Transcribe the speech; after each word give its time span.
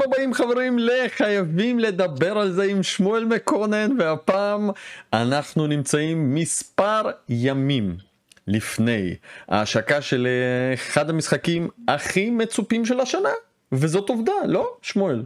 ברוכים 0.00 0.12
הבאים 0.12 0.34
חברים 0.34 0.78
לחייבים 0.78 1.78
לדבר 1.78 2.38
על 2.38 2.52
זה 2.52 2.64
עם 2.64 2.82
שמואל 2.82 3.24
מקונן 3.24 4.00
והפעם 4.00 4.70
אנחנו 5.12 5.66
נמצאים 5.66 6.34
מספר 6.34 7.10
ימים 7.28 7.96
לפני 8.46 9.14
ההשקה 9.48 10.02
של 10.02 10.26
אה, 10.26 10.74
אחד 10.74 11.10
המשחקים 11.10 11.68
הכי 11.88 12.30
מצופים 12.30 12.84
של 12.84 13.00
השנה 13.00 13.28
וזאת 13.72 14.08
עובדה 14.08 14.32
לא 14.44 14.76
שמואל? 14.82 15.22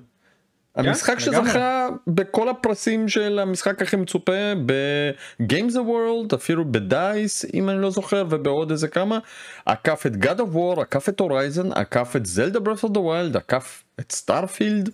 המשחק 0.76 1.18
שזכה 1.18 1.88
בכל 2.06 2.48
הפרסים 2.48 3.08
של 3.08 3.38
המשחק 3.38 3.82
הכי 3.82 3.96
מצופה 3.96 4.52
ב 4.66 4.88
Game 4.88 5.76
Awards 5.76 6.34
אפילו 6.34 6.72
ב 6.72 6.81
D.I.C.E 6.81 7.44
אם 7.54 7.70
אני 7.70 7.82
לא 7.82 7.90
זוכר 7.90 8.24
ובעוד 8.30 8.70
איזה 8.70 8.88
כמה 8.88 9.18
עקף 9.66 10.06
את 10.06 10.12
God 10.12 10.38
of 10.38 10.54
War 10.54 10.80
עקף 10.80 11.08
את 11.08 11.20
הורייזן 11.20 11.72
עקף 11.72 12.16
את 12.16 12.26
זלדה 12.26 12.60
Breath 12.60 12.84
of 12.84 12.92
the 12.92 13.00
Wild 13.00 13.36
עקף 13.36 13.84
את 14.00 14.12
סטארפילד 14.12 14.90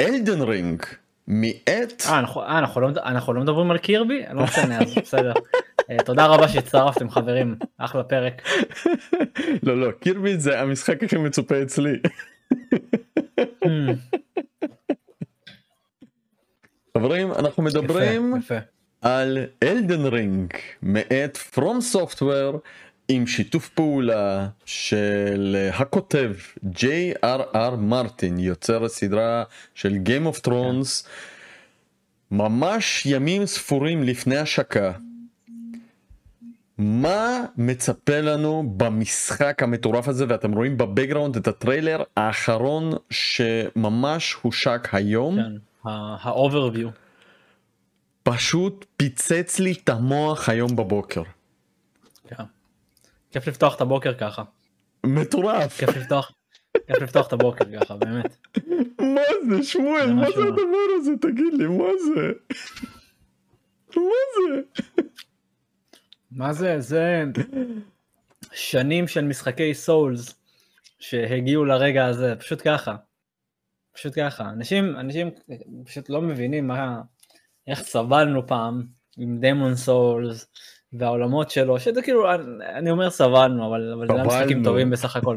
אלדן 0.00 0.40
רינג 0.40 0.82
מאת 1.28 2.02
אה 2.06 2.18
אנחנו 2.58 2.80
לא 2.80 2.88
אנחנו 3.04 3.32
לא 3.32 3.40
מדברים 3.40 3.70
על 3.70 3.78
קירבי 3.78 4.22
לא 4.32 4.42
משנה 4.42 4.78
אז 4.80 4.94
בסדר. 4.94 5.32
תודה 6.04 6.26
רבה 6.26 6.48
שהצטרפתם 6.48 7.10
חברים. 7.10 7.56
אחלה 7.78 8.02
פרק. 8.02 8.42
לא 9.62 9.80
לא 9.80 9.90
קירבי 9.90 10.38
זה 10.38 10.60
המשחק 10.60 11.02
הכי 11.04 11.16
מצופה 11.16 11.62
אצלי. 11.62 11.96
חברים 16.98 17.32
אנחנו 17.32 17.62
מדברים 17.62 18.36
יפה, 18.38 18.54
יפה. 18.54 18.64
על 19.00 19.38
אלדן 19.62 20.06
רינג 20.06 20.52
מאת 20.82 21.36
פרום 21.36 21.80
סופטוור 21.80 22.60
עם 23.08 23.26
שיתוף 23.26 23.68
פעולה 23.68 24.48
של 24.64 25.56
הכותב 25.72 26.32
ג'יי 26.64 27.12
אר 27.24 27.42
אר 27.54 27.76
מרטין 27.76 28.38
יוצר 28.38 28.84
הסדרה 28.84 29.44
של 29.74 29.94
Game 30.04 30.34
of 30.34 30.46
Thrones 30.46 31.06
ממש 32.30 33.06
ימים 33.06 33.46
ספורים 33.46 34.02
לפני 34.02 34.36
השקה. 34.36 34.92
מה 36.78 37.44
מצפה 37.56 38.20
לנו 38.20 38.72
במשחק 38.76 39.62
המטורף 39.62 40.08
הזה 40.08 40.24
ואתם 40.28 40.52
רואים 40.52 40.76
בבקגראונד 40.78 41.36
את 41.36 41.48
הטריילר 41.48 42.02
האחרון 42.16 42.92
שממש 43.10 44.36
הושק 44.42 44.88
היום. 44.92 45.36
כן, 45.36 45.69
ה-overview. 45.84 46.88
פשוט 48.22 48.86
פיצץ 48.96 49.58
לי 49.58 49.72
את 49.72 49.88
המוח 49.88 50.48
היום 50.48 50.76
בבוקר. 50.76 51.22
כן. 52.28 52.44
כיף 53.30 53.46
לפתוח 53.48 53.76
את 53.76 53.80
הבוקר 53.80 54.14
ככה. 54.14 54.42
מטורף. 55.06 55.78
כיף 55.78 55.96
לפתוח. 55.96 56.32
כיף 56.86 57.02
לפתוח 57.02 57.26
את 57.26 57.32
הבוקר 57.32 57.64
ככה 57.80 57.96
באמת. 57.96 58.36
מה 58.98 59.20
זה 59.48 59.62
שמואל 59.62 60.12
מה. 60.12 60.26
זה 60.36 60.42
הדבר 60.48 60.86
הזה 61.00 61.10
תגיד 61.20 61.54
לי 61.58 61.66
מה 61.66 61.88
זה? 62.06 62.32
מה 63.96 64.02
זה? 64.36 64.82
מה 66.30 66.52
זה 66.52 66.80
זה 66.80 67.24
שנים 68.52 69.08
של 69.08 69.24
משחקי 69.24 69.74
סולס 69.74 70.34
שהגיעו 70.98 71.64
לרגע 71.64 72.06
הזה 72.06 72.34
פשוט 72.36 72.62
ככה. 72.64 72.96
פשוט 73.94 74.12
ככה 74.16 74.50
אנשים 74.50 74.96
אנשים 74.96 75.30
פשוט 75.84 76.10
לא 76.10 76.22
מבינים 76.22 76.66
מה 76.68 77.00
איך 77.68 77.80
סבלנו 77.82 78.46
פעם 78.46 78.82
עם 79.18 79.38
דמון 79.40 79.74
סולס 79.74 80.46
והעולמות 80.92 81.50
שלו 81.50 81.80
שזה 81.80 82.02
כאילו 82.02 82.34
אני, 82.34 82.42
אני 82.74 82.90
אומר 82.90 83.10
סבלנו 83.10 83.66
אבל 83.68 83.92
אבל 83.92 84.06
זה 84.06 84.12
היה 84.14 84.24
משחקים. 84.24 84.64
טובים 84.64 84.90
בסך 84.90 85.16
הכל. 85.16 85.36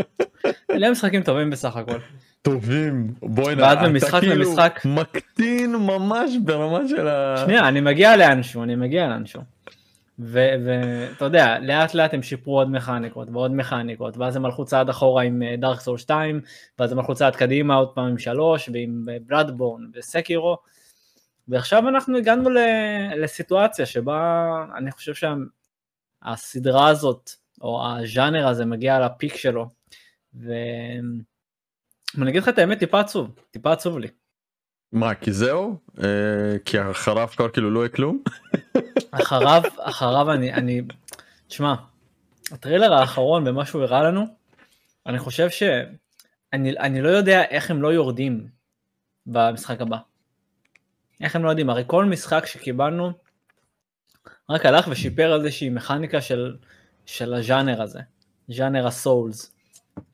אלה 0.70 0.90
משחקים 0.90 1.22
טובים 1.22 1.50
בסך 1.50 1.76
הכל. 1.76 1.98
טובים 2.42 3.14
בואי 3.22 3.54
ואז 3.54 3.78
ממשחק 3.88 4.22
למשחק- 4.22 4.80
מקטין 4.86 5.72
ממש 5.76 6.30
ברמה 6.44 6.88
של 6.88 7.08
ה... 7.08 7.36
שנייה 7.44 7.68
אני 7.68 7.80
מגיע 7.80 8.16
לאנשהו 8.16 8.62
אני 8.62 8.76
מגיע 8.76 9.08
לאנשהו. 9.08 9.40
ואתה 10.22 11.24
יודע 11.24 11.58
לאט 11.58 11.94
לאט 11.94 12.14
הם 12.14 12.22
שיפרו 12.22 12.58
עוד 12.58 12.70
מכניקות 12.70 13.28
ועוד 13.32 13.52
מכניקות 13.54 14.16
ואז 14.16 14.36
הם 14.36 14.44
הלכו 14.44 14.64
צעד 14.64 14.88
אחורה 14.88 15.22
עם 15.22 15.42
דארק 15.58 15.80
סול 15.80 15.98
2 15.98 16.40
ואז 16.78 16.92
הם 16.92 16.98
הלכו 16.98 17.14
צעד 17.14 17.36
קדימה 17.36 17.74
עוד 17.74 17.94
פעם 17.94 18.04
עם 18.04 18.18
3 18.18 18.68
ועם 18.72 19.06
בלאדבורן 19.26 19.90
וסקירו 19.94 20.56
ועכשיו 21.48 21.88
אנחנו 21.88 22.18
הגענו 22.18 22.50
לסיטואציה 23.16 23.86
שבה 23.86 24.44
אני 24.76 24.90
חושב 24.90 25.12
שהסדרה 26.24 26.88
הזאת 26.88 27.30
או 27.60 27.86
הז'אנר 27.86 28.48
הזה 28.48 28.64
מגיע 28.64 29.00
לפיק 29.00 29.36
שלו. 29.36 29.66
ואני 30.34 31.20
אגיד 32.30 32.42
לך 32.42 32.48
את 32.48 32.58
האמת 32.58 32.78
טיפה 32.78 33.00
עצוב 33.00 33.40
טיפה 33.50 33.72
עצוב 33.72 33.98
לי 33.98 34.08
מה 34.92 35.14
כי 35.14 35.32
זהו? 35.32 35.76
אה, 36.02 36.56
כי 36.64 36.90
אחריו 36.90 37.28
כבר 37.36 37.48
כאילו 37.48 37.70
לא 37.70 37.80
יהיה 37.80 37.88
כלום? 37.88 38.22
אחריו, 39.10 39.62
אחריו 39.78 40.32
אני, 40.32 40.52
אני, 40.52 40.82
תשמע, 41.48 41.74
הטריילר 42.52 42.92
האחרון 42.94 43.44
במה 43.44 43.66
שהוא 43.66 43.82
הראה 43.82 44.02
לנו, 44.02 44.26
אני 45.06 45.18
חושב 45.18 45.50
שאני 45.50 46.78
אני 46.78 47.02
לא 47.02 47.08
יודע 47.08 47.42
איך 47.42 47.70
הם 47.70 47.82
לא 47.82 47.88
יורדים 47.88 48.46
במשחק 49.26 49.80
הבא. 49.80 49.96
איך 51.20 51.36
הם 51.36 51.44
לא 51.44 51.50
יודעים, 51.50 51.70
הרי 51.70 51.84
כל 51.86 52.04
משחק 52.04 52.46
שקיבלנו 52.46 53.12
רק 54.50 54.66
הלך 54.66 54.88
ושיפר 54.90 55.36
איזושהי 55.36 55.70
מכניקה 55.70 56.20
של, 56.20 56.56
של 57.06 57.34
הז'אנר 57.34 57.82
הזה, 57.82 58.00
ז'אנר 58.48 58.86
הסולס. 58.86 59.52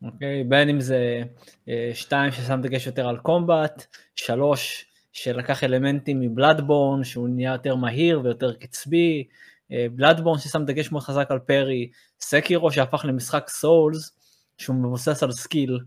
אוקיי? 0.02 0.44
בין 0.44 0.68
אם 0.68 0.80
זה 0.80 1.22
אה, 1.68 1.90
שתיים 1.94 2.32
ששם 2.32 2.60
דגש 2.62 2.86
יותר 2.86 3.08
על 3.08 3.18
קומבט, 3.18 3.86
שלוש 4.16 4.86
שלקח 5.12 5.64
אלמנטים 5.64 6.20
מבלאדבורן 6.20 7.04
שהוא 7.04 7.28
נהיה 7.28 7.52
יותר 7.52 7.74
מהיר 7.74 8.20
ויותר 8.24 8.54
קצבי, 8.54 9.24
אה, 9.72 9.86
בלאדבורן 9.92 10.38
ששם 10.38 10.64
דגש 10.64 10.92
מאוד 10.92 11.02
חזק 11.02 11.26
על 11.30 11.38
parry, 11.38 11.90
סקירו 12.20 12.72
שהפך 12.72 13.04
למשחק 13.04 13.48
Souls 13.48 14.12
שהוא 14.58 14.76
מבוסס 14.76 15.22
על 15.22 15.32
skill, 15.32 15.80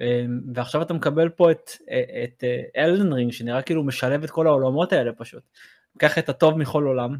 אה, 0.00 0.24
ועכשיו 0.54 0.82
אתה 0.82 0.94
מקבל 0.94 1.28
פה 1.28 1.50
את, 1.50 1.70
את 2.24 2.44
אלדן 2.76 3.12
רינג 3.12 3.32
שנראה 3.32 3.62
כאילו 3.62 3.84
משלב 3.84 4.24
את 4.24 4.30
כל 4.30 4.46
העולמות 4.46 4.92
האלה 4.92 5.12
פשוט. 5.12 5.42
קח 5.98 6.18
את 6.18 6.28
הטוב 6.28 6.58
מכל 6.58 6.84
עולם. 6.84 7.16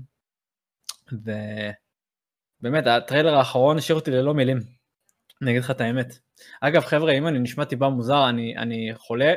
ובאמת 1.12 2.87
הטריילר 2.87 3.34
האחרון 3.34 3.78
השאיר 3.78 3.99
אותי 3.99 4.11
ללא 4.11 4.34
מילים. 4.34 4.77
אני 5.43 5.51
אגיד 5.51 5.63
לך 5.63 5.71
את 5.71 5.81
האמת. 5.81 6.19
אגב 6.61 6.85
חבר'ה 6.85 7.13
אם 7.13 7.27
אני 7.27 7.39
נשמע 7.39 7.65
טיפה 7.65 7.89
מוזר 7.89 8.29
אני, 8.29 8.57
אני 8.57 8.91
חולה, 8.95 9.35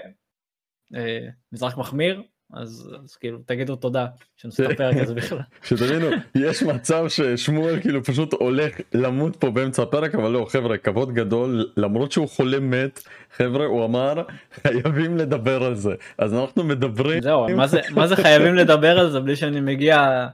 אה, 0.95 1.27
מזרח 1.51 1.77
מחמיר, 1.77 2.23
אז, 2.53 2.91
אז 3.03 3.15
כאילו 3.15 3.39
תגידו 3.45 3.75
תודה 3.75 4.05
שאני 4.37 4.49
עושה 4.49 4.65
את 4.65 4.71
הפרק 4.71 4.97
הזה 4.97 5.13
בכלל. 5.13 5.39
שתבינו 5.67 6.07
יש 6.35 6.63
מצב 6.63 7.05
ששמואל 7.07 7.81
כאילו 7.81 8.03
פשוט 8.03 8.33
הולך 8.33 8.75
למות 8.93 9.35
פה 9.35 9.49
באמצע 9.49 9.83
הפרק 9.83 10.15
אבל 10.15 10.31
לא 10.31 10.45
חבר'ה 10.49 10.77
כבוד 10.77 11.13
גדול 11.13 11.71
למרות 11.77 12.11
שהוא 12.11 12.29
חולה 12.29 12.59
מת 12.59 12.99
חבר'ה 13.37 13.65
הוא 13.65 13.85
אמר 13.85 14.23
חייבים 14.53 15.17
לדבר 15.17 15.63
על 15.63 15.75
זה 15.75 15.93
אז 16.17 16.33
אנחנו 16.33 16.63
מדברים 16.63 17.21
זהו, 17.21 17.49
מה 17.55 17.67
זה, 17.67 17.81
מה 17.91 18.07
זה 18.07 18.15
חייבים 18.15 18.55
לדבר 18.55 18.99
על 18.99 19.09
זה 19.11 19.19
בלי 19.19 19.35
שאני 19.35 19.59
מגיע 19.59 20.27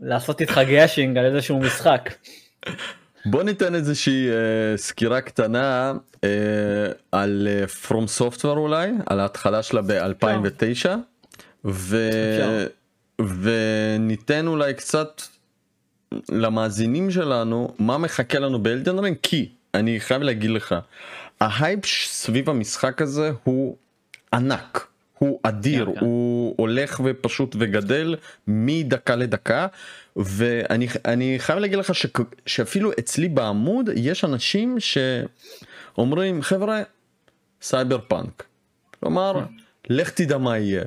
לעשות 0.00 0.40
איתך 0.40 0.60
gushing 0.68 1.18
על 1.18 1.24
איזשהו 1.24 1.58
משחק. 1.58 2.10
בוא 3.30 3.42
ניתן 3.42 3.74
איזושהי 3.74 4.28
אה, 4.28 4.76
סקירה 4.76 5.20
קטנה 5.20 5.92
אה, 6.24 6.28
על 7.12 7.48
אה, 7.50 7.64
From 7.64 8.20
Software 8.20 8.44
אולי 8.44 8.90
על 9.06 9.20
ההתחלה 9.20 9.62
שלה 9.62 9.82
ב-2009 9.82 10.88
ו... 11.64 12.08
וניתן 13.20 14.46
אולי 14.46 14.74
קצת 14.74 15.22
למאזינים 16.28 17.10
שלנו 17.10 17.74
מה 17.78 17.98
מחכה 17.98 18.38
לנו 18.38 18.62
באלדן 18.62 18.98
רינג 18.98 19.16
כי 19.22 19.48
אני 19.74 20.00
חייב 20.00 20.22
להגיד 20.22 20.50
לך 20.50 20.74
ההייפ 21.40 21.86
סביב 22.06 22.50
המשחק 22.50 23.02
הזה 23.02 23.32
הוא 23.44 23.76
ענק 24.32 24.86
הוא 25.18 25.40
אדיר 25.42 25.86
כן, 25.86 25.92
כן. 25.92 26.00
הוא 26.00 26.54
הולך 26.56 27.00
ופשוט 27.04 27.56
וגדל 27.58 28.16
מדקה 28.46 29.16
לדקה 29.16 29.66
ואני 30.18 30.88
אני 31.04 31.34
חייב 31.38 31.58
להגיד 31.58 31.78
לך 31.78 31.94
ש, 31.94 32.06
שאפילו 32.46 32.90
אצלי 32.98 33.28
בעמוד 33.28 33.90
יש 33.96 34.24
אנשים 34.24 34.76
שאומרים 34.80 36.42
חבר'ה 36.42 36.82
סייבר 37.62 37.98
פאנק 38.08 38.44
כלומר 39.00 39.32
כן. 39.34 39.94
לך 39.94 40.10
תדע 40.10 40.38
מה 40.38 40.58
יהיה. 40.58 40.84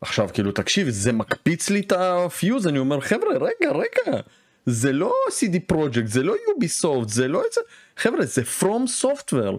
עכשיו 0.00 0.28
כאילו 0.32 0.52
תקשיב 0.52 0.88
זה 0.88 1.12
מקפיץ 1.12 1.70
לי 1.70 1.80
את 1.80 1.92
הפיוז 1.92 2.66
אני 2.66 2.78
אומר 2.78 3.00
חבר'ה 3.00 3.34
רגע 3.34 3.72
רגע 3.72 4.20
זה 4.66 4.92
לא 4.92 5.12
CD 5.28 5.56
Projekt 5.66 6.06
זה 6.06 6.22
לא 6.22 6.34
Ubisoft 6.48 7.08
זה 7.08 7.28
לא 7.28 7.42
איזה 7.44 7.60
חבר'ה 7.96 8.24
זה 8.24 8.42
From 8.60 9.02
Software 9.02 9.56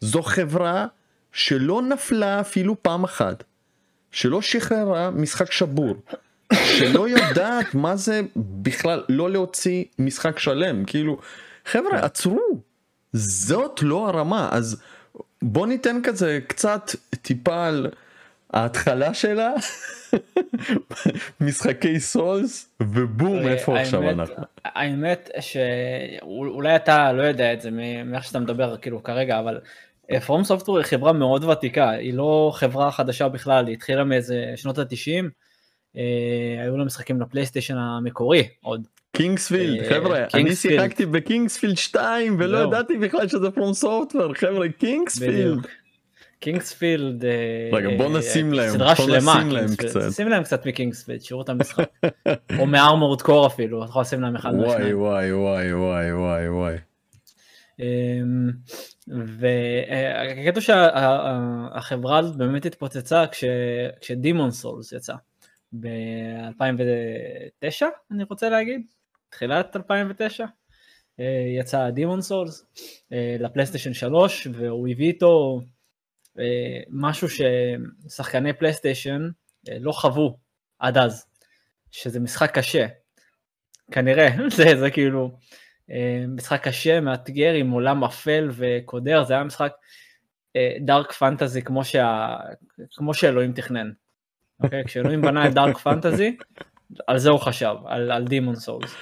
זו 0.00 0.22
חברה 0.22 0.86
שלא 1.32 1.82
נפלה 1.82 2.40
אפילו 2.40 2.82
פעם 2.82 3.04
אחת 3.04 3.44
שלא 4.10 4.42
שחררה 4.42 5.10
משחק 5.10 5.52
שבור 5.52 5.94
שלא 6.54 7.08
יודעת 7.08 7.74
מה 7.74 7.96
זה 7.96 8.20
בכלל 8.36 9.02
לא 9.08 9.30
להוציא 9.30 9.84
משחק 9.98 10.38
שלם. 10.38 10.84
כאילו 10.84 11.18
חבר'ה 11.64 11.98
עצרו. 12.04 12.40
זאת 13.12 13.80
לא 13.82 14.08
הרמה. 14.08 14.48
אז 14.52 14.82
בוא 15.42 15.66
ניתן 15.66 16.00
כזה 16.04 16.38
קצת 16.46 16.90
טיפה 17.22 17.66
על 17.66 17.86
ההתחלה 18.52 19.14
שלה, 19.14 19.52
משחקי 21.40 22.00
סולס, 22.00 22.68
ובום 22.82 23.36
אה, 23.36 23.52
איפה 23.52 23.80
עכשיו 23.80 24.02
האמת- 24.02 24.18
אנחנו. 24.18 24.42
האמת 24.64 25.30
שאולי 25.40 26.76
אתה 26.76 27.12
לא 27.12 27.22
יודע 27.22 27.52
את 27.52 27.60
זה 27.60 27.70
מאיך 28.04 28.24
שאתה 28.24 28.38
מדבר 28.38 28.76
כאילו 28.76 29.02
כרגע, 29.02 29.38
אבל 29.38 29.60
פרום 30.26 30.44
סופטור 30.44 30.78
היא 30.78 30.86
חברה 30.86 31.12
מאוד 31.12 31.44
ותיקה, 31.44 31.90
היא 31.90 32.14
לא 32.14 32.50
חברה 32.54 32.92
חדשה 32.92 33.28
בכלל, 33.28 33.66
היא 33.66 33.74
התחילה 33.74 34.04
מאיזה 34.04 34.44
שנות 34.56 34.78
התשעים, 34.78 35.30
היו 36.62 36.76
לה 36.76 36.84
משחקים 36.84 37.20
ל 37.20 37.25
PlayStation 37.25 37.76
המקורי 37.76 38.48
עוד. 38.62 38.86
King's 39.12 39.50
Field 39.50 39.82
אה, 39.82 39.88
חבר'ה 39.90 40.24
אני. 40.34 40.54
שיחקתי 40.56 41.06
ב 41.06 41.12
King's 41.12 41.47
Field 41.47 41.76
2 41.76 42.36
ולא. 42.38 42.58
ידעתי 42.58 42.96
בכלל 42.98 43.28
שזה 43.28 43.50
From 43.50 43.72
Software 43.72 44.34
חבר'ה 44.34 44.68
King's 44.68 45.17
Field. 45.17 45.66
King's 46.40 46.82
Field, 46.82 47.24
אה, 47.24 47.30
רגע, 47.72 47.88
בוא 47.96 48.04
אה, 48.14 48.18
נשים 48.18 48.52
להם, 48.52 48.70
סדרה 48.70 48.96
שלמה. 48.96 49.42
שים 50.10 50.28
להם 50.28 50.42
קצת 50.42 50.66
מ 50.66 50.70
King's 50.70 50.95
Field, 50.95 51.20
שיראו 51.20 51.42
את 51.42 51.48
המשחק. 51.48 51.88
או 52.58 52.66
מ 52.66 52.73
Armored 52.73 53.22
Core 53.22 53.46
אפילו, 53.46 53.82
אתה 53.82 53.90
יכול 53.90 54.02
לשים 54.02 54.20
להם 54.20 54.36
אחד 54.36 54.52
וואי. 54.54 54.94
וואי 54.94 55.32
וואי 55.32 55.72
וואי 55.74 56.12
וואי 56.12 56.48
וואי. 56.48 56.76
אמ, 57.80 58.50
והקטע 59.08 60.60
שהחברה 60.60 62.18
הזאת 62.18 62.36
באמת 62.36 62.66
התפוצצה 62.66 63.24
כש- 63.26 63.44
כשדימון 64.00 64.50
סולס 64.50 64.92
יצא 64.92 65.14
ב-2009 65.72 67.86
אני 68.10 68.24
רוצה 68.24 68.48
להגיד, 68.48 68.80
תחילת 69.30 69.76
2009 69.76 70.44
אה, 71.20 71.24
יצא 71.58 71.90
דימון 71.90 72.20
סולס 72.20 72.66
לפלייסטיישן 73.40 73.94
3 73.94 74.46
והוא 74.46 74.88
הביא 74.88 75.06
איתו 75.06 75.60
אה, 76.38 76.80
משהו 76.90 77.28
ששחקני 77.28 78.52
פלייסטיישן 78.52 79.28
אה, 79.68 79.76
לא 79.80 79.92
חוו 79.92 80.38
עד 80.78 80.98
אז, 80.98 81.26
שזה 81.90 82.20
משחק 82.20 82.58
קשה, 82.58 82.86
כנראה, 83.92 84.28
זה, 84.56 84.64
זה 84.78 84.90
כאילו 84.90 85.38
אה, 85.90 86.24
משחק 86.28 86.62
קשה, 86.62 87.00
מאתגר 87.00 87.52
עם 87.52 87.70
עולם 87.70 88.04
אפל 88.04 88.50
וקודר, 88.52 89.24
זה 89.24 89.34
היה 89.34 89.44
משחק 89.44 89.72
דארק 90.80 91.12
פנטזי 91.12 91.62
כמו, 91.62 91.84
שה... 91.84 92.36
כמו 92.90 93.14
שאלוהים 93.14 93.52
תכנן. 93.52 93.90
אוקיי? 94.62 94.84
כשאלוהים 94.84 95.20
בנה 95.20 95.48
את 95.48 95.54
דארק 95.54 95.78
פנטזי, 95.78 96.36
על 97.06 97.18
זה 97.18 97.30
הוא 97.30 97.40
חשב, 97.40 97.74
על, 97.86 98.10
על 98.10 98.24
דימון 98.24 98.56
סולס. 98.56 98.94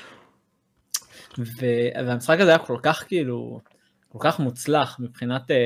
והמשחק 1.38 2.40
הזה 2.40 2.50
היה 2.50 2.58
כל 2.58 2.78
כך 2.82 3.04
כאילו, 3.08 3.60
כל 4.08 4.18
כך 4.20 4.40
מוצלח 4.40 4.96
מבחינת 5.00 5.50
אה, 5.50 5.56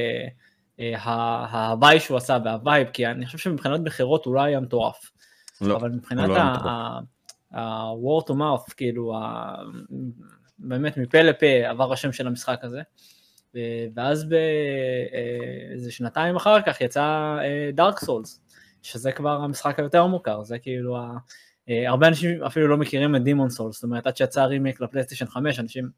אה, 0.81 0.97
ההוואי 1.51 2.01
שהוא 2.01 2.17
עשה 2.17 2.39
והווייב, 2.45 2.89
כי 2.93 3.07
אני 3.07 3.27
חושב 3.27 3.39
שמבחינת 3.39 3.81
בחירות 3.81 4.25
הוא 4.25 4.35
לא 4.35 4.41
היה 4.41 4.61
מטורף. 4.61 5.11
לא, 5.61 5.77
אבל 5.77 5.91
מבחינת 5.91 6.29
לא. 6.29 6.39
ה-word 7.53 8.25
to 8.29 8.33
mouth, 8.33 8.75
כאילו, 8.77 9.17
ה- 9.17 9.63
באמת 10.59 10.97
מפה 10.97 11.23
לפה 11.23 11.47
עבר 11.67 11.93
השם 11.93 12.13
של 12.13 12.27
המשחק 12.27 12.61
הזה. 12.63 12.83
ואז 13.95 14.29
באיזה 14.29 15.93
שנתיים 15.93 16.37
אחר 16.37 16.63
כך 16.63 16.81
יצא 16.81 17.37
דארק 17.73 17.99
סולס, 17.99 18.41
שזה 18.83 19.13
כבר 19.13 19.31
המשחק 19.31 19.79
היותר 19.79 20.07
מוכר, 20.07 20.43
זה 20.43 20.59
כאילו, 20.59 20.97
ה- 20.99 21.19
אה, 21.69 21.89
הרבה 21.89 22.09
אנשים 22.09 22.43
אפילו 22.43 22.69
לא 22.69 22.77
מכירים 22.77 23.17
את 23.17 23.23
דימון 23.23 23.51
סולס, 23.51 23.75
זאת 23.75 23.85
אומרת 23.85 24.07
עד 24.07 24.17
שיצא 24.17 24.45
רימייק 24.45 24.81
לפלייסטיישן 24.81 25.27
5, 25.27 25.61
אנשים 25.61 25.91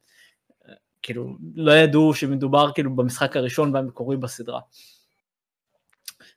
אה, 0.69 0.75
כאילו 1.02 1.37
לא 1.55 1.73
ידעו 1.73 2.14
שמדובר 2.14 2.73
כאילו 2.75 2.96
במשחק 2.96 3.37
הראשון 3.37 3.75
והמקורי 3.75 4.17
בסדרה. 4.17 4.61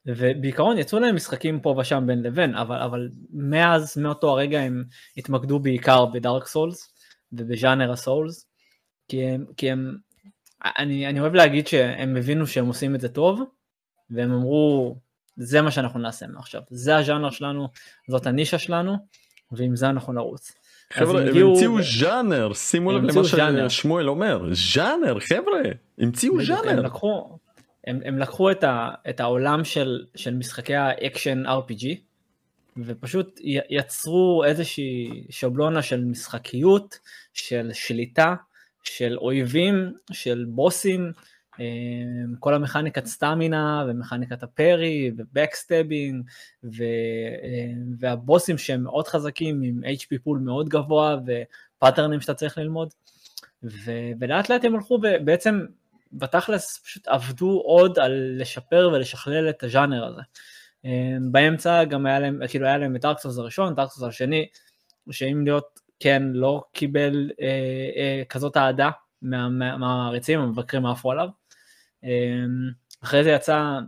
ובעיקרון 0.06 0.78
יצאו 0.78 1.00
להם 1.00 1.16
משחקים 1.16 1.60
פה 1.60 1.76
ושם 1.80 2.04
בין 2.08 2.24
לבין, 2.24 2.56
אבל, 2.56 2.78
אבל 2.78 3.10
מאז, 3.34 3.98
מאותו 3.98 4.30
הרגע 4.30 4.60
הם 4.60 4.84
התמקדו 5.18 5.60
בעיקר 5.60 6.06
בדארק 6.06 6.48
סולס 6.48 6.94
ובז'אנר 7.32 7.92
ה 7.92 8.00
Souls, 8.00 8.48
כי 9.08 9.24
הם, 9.24 9.46
כי 9.58 9.72
הם 9.72 9.98
אני, 10.78 11.08
אני 11.08 11.20
אוהב 11.20 11.34
להגיד 11.34 11.68
שהם 11.68 12.18
הבינו 12.18 12.48
שהם 12.48 12.68
עושים 12.68 12.96
את 12.96 13.02
זה 13.02 13.10
טוב, 13.10 13.42
והם 14.10 14.32
אמרו, 14.32 14.96
זה 15.38 15.62
מה 15.62 15.72
שאנחנו 15.72 16.00
נעשה 16.00 16.28
מעכשיו, 16.28 16.62
זה 16.70 16.98
הז'אנר 16.98 17.30
שלנו, 17.30 17.68
זאת 18.10 18.28
הנישה 18.28 18.58
שלנו, 18.58 18.96
ועם 19.52 19.76
זה 19.76 19.90
אנחנו 19.90 20.14
נרוץ. 20.14 20.52
חבר'ה 20.94 21.22
הם 21.22 21.28
הגיעו- 21.28 21.50
המציאו 21.52 21.78
ז'אנר 21.82 22.54
שימו 22.54 22.92
לב 22.92 23.04
למה 23.04 23.24
ז'אנר. 23.24 23.70
ששמואל 23.70 24.10
אומר 24.10 24.50
ז'אנר 24.52 25.20
חבר'ה 25.20 25.60
המציאו 26.00 26.36
בדיוק, 26.38 26.60
הם 26.60 26.66
ז'אנר. 26.66 26.82
לקחו, 26.82 27.38
הם, 27.88 28.00
הם 28.06 28.20
לקחו 28.20 28.52
את, 28.52 28.64
ה, 28.64 28.90
את 29.10 29.20
העולם 29.20 29.64
של, 29.64 30.06
של 30.16 30.34
משחקי 30.34 30.76
האקשן 30.76 31.44
RPG, 31.46 31.86
ופשוט 32.86 33.40
יצרו 33.70 34.44
איזושהי 34.46 35.24
שבלונה 35.30 35.82
של 35.82 36.04
משחקיות, 36.06 37.00
של 37.34 37.70
שליטה, 37.74 38.36
של 38.84 39.18
אויבים, 39.18 39.94
של 40.12 40.46
בוסים, 40.48 41.12
כל 42.40 42.54
המכניקת 42.54 43.06
סטמינה 43.06 43.86
ומכניקת 43.88 44.44
ה 44.44 44.55
parry 44.55 45.12
ו 45.18 45.26
backstabbing 45.26 46.26
ו, 46.64 46.84
אה, 47.44 47.72
והבוסים 48.00 48.58
שהם 48.58 48.84
מאוד 48.84 49.08
חזקים 49.08 49.62
עם 49.62 49.82
HP 49.84 50.18
pool 50.24 50.40
מאוד 50.40 50.70
גבוה 50.70 51.18
ופאטרנים 51.26 52.22
שאתה 52.22 52.34
צריך 52.34 52.58
ללמוד. 52.58 52.94
ו, 53.64 53.92
ולאט 54.20 54.50
לאט 54.50 54.64
הם 54.66 54.76
הלכו 54.76 55.00
ובעצם 55.04 55.66
בתכלס 56.14 56.80
פשוט 56.84 57.08
עבדו 57.08 57.62
עוד 57.66 58.00
על 58.00 58.36
לשפר 58.38 58.90
ולשכלל 58.94 59.50
את 59.50 59.64
הז'אנר 59.64 60.06
הזה. 60.06 60.22
אה, 60.86 61.18
באמצע 61.32 61.84
גם 61.84 62.06
היה 62.06 62.20
להם, 62.20 62.40
כאילו 62.50 62.68
היה 62.68 62.78
להם 62.78 62.96
את 62.96 63.02
דארקסוס 63.02 63.38
הראשון, 63.38 63.76
דארקסוס 63.76 64.04
השני, 64.04 64.48
שאם 65.12 65.42
להיות 65.46 65.80
כן 66.00 66.24
לא 66.34 66.64
קיבל 66.72 67.32
אה, 67.42 67.48
אה, 67.96 68.24
כזאת 68.30 68.58
אהדה 68.58 68.90
מה- 69.22 69.50
מה- 69.50 69.78
מהמעריצים, 69.78 70.40
המבקרים 70.40 70.86
עפו 70.86 71.12
עליו. 71.12 71.30
אה, 72.06 72.46
אחרי 73.04 73.24
זה 73.24 73.30
יצאה 73.30 73.80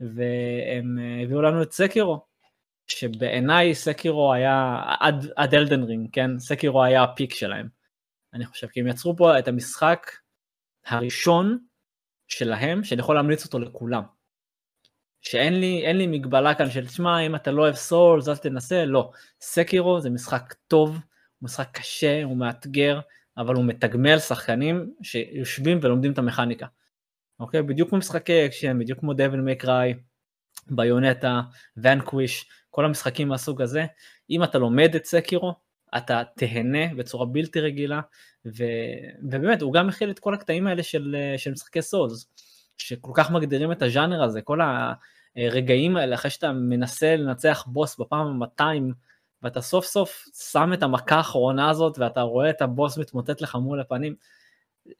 והם 0.00 0.98
הביאו 1.22 1.42
לנו 1.42 1.62
את 1.62 1.72
Sekiro, 1.72 2.24
שבעיניי 2.86 3.74
Sekiro 3.74 4.32
היה, 4.32 4.82
עד, 5.00 5.26
עד 5.36 5.54
Elden 5.54 5.82
Ring, 5.82 6.08
כן? 6.12 6.38
Sekiro 6.38 6.84
היה 6.84 7.02
ה 7.02 7.08
peak 7.08 7.34
שלהם. 7.34 7.68
אני 8.34 8.46
חושב, 8.46 8.66
כי 8.66 8.80
הם 8.80 8.86
יצרו 8.86 9.16
פה 9.16 9.38
את 9.38 9.48
המשחק 9.48 10.10
הראשון 10.86 11.58
שלהם, 12.28 12.84
שאני 12.84 13.00
יכול 13.00 13.14
להמליץ 13.14 13.44
אותו 13.44 13.58
לכולם. 13.58 14.02
שאין 15.22 15.60
לי, 15.60 15.92
לי 15.92 16.06
מגבלה 16.06 16.54
כאן 16.54 16.70
של 16.70 16.86
תשמע 16.86 17.20
אם 17.20 17.34
אתה 17.34 17.50
לא 17.50 17.62
אוהב 17.62 17.74
Souls 17.74 18.28
אז 18.28 18.40
תנסה, 18.40 18.84
לא. 18.84 19.10
Sekiro 19.40 20.00
זה 20.00 20.10
משחק 20.10 20.54
טוב, 20.68 20.90
הוא 20.90 20.98
משחק 21.42 21.68
קשה, 21.72 22.22
הוא 22.24 22.36
מאתגר, 22.36 23.00
אבל 23.40 23.54
הוא 23.54 23.64
מתגמל 23.64 24.18
שחקנים 24.18 24.92
שיושבים 25.02 25.78
ולומדים 25.82 26.12
את 26.12 26.18
המכניקה. 26.18 26.66
אוקיי? 27.40 27.62
בדיוק 27.62 27.88
כמו 27.88 27.98
משחקי 27.98 28.46
אקשן, 28.46 28.78
בדיוק 28.78 29.00
כמו 29.00 29.12
Devil 29.12 29.40
May 29.40 29.63
Cry, 29.63 29.94
ביונטה, 30.66 31.40
ונקוויש, 31.76 32.50
כל 32.70 32.84
המשחקים 32.84 33.28
מהסוג 33.28 33.62
הזה. 33.62 33.86
אם 34.30 34.44
אתה 34.44 34.58
לומד 34.58 34.94
את 34.94 35.04
סקירו, 35.04 35.54
אתה 35.96 36.22
תהנה 36.36 36.94
בצורה 36.96 37.26
בלתי 37.26 37.60
רגילה, 37.60 38.00
ו... 38.46 38.64
ובאמת 39.22 39.62
הוא 39.62 39.72
גם 39.72 39.86
מכיל 39.86 40.10
את 40.10 40.18
כל 40.18 40.34
הקטעים 40.34 40.66
האלה 40.66 40.82
של, 40.82 41.16
של 41.36 41.52
משחקי 41.52 41.82
סולס. 41.82 42.28
שכל 42.78 43.12
כך 43.14 43.30
מגדירים 43.30 43.72
את 43.72 43.82
הז'אנר 43.82 44.22
הזה, 44.22 44.42
כל 44.42 44.60
הרגעים 45.36 45.96
האלה 45.96 46.14
אחרי 46.14 46.30
שאתה 46.30 46.52
מנסה 46.52 47.16
לנצח 47.16 47.64
בוס 47.66 48.00
בפעם 48.00 48.42
ה-200 48.42 48.64
ואתה 49.42 49.60
סוף 49.60 49.86
סוף 49.86 50.28
שם 50.52 50.72
את 50.72 50.82
המכה 50.82 51.16
האחרונה 51.16 51.70
הזאת 51.70 51.98
ואתה 51.98 52.20
רואה 52.20 52.50
את 52.50 52.62
הבוס 52.62 52.98
מתמוטט 52.98 53.40
לך 53.40 53.54
מול 53.54 53.80
הפנים. 53.80 54.14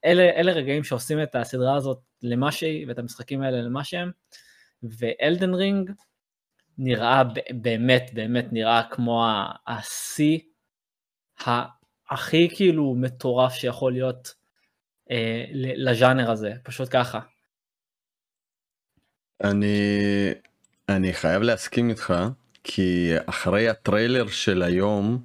אלה, 0.04 0.23
אלה 0.23 0.52
רגעים 0.52 0.85
שעושים 0.85 1.23
את 1.23 1.35
הסדרה 1.35 1.76
הזאת 1.76 1.99
למה 2.23 2.52
שהיא 2.52 2.87
ואת 2.88 2.99
המשחקים 2.99 3.42
האלה 3.42 3.62
למה 3.62 3.85
שהם. 3.85 4.11
ו 4.82 4.94
Elden 4.94 5.54
Ring 5.54 5.90
נראה 6.78 7.23
באמת 7.50 8.11
באמת 8.14 8.47
נראה 8.52 8.82
כמו 8.90 9.26
השיא 9.66 10.38
הכי 12.11 12.49
כאילו 12.56 12.94
מטורף 12.94 13.52
שיכול 13.52 13.92
להיות 13.92 14.35
אה, 15.11 15.44
לז'אנר 15.54 16.30
הזה, 16.30 16.52
פשוט 16.64 16.88
ככה. 16.90 17.20
אני 19.44 19.76
אני 20.88 21.12
חייב 21.12 21.42
להסכים 21.42 21.90
איתך 21.90 22.14
כי 22.64 23.12
אחרי 23.26 23.68
הטריילר 23.68 24.28
של 24.28 24.62
היום 24.62 25.18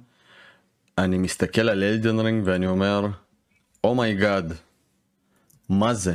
אני 0.98 1.18
מסתכל 1.18 1.68
על 1.68 1.82
Elden 1.82 2.20
Ring 2.20 2.42
ואני 2.46 2.66
אומר 2.66 4.52
oh 4.52 4.52
my 4.52 4.53
god 4.53 4.54
oh 4.54 4.54
מה 5.68 5.94
זה? 5.94 6.14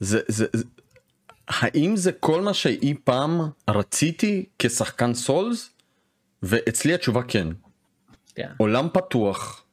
זה, 0.00 0.20
זה 0.28 0.46
זה 0.52 0.64
האם 1.48 1.96
זה 1.96 2.12
כל 2.12 2.40
מה 2.42 2.54
שאי 2.54 2.94
פעם 3.04 3.40
רציתי 3.70 4.44
כשחקן 4.58 5.14
סולס? 5.14 5.70
ואצלי 6.42 6.94
התשובה 6.94 7.22
כן. 7.22 7.48
Yeah. 7.48 7.68
כן. 8.34 8.52
עולם 8.56 8.88
פתוח 8.92 9.64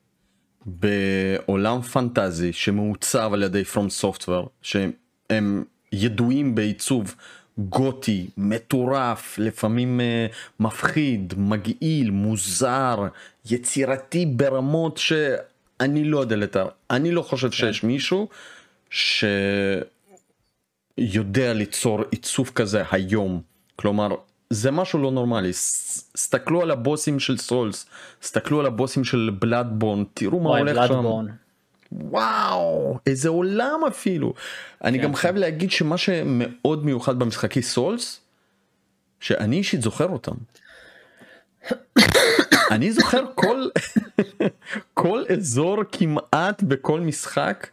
בעולם 0.65 1.81
פנטזי 1.81 2.53
שמעוצב 2.53 3.29
על 3.33 3.43
ידי 3.43 3.63
פרום 3.63 3.89
סופטוור 3.89 4.49
שהם 4.61 5.63
ידועים 5.91 6.55
בעיצוב 6.55 7.15
גותי, 7.57 8.27
מטורף, 8.37 9.35
לפעמים 9.37 9.99
uh, 9.99 10.03
מפחיד, 10.59 11.33
מגעיל, 11.37 12.11
מוזר, 12.11 13.07
יצירתי 13.45 14.25
ברמות 14.25 14.97
שאני 14.97 16.03
לא 16.03 16.19
יודע 16.19 16.35
לתאר. 16.35 16.67
אני 16.89 17.11
לא 17.11 17.21
חושב 17.21 17.49
כן. 17.49 17.53
שיש 17.53 17.83
מישהו 17.83 18.27
שיודע 18.89 19.13
ליצור 21.53 22.01
עיצוב 22.11 22.51
כזה 22.55 22.83
היום. 22.91 23.41
כלומר, 23.75 24.09
זה 24.49 24.71
משהו 24.71 24.99
לא 24.99 25.11
נורמלי. 25.11 25.53
סתכלו 26.17 26.61
על 26.61 26.71
הבוסים 26.71 27.19
של 27.19 27.37
סולס, 27.37 27.85
סתכלו 28.23 28.59
על 28.59 28.65
הבוסים 28.65 29.03
של 29.03 29.31
בלאדבורן, 29.39 30.03
תראו 30.13 30.39
מה 30.39 30.57
הולך 30.57 30.87
שם. 30.87 31.05
וואו 31.99 32.97
איזה 33.07 33.29
עולם 33.29 33.79
אפילו 33.87 34.33
אני 34.83 34.97
גם 34.97 35.09
כן. 35.09 35.15
חייב 35.15 35.35
להגיד 35.35 35.71
שמה 35.71 35.97
שמאוד 35.97 36.85
מיוחד 36.85 37.19
במשחקי 37.19 37.61
סולס 37.61 38.19
שאני 39.19 39.57
אישית 39.57 39.81
זוכר 39.81 40.09
אותם. 40.09 40.35
אני 42.71 42.91
זוכר 42.91 43.25
כל 43.35 43.67
כל 44.93 45.23
אזור 45.33 45.77
כמעט 45.91 46.63
בכל 46.63 46.99
משחק 46.99 47.67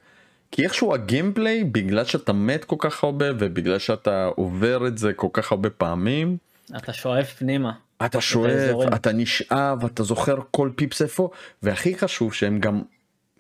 כי 0.51 0.65
איכשהו 0.65 0.95
הגיימפליי 0.95 1.65
בגלל 1.65 2.05
שאתה 2.05 2.33
מת 2.33 2.65
כל 2.65 2.77
כך 2.79 3.05
הרבה 3.05 3.27
ובגלל 3.39 3.79
שאתה 3.79 4.29
עובר 4.37 4.87
את 4.87 4.99
זה 4.99 5.13
כל 5.13 5.29
כך 5.33 5.53
הרבה 5.53 5.71
פעמים. 5.71 6.37
אתה 6.77 6.93
שואף 6.93 7.35
פנימה. 7.35 7.73
אתה 8.05 8.21
שואף, 8.21 8.95
אתה 8.95 9.13
נשאב, 9.13 9.85
אתה 9.85 10.03
זוכר 10.03 10.37
כל 10.51 10.71
פיפס 10.77 11.03
איפה, 11.03 11.31
והכי 11.63 11.99
חשוב 11.99 12.35
שהם 12.35 12.61
גם 12.61 12.83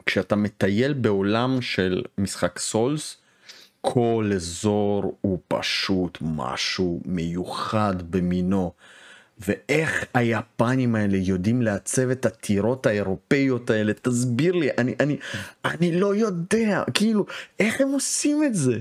כשאתה 0.07 0.37
מטייל 0.37 0.93
בעולם 0.93 1.63
של 1.63 2.03
משחק 2.19 2.59
סולס, 2.59 3.17
כל 3.81 4.31
אזור 4.35 5.19
הוא 5.21 5.39
פשוט 5.49 6.19
משהו 6.21 7.01
מיוחד 7.05 7.95
במינו. 8.11 8.73
ואיך 9.39 10.05
היפנים 10.15 10.95
האלה 10.95 11.17
יודעים 11.17 11.63
לעצב 11.63 12.11
את 12.11 12.27
הטירות 12.27 12.87
האירופאיות 12.87 13.71
האלה? 13.71 13.93
תסביר 13.93 14.53
לי 14.53 14.69
אני 14.79 14.95
אני 15.01 15.17
אני 15.65 16.01
לא 16.01 16.15
יודע. 16.15 16.83
כאילו 16.95 17.27
איך 17.61 17.81
הם 17.81 17.89
עושים 17.89 18.45
את 18.45 18.55
זה 18.55 18.79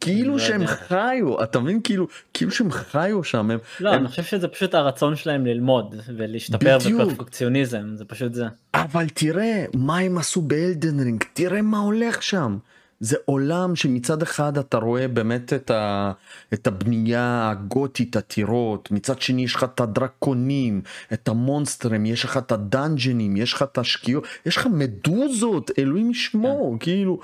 כאילו 0.00 0.32
לא 0.32 0.38
שהם 0.38 0.66
חיו 0.66 1.42
אתה 1.42 1.60
מבין 1.60 1.80
כאילו 1.84 2.06
כאילו 2.34 2.50
שהם 2.50 2.70
חיו 2.70 3.24
שם 3.24 3.50
הם 3.50 3.58
לא 3.80 3.90
הם... 3.90 4.00
אני 4.00 4.08
חושב 4.08 4.22
שזה 4.22 4.48
פשוט 4.48 4.74
הרצון 4.74 5.16
שלהם 5.16 5.46
ללמוד 5.46 5.94
ולהשתפר 6.16 6.78
בפרפקציוניזם 6.78 7.96
זה 7.96 8.04
פשוט 8.04 8.34
זה 8.34 8.44
אבל 8.74 9.08
תראה 9.08 9.64
מה 9.74 9.98
הם 9.98 10.18
עשו 10.18 10.40
באלדנרינג 10.40 11.24
תראה 11.32 11.62
מה 11.62 11.78
הולך 11.78 12.22
שם 12.22 12.58
זה 13.00 13.16
עולם 13.24 13.76
שמצד 13.76 14.22
אחד 14.22 14.58
אתה 14.58 14.76
רואה 14.76 15.08
באמת 15.08 15.52
את, 15.52 15.70
ה, 15.70 16.12
את 16.54 16.66
הבנייה 16.66 17.50
הגותית 17.50 18.16
הטירות 18.16 18.90
מצד 18.90 19.20
שני 19.20 19.44
יש 19.44 19.54
לך 19.54 19.64
את 19.64 19.80
הדרקונים 19.80 20.82
את 21.12 21.28
המונסטרים 21.28 22.06
יש 22.06 22.24
לך 22.24 22.36
את 22.36 22.52
הדאנג'נים 22.52 23.36
יש 23.36 23.52
לך 23.52 23.62
את 23.62 23.78
השקיעות 23.78 24.24
יש 24.46 24.56
לך 24.56 24.66
מדוזות 24.66 25.70
אלוהים 25.78 26.10
ישמור 26.10 26.72
כן. 26.72 26.84
כאילו 26.84 27.20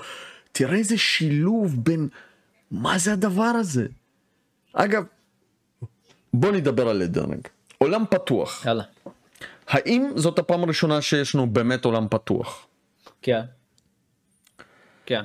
תראה 0.51 0.77
איזה 0.77 0.97
שילוב 0.97 1.83
בין. 1.83 2.07
מה 2.73 2.97
זה 2.97 3.13
הדבר 3.13 3.43
הזה? 3.43 3.85
אגב, 4.73 5.03
בוא 6.33 6.51
נדבר 6.51 6.89
על 6.89 7.01
אדרנג. 7.01 7.47
עולם 7.77 8.05
פתוח. 8.09 8.65
יאללה. 8.65 8.83
האם 9.67 10.11
זאת 10.15 10.39
הפעם 10.39 10.63
הראשונה 10.63 11.01
שיש 11.01 11.35
לנו 11.35 11.49
באמת 11.49 11.85
עולם 11.85 12.07
פתוח? 12.09 12.67
כן. 13.21 13.41
כן. 15.05 15.21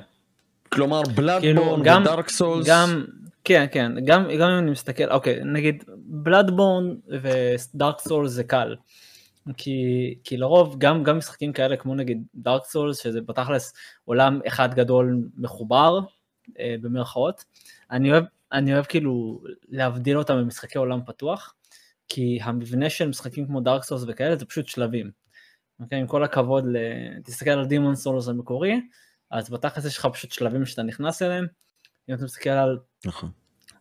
כלומר 0.69 1.01
בלאדבורן 1.15 1.83
כאילו, 1.83 2.01
ודארק 2.01 2.29
סולס. 2.29 2.67
גם, 2.67 3.05
כן 3.43 3.65
כן 3.71 3.91
גם 4.05 4.23
גם 4.39 4.49
אם 4.49 4.57
אני 4.59 4.71
מסתכל 4.71 5.11
אוקיי 5.11 5.39
נגיד 5.43 5.83
בלאדבורן 5.97 6.95
ודארק 7.21 7.99
סולס 7.99 8.31
זה 8.31 8.43
קל. 8.43 8.75
כי, 9.57 9.79
כי 10.23 10.37
לרוב 10.37 10.75
גם 10.77 11.03
גם 11.03 11.17
משחקים 11.17 11.53
כאלה 11.53 11.77
כמו 11.77 11.95
נגיד 11.95 12.23
דארק 12.35 12.65
סולס 12.65 12.99
שזה 12.99 13.21
בתכלס 13.21 13.73
עולם 14.05 14.39
אחד 14.47 14.73
גדול 14.73 15.19
מחובר 15.37 15.99
במרכאות. 16.81 17.45
אני 17.91 18.11
אוהב, 18.11 18.23
אני 18.51 18.73
אוהב 18.73 18.85
כאילו 18.85 19.41
להבדיל 19.69 20.17
אותם 20.17 20.35
ממשחקי 20.35 20.77
עולם 20.77 20.99
פתוח, 21.05 21.53
כי 22.07 22.39
המבנה 22.41 22.89
של 22.89 23.07
משחקים 23.07 23.47
כמו 23.47 23.61
דארק 23.61 23.83
סולס 23.83 24.03
וכאלה 24.07 24.35
זה 24.35 24.45
פשוט 24.45 24.67
שלבים. 24.67 25.11
אוקיי, 25.79 25.99
עם 25.99 26.07
כל 26.07 26.23
הכבוד, 26.23 26.65
ל... 26.67 26.77
תסתכל 27.23 27.49
על 27.49 27.65
Demon's 27.65 27.95
Souls 27.95 28.27
המקורי, 28.27 28.81
אז 29.31 29.49
בתכלס 29.49 29.85
יש 29.85 29.97
לך 29.97 30.05
פשוט 30.05 30.31
שלבים 30.31 30.65
שאתה 30.65 30.83
נכנס 30.83 31.21
אליהם. 31.21 31.47
אם 32.09 32.13
אתה 32.13 32.23
מסתכל 32.23 32.49
על 32.49 32.79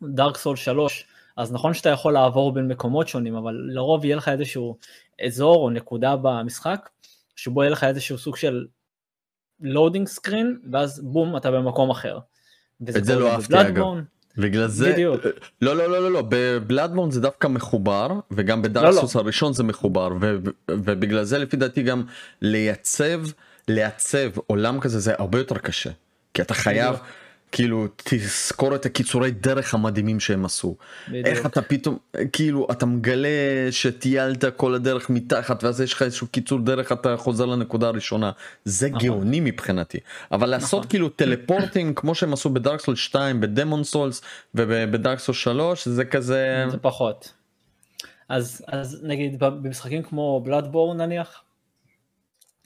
Dark 0.02 0.36
Souls 0.36 0.56
3, 0.56 1.06
אז 1.36 1.52
נכון 1.52 1.74
שאתה 1.74 1.88
יכול 1.88 2.12
לעבור 2.12 2.52
בין 2.52 2.68
מקומות 2.68 3.08
שונים, 3.08 3.34
אבל 3.34 3.54
לרוב 3.54 4.04
יהיה 4.04 4.16
לך 4.16 4.28
איזשהו 4.28 4.78
אזור 5.26 5.56
או 5.56 5.70
נקודה 5.70 6.16
במשחק, 6.16 6.88
שבו 7.36 7.62
יהיה 7.62 7.70
לך 7.70 7.84
איזשהו 7.84 8.18
סוג 8.18 8.36
של 8.36 8.66
loading 9.60 10.08
screen, 10.08 10.60
ואז 10.72 11.00
בום, 11.04 11.36
אתה 11.36 11.50
במקום 11.50 11.90
אחר. 11.90 12.18
את 12.88 13.04
זה 13.04 13.16
לא 13.16 13.32
אהבתי 13.32 13.60
אגב. 13.60 13.84
בגלל 14.38 14.68
זה 14.68 14.92
בדיוק. 14.92 15.20
לא 15.62 15.76
לא 15.76 15.90
לא 15.90 16.02
לא 16.02 16.10
לא 16.10 16.22
ב 16.28 16.36
Bloodborne 16.36 17.10
זה 17.10 17.20
דווקא 17.20 17.46
מחובר 17.46 18.20
וגם 18.30 18.62
ב 18.62 18.67
Dark 18.67 18.88
Souls 18.88 19.14
לא, 19.14 19.20
לא. 19.20 19.24
הראשון 19.24 19.52
זה 19.52 19.62
מחובר 19.62 20.08
ו, 20.20 20.36
ובגלל 20.70 21.24
זה 21.24 21.38
לפי 21.38 21.56
דעתי 21.56 21.82
גם 21.82 22.02
לייצב 22.42 23.20
לעצב 23.68 24.30
עולם 24.46 24.80
כזה 24.80 25.00
זה 25.00 25.14
הרבה 25.18 25.38
יותר 25.38 25.58
קשה 25.58 25.90
כי 26.34 26.42
אתה 26.42 26.54
חייב 26.54 26.96
כאילו 27.52 27.86
תזכור 27.96 28.74
את 28.74 28.86
הקיצורי 28.86 29.30
דרך 29.30 29.74
המדהימים 29.74 30.20
שהם 30.20 30.44
עשו. 30.44 30.76
בדיוק. 31.08 31.26
איך 31.26 31.46
אתה 31.46 31.62
פתאום 31.62 31.98
כאילו 32.32 32.66
אתה 32.70 32.86
מגלה 32.86 33.28
שטיילת 33.70 34.44
כל 34.56 34.74
הדרך 34.74 35.10
מתחת 35.10 35.64
ואז 35.64 35.80
יש 35.80 35.92
לך 35.92 36.02
איזשהו 36.02 36.26
קיצור 36.26 36.58
דרך 36.58 36.92
אתה 36.92 37.16
חוזר 37.16 37.46
לנקודה 37.46 37.86
הראשונה 37.86 38.30
זה 38.64 38.88
נכון. 38.88 39.00
גאוני 39.02 39.40
מבחינתי 39.40 39.98
אבל 40.32 40.48
לעשות 40.48 40.78
נכון. 40.78 40.90
כאילו 40.90 41.08
טלפורטים 41.08 41.94
כמו 41.94 42.14
שהם 42.14 42.32
עשו 42.32 42.50
בדארק 42.50 42.80
סול 42.80 42.96
2 42.96 43.40
בדמון 43.40 43.84
סולס 43.84 44.22
ובדארק 44.54 45.18
סול 45.18 45.34
3 45.34 45.88
זה 45.88 46.04
כזה 46.04 46.64
זה 46.70 46.78
פחות. 46.78 47.32
אז, 48.28 48.64
אז 48.66 49.00
נגיד 49.02 49.38
במשחקים 49.38 50.02
כמו 50.02 50.40
בלאדבורן 50.44 51.00
נניח, 51.00 51.42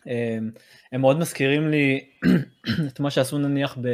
הם, 0.06 0.50
הם 0.92 1.00
מאוד 1.00 1.18
מזכירים 1.18 1.70
לי 1.70 2.00
את 2.88 3.00
מה 3.00 3.10
שעשו 3.10 3.38
נניח 3.38 3.78
ב, 3.80 3.88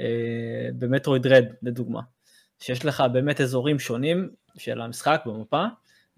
אה, 0.00 0.68
במטרואיד 0.78 1.26
רד 1.26 1.44
לדוגמה, 1.62 2.00
שיש 2.60 2.84
לך 2.84 3.02
באמת 3.12 3.40
אזורים 3.40 3.78
שונים 3.78 4.30
של 4.58 4.80
המשחק 4.80 5.22
במפה 5.26 5.64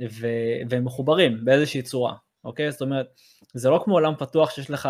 ו, 0.03 0.27
והם 0.71 0.85
מחוברים 0.85 1.45
באיזושהי 1.45 1.83
צורה, 1.83 2.15
אוקיי? 2.45 2.73
זאת 2.73 2.81
אומרת, 2.81 3.07
זה 3.55 3.71
לא 3.71 3.83
כמו 3.85 3.95
עולם 3.95 4.15
פתוח 4.19 4.51
שיש 4.51 4.71
לך 4.71 4.89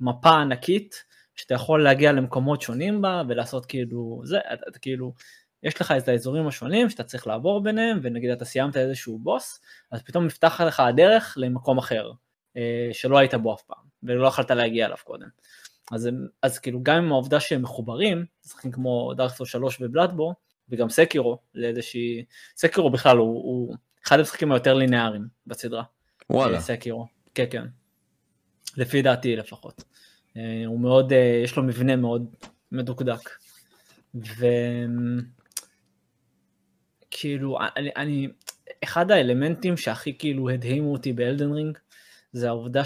מפה 0.00 0.30
ענקית 0.30 1.04
שאתה 1.36 1.54
יכול 1.54 1.84
להגיע 1.84 2.12
למקומות 2.12 2.62
שונים 2.62 3.02
בה 3.02 3.22
ולעשות 3.28 3.66
כאילו, 3.66 4.20
זה, 4.24 4.38
אתה, 4.38 4.64
אתה 4.68 4.78
כאילו, 4.78 5.14
יש 5.62 5.80
לך 5.80 5.94
את 5.98 6.08
האזורים 6.08 6.46
השונים 6.46 6.90
שאתה 6.90 7.04
צריך 7.04 7.26
לעבור 7.26 7.62
ביניהם, 7.62 8.00
ונגיד 8.02 8.30
אתה 8.30 8.44
סיימת 8.44 8.76
איזשהו 8.76 9.18
בוס, 9.18 9.60
אז 9.92 10.02
פתאום 10.02 10.26
נפתח 10.26 10.60
לך 10.60 10.80
הדרך 10.80 11.34
למקום 11.40 11.78
אחר, 11.78 12.10
אה, 12.56 12.88
שלא 12.92 13.18
היית 13.18 13.34
בו 13.34 13.54
אף 13.54 13.62
פעם, 13.62 13.84
ולא 14.02 14.28
יכולת 14.28 14.50
להגיע 14.50 14.86
אליו 14.86 14.96
קודם. 15.04 15.28
אז, 15.90 16.06
הם- 16.06 16.26
אז 16.42 16.58
כאילו 16.58 16.82
גם 16.82 16.96
עם 16.96 17.12
העובדה 17.12 17.40
שהם 17.40 17.62
מחוברים, 17.62 18.24
משחקים 18.44 18.72
כמו 18.72 19.12
דארקסו 19.16 19.46
3 19.46 19.80
ובלאדבור, 19.80 20.34
וגם 20.68 20.88
סקירו, 20.90 21.38
לאיזושהי, 21.54 22.24
סקירו 22.56 22.90
בכלל 22.90 23.16
הוא, 23.16 23.26
הוא 23.28 23.76
אחד 24.06 24.18
המשחקים 24.18 24.52
היותר 24.52 24.74
לינאריים 24.74 25.28
בסדרה. 25.46 25.82
וואלה 26.30 26.56
אה, 26.56 26.60
סקירו, 26.60 27.06
כן 27.34 27.44
כן. 27.50 27.64
לפי 28.76 29.02
דעתי 29.02 29.36
לפחות. 29.36 29.84
אה, 30.36 30.62
הוא 30.66 30.80
מאוד, 30.80 31.12
אה, 31.12 31.40
יש 31.44 31.56
לו 31.56 31.62
מבנה 31.62 31.96
מאוד 31.96 32.34
מדוקדק. 32.72 33.30
וכאילו, 37.10 37.58
אני, 37.76 37.90
אני, 37.96 38.28
אחד 38.84 39.10
האלמנטים 39.10 39.76
שהכי 39.76 40.18
כאילו 40.18 40.50
הדהימו 40.50 40.92
אותי 40.92 41.12
באלדן 41.12 41.52
רינג, 41.52 41.78
זה 42.32 42.48
העובדה 42.48 42.82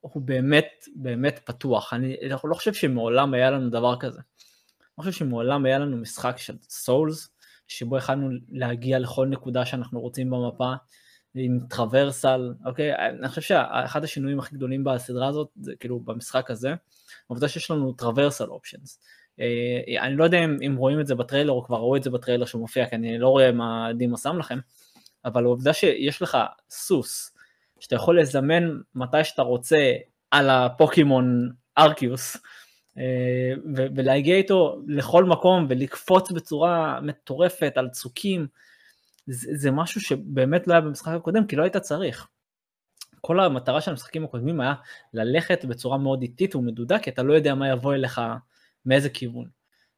שהוא 0.00 0.22
באמת, 0.22 0.84
באמת 0.96 1.40
פתוח. 1.44 1.92
אני 1.92 2.16
לא 2.44 2.54
חושב 2.54 2.74
שמעולם 2.74 3.34
היה 3.34 3.50
לנו 3.50 3.70
דבר 3.70 3.96
כזה. 4.00 4.20
אני 4.80 5.04
חושב 5.04 5.12
שמעולם 5.12 5.64
היה 5.64 5.78
לנו 5.78 5.96
משחק 5.96 6.38
של 6.38 6.56
סולס, 6.62 7.28
שבו 7.68 7.96
יכלנו 7.96 8.30
להגיע 8.48 8.98
לכל 8.98 9.26
נקודה 9.26 9.66
שאנחנו 9.66 10.00
רוצים 10.00 10.30
במפה, 10.30 10.72
עם 11.34 11.58
טרוורסל, 11.68 12.54
אוקיי? 12.66 12.94
אני 12.94 13.28
חושב 13.28 13.40
שאחד 13.40 14.04
השינויים 14.04 14.38
הכי 14.38 14.54
גדולים 14.54 14.84
בסדרה 14.84 15.28
הזאת, 15.28 15.48
זה 15.60 15.72
כאילו 15.80 16.00
במשחק 16.00 16.50
הזה, 16.50 16.74
העובדה 17.30 17.48
שיש 17.48 17.70
לנו 17.70 17.92
טרוורסל 17.92 18.44
אופשנס. 18.44 19.00
אני 20.00 20.16
לא 20.16 20.24
יודע 20.24 20.44
אם, 20.44 20.56
אם 20.66 20.76
רואים 20.76 21.00
את 21.00 21.06
זה 21.06 21.14
בטריילר 21.14 21.52
או 21.52 21.64
כבר 21.64 21.76
ראו 21.76 21.96
את 21.96 22.02
זה 22.02 22.10
בטריילר 22.10 22.46
שמופיע, 22.46 22.86
כי 22.86 22.96
אני 22.96 23.18
לא 23.18 23.28
רואה 23.28 23.52
מה 23.52 23.88
דימה 23.96 24.16
שם 24.16 24.38
לכם, 24.38 24.58
אבל 25.24 25.44
העובדה 25.44 25.72
שיש 25.72 26.22
לך 26.22 26.38
סוס, 26.70 27.36
שאתה 27.80 27.94
יכול 27.94 28.20
לזמן 28.20 28.62
מתי 28.94 29.24
שאתה 29.24 29.42
רוצה 29.42 29.92
על 30.30 30.50
הפוקימון 30.50 31.50
ארקיוס, 31.78 32.36
אה, 32.98 33.52
ולהגיע 33.74 34.36
איתו 34.36 34.80
לכל 34.86 35.24
מקום 35.24 35.66
ולקפוץ 35.68 36.30
בצורה 36.30 37.00
מטורפת 37.00 37.72
על 37.76 37.88
צוקים, 37.88 38.46
זה, 39.26 39.50
זה 39.54 39.70
משהו 39.70 40.00
שבאמת 40.00 40.66
לא 40.66 40.72
היה 40.72 40.80
במשחק 40.80 41.12
הקודם, 41.12 41.46
כי 41.46 41.56
לא 41.56 41.62
היית 41.62 41.76
צריך. 41.76 42.28
כל 43.20 43.40
המטרה 43.40 43.80
של 43.80 43.90
המשחקים 43.90 44.24
הקודמים 44.24 44.60
היה 44.60 44.74
ללכת 45.14 45.64
בצורה 45.64 45.98
מאוד 45.98 46.22
איטית 46.22 46.54
ומדודה, 46.54 46.98
כי 46.98 47.10
אתה 47.10 47.22
לא 47.22 47.32
יודע 47.32 47.54
מה 47.54 47.68
יבוא 47.68 47.94
אליך 47.94 48.20
מאיזה 48.86 49.08
כיוון. 49.08 49.48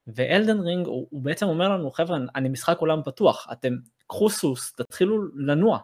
ואלדן 0.06 0.60
רינג 0.60 0.86
הוא, 0.86 1.06
הוא 1.10 1.22
בעצם 1.22 1.46
אומר 1.46 1.68
לנו, 1.68 1.90
חבר'ה, 1.90 2.18
אני 2.34 2.48
משחק 2.48 2.78
עולם 2.78 3.02
פתוח, 3.04 3.46
אתם 3.52 3.74
קחו 4.06 4.30
סוס, 4.30 4.72
תתחילו 4.72 5.36
לנוע, 5.36 5.78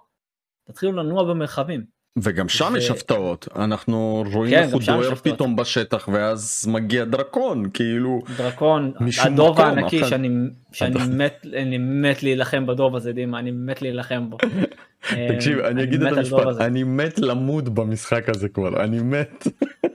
תתחילו 0.68 0.92
לנוע 0.92 1.24
במרחבים. 1.24 1.98
וגם 2.22 2.48
שם 2.48 2.72
ו- 2.74 2.78
יש 2.78 2.90
הפתעות 2.90 3.48
אנחנו 3.56 4.24
רואים 4.32 4.50
כן, 4.54 4.62
איך 4.62 4.72
הוא 4.72 4.82
דוהר. 4.86 5.14
פתאום 5.14 5.56
בשטח 5.56 6.08
ואז 6.12 6.66
מגיע 6.72 7.04
דרקון 7.04 7.70
כאילו 7.74 8.22
דרקון, 8.36 8.92
הדוב 9.24 9.60
הענקי 9.60 10.00
אחר. 10.00 10.08
שאני, 10.08 10.28
שאני. 10.72 10.94
מת, 11.10 11.46
אני 11.56 11.78
מת 11.78 12.22
להילחם 12.22 12.66
בדוב 12.66 12.96
הזה, 12.96 13.12
דימה, 13.12 13.38
אני 13.38 13.50
מת 13.50 13.82
להילחם 13.82 14.30
בו. 14.30 14.38
תקשיב 15.34 15.58
אה, 15.58 15.68
אני 15.68 15.82
אגיד 15.82 16.02
את 16.02 16.16
המשפט. 16.16 16.60
אני 16.60 16.82
מת 16.82 17.18
למות 17.18 17.68
במשחק 17.68 18.28
הזה 18.28 18.48
כבר 18.48 18.84
אני 18.84 19.00
מת 19.00 19.46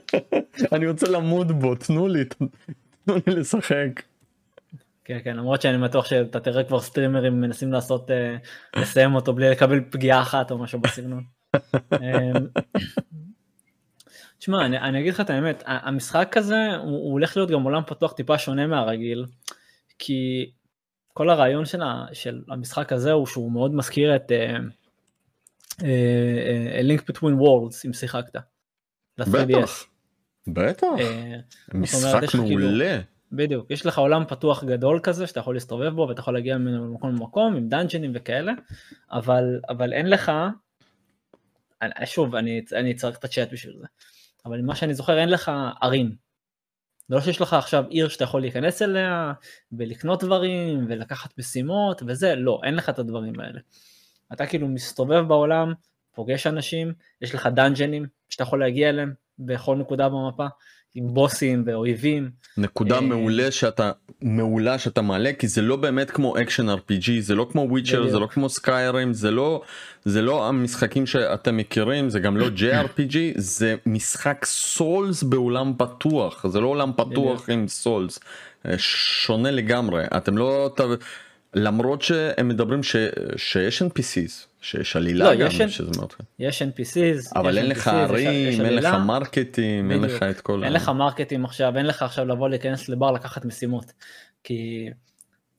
אני 0.72 0.88
רוצה 0.88 1.10
למות 1.10 1.52
בו 1.52 1.74
תנו 1.74 2.08
לי 2.08 2.24
תנו 2.24 2.48
לי 3.26 3.34
לשחק. 3.34 4.02
כן, 5.04 5.18
כן, 5.24 5.36
למרות 5.36 5.62
שאני 5.62 5.78
בטוח 5.78 6.06
שאתה 6.06 6.40
תראה 6.40 6.64
כבר 6.64 6.80
סטרימרים 6.80 7.40
מנסים 7.40 7.72
לעשות, 7.72 8.10
אה, 8.10 8.36
לסיים 8.76 9.14
אותו 9.14 9.32
בלי 9.32 9.50
לקבל 9.50 9.80
פגיעה 9.90 10.22
אחת 10.22 10.50
או 10.50 10.58
משהו 10.58 10.80
בסגנון. 10.80 11.24
אה, 11.92 12.32
תשמע, 14.38 14.66
אני, 14.66 14.78
אני 14.78 15.00
אגיד 15.00 15.14
לך 15.14 15.20
את 15.20 15.30
האמת, 15.30 15.62
המשחק 15.66 16.36
הזה 16.36 16.76
הוא, 16.76 16.90
הוא 16.90 17.12
הולך 17.12 17.36
להיות 17.36 17.50
גם 17.50 17.62
עולם 17.62 17.82
פתוח 17.86 18.12
טיפה 18.12 18.38
שונה 18.38 18.66
מהרגיל, 18.66 19.26
כי 19.98 20.50
כל 21.12 21.30
הרעיון 21.30 21.64
של, 21.64 21.82
ה, 21.82 22.06
של 22.12 22.42
המשחק 22.48 22.92
הזה 22.92 23.12
הוא 23.12 23.26
שהוא 23.26 23.52
מאוד 23.52 23.74
מזכיר 23.74 24.16
את 24.16 24.32
אה, 24.32 24.56
אה, 25.84 26.80
A 26.80 26.84
Link 26.84 27.02
Between 27.02 27.40
Worlds, 27.40 27.86
אם 27.86 27.92
שיחקת. 27.92 28.36
ל-3DS. 29.18 29.26
בטח. 29.26 29.84
בטח. 30.46 30.86
אה, 30.98 31.36
משחק 31.74 32.24
כאילו- 32.28 32.44
מעולה. 32.44 33.00
בדיוק, 33.36 33.70
יש 33.70 33.86
לך 33.86 33.98
עולם 33.98 34.24
פתוח 34.28 34.64
גדול 34.64 35.00
כזה 35.02 35.26
שאתה 35.26 35.40
יכול 35.40 35.54
להסתובב 35.54 35.88
בו 35.88 36.06
ואתה 36.08 36.20
יכול 36.20 36.34
להגיע 36.34 36.58
ממנו 36.58 36.88
ממקום 36.88 37.10
למקום 37.10 37.56
עם 37.56 37.68
דאנג'נים 37.68 38.12
וכאלה, 38.14 38.52
אבל, 39.12 39.60
אבל 39.68 39.92
אין 39.92 40.10
לך, 40.10 40.32
אני, 41.82 42.06
שוב, 42.06 42.34
אני, 42.34 42.64
אני 42.72 42.94
צריך 42.94 43.18
את 43.18 43.24
הצ'אט 43.24 43.52
בשביל 43.52 43.76
זה, 43.80 43.86
אבל 44.46 44.60
ממה 44.60 44.74
שאני 44.74 44.94
זוכר 44.94 45.18
אין 45.18 45.28
לך 45.28 45.52
ערים. 45.80 46.14
זה 47.08 47.14
לא 47.14 47.20
שיש 47.20 47.40
לך 47.40 47.52
עכשיו 47.52 47.84
עיר 47.88 48.08
שאתה 48.08 48.24
יכול 48.24 48.40
להיכנס 48.40 48.82
אליה 48.82 49.32
ולקנות 49.72 50.24
דברים 50.24 50.86
ולקחת 50.88 51.38
משימות 51.38 52.02
וזה, 52.06 52.34
לא, 52.34 52.60
אין 52.64 52.74
לך 52.74 52.88
את 52.88 52.98
הדברים 52.98 53.40
האלה. 53.40 53.60
אתה 54.32 54.46
כאילו 54.46 54.68
מסתובב 54.68 55.20
בעולם, 55.28 55.72
פוגש 56.14 56.46
אנשים, 56.46 56.92
יש 57.22 57.34
לך 57.34 57.46
dungeon 57.46 57.93
ים 57.93 58.06
שאתה 58.28 58.42
יכול 58.42 58.60
להגיע 58.60 58.88
אליהם 58.88 59.14
בכל 59.38 59.76
נקודה 59.76 60.08
במפה, 60.08 60.46
עם 60.94 61.14
בוסים 61.14 61.62
ואויבים. 61.66 62.30
נקודה 62.56 62.96
אה, 62.96 63.00
מעולה 63.00 63.50
שאתה 63.50 63.92
מעולה 64.22 64.78
שאתה 64.78 65.02
מעלה 65.02 65.32
כי 65.32 65.48
זה 65.48 65.62
לא 65.62 65.76
באמת 65.76 66.10
כמו 66.10 66.38
action 66.38 66.68
RPG 66.68 67.10
זה 67.20 67.34
לא 67.34 67.46
כמו 67.52 67.66
Witcher 67.70 68.10
זה. 68.10 68.18
לא 68.18 68.26
כמו 68.26 68.48
Skyrim 68.48 69.12
זה 69.12 69.30
לא 69.30 69.62
זה 70.04 70.22
לא 70.22 70.48
המשחקים 70.48 71.06
שאתם 71.06 71.56
מכירים 71.56 72.10
זה 72.10 72.20
גם 72.20 72.36
לא 72.36 72.46
JRPG 72.56 73.16
זה 73.36 73.74
משחק 73.86 74.44
Souls 74.44 75.22
בעולם 75.22 75.72
פתוח 75.78 76.46
זה 76.46 76.60
לא 76.60 76.66
עולם 76.66 76.92
פתוח. 76.96 77.50
עם 77.50 77.68
Souls 77.68 78.18
אה, 78.66 78.74
שונה 78.78 79.50
לגמרי 79.50 80.04
אתם 80.16 80.38
לא. 80.38 80.74
למרות 81.54 82.02
שהם 82.02 82.48
מדברים 82.48 82.82
ש... 82.82 82.96
שיש 83.36 83.82
NPCs 83.82 84.46
שיש 84.64 84.96
עלילה 84.96 85.24
לא, 85.24 85.34
גם 85.34 85.46
יש 85.46 85.76
שזה 85.76 85.90
מאוד 85.96 86.12
יש 86.38 86.62
NPCs, 86.62 87.38
אבל 87.38 87.50
יש 87.50 87.56
אין 87.58 87.66
לך 87.66 87.88
NPCs, 87.88 87.90
ערים 87.90 88.64
אין 88.64 88.74
לך. 88.74 88.94
market 89.06 89.69
ים 89.69 89.90
אין. 89.90 90.02
לך 90.02 90.22
את 90.22 90.40
כל 90.40 90.64
אין 90.64 90.72
לך 90.72 90.88
market 90.88 91.30
ים 91.30 91.44
עכשיו, 91.44 91.76
אין 91.76 91.86
לך 91.86 92.02
עכשיו 92.02 92.24
לבוא 92.24 92.48
להיכנס 92.48 92.88
לבר 92.88 93.12
לקחת 93.12 93.44
משימות. 93.44 93.92
כי, 94.44 94.88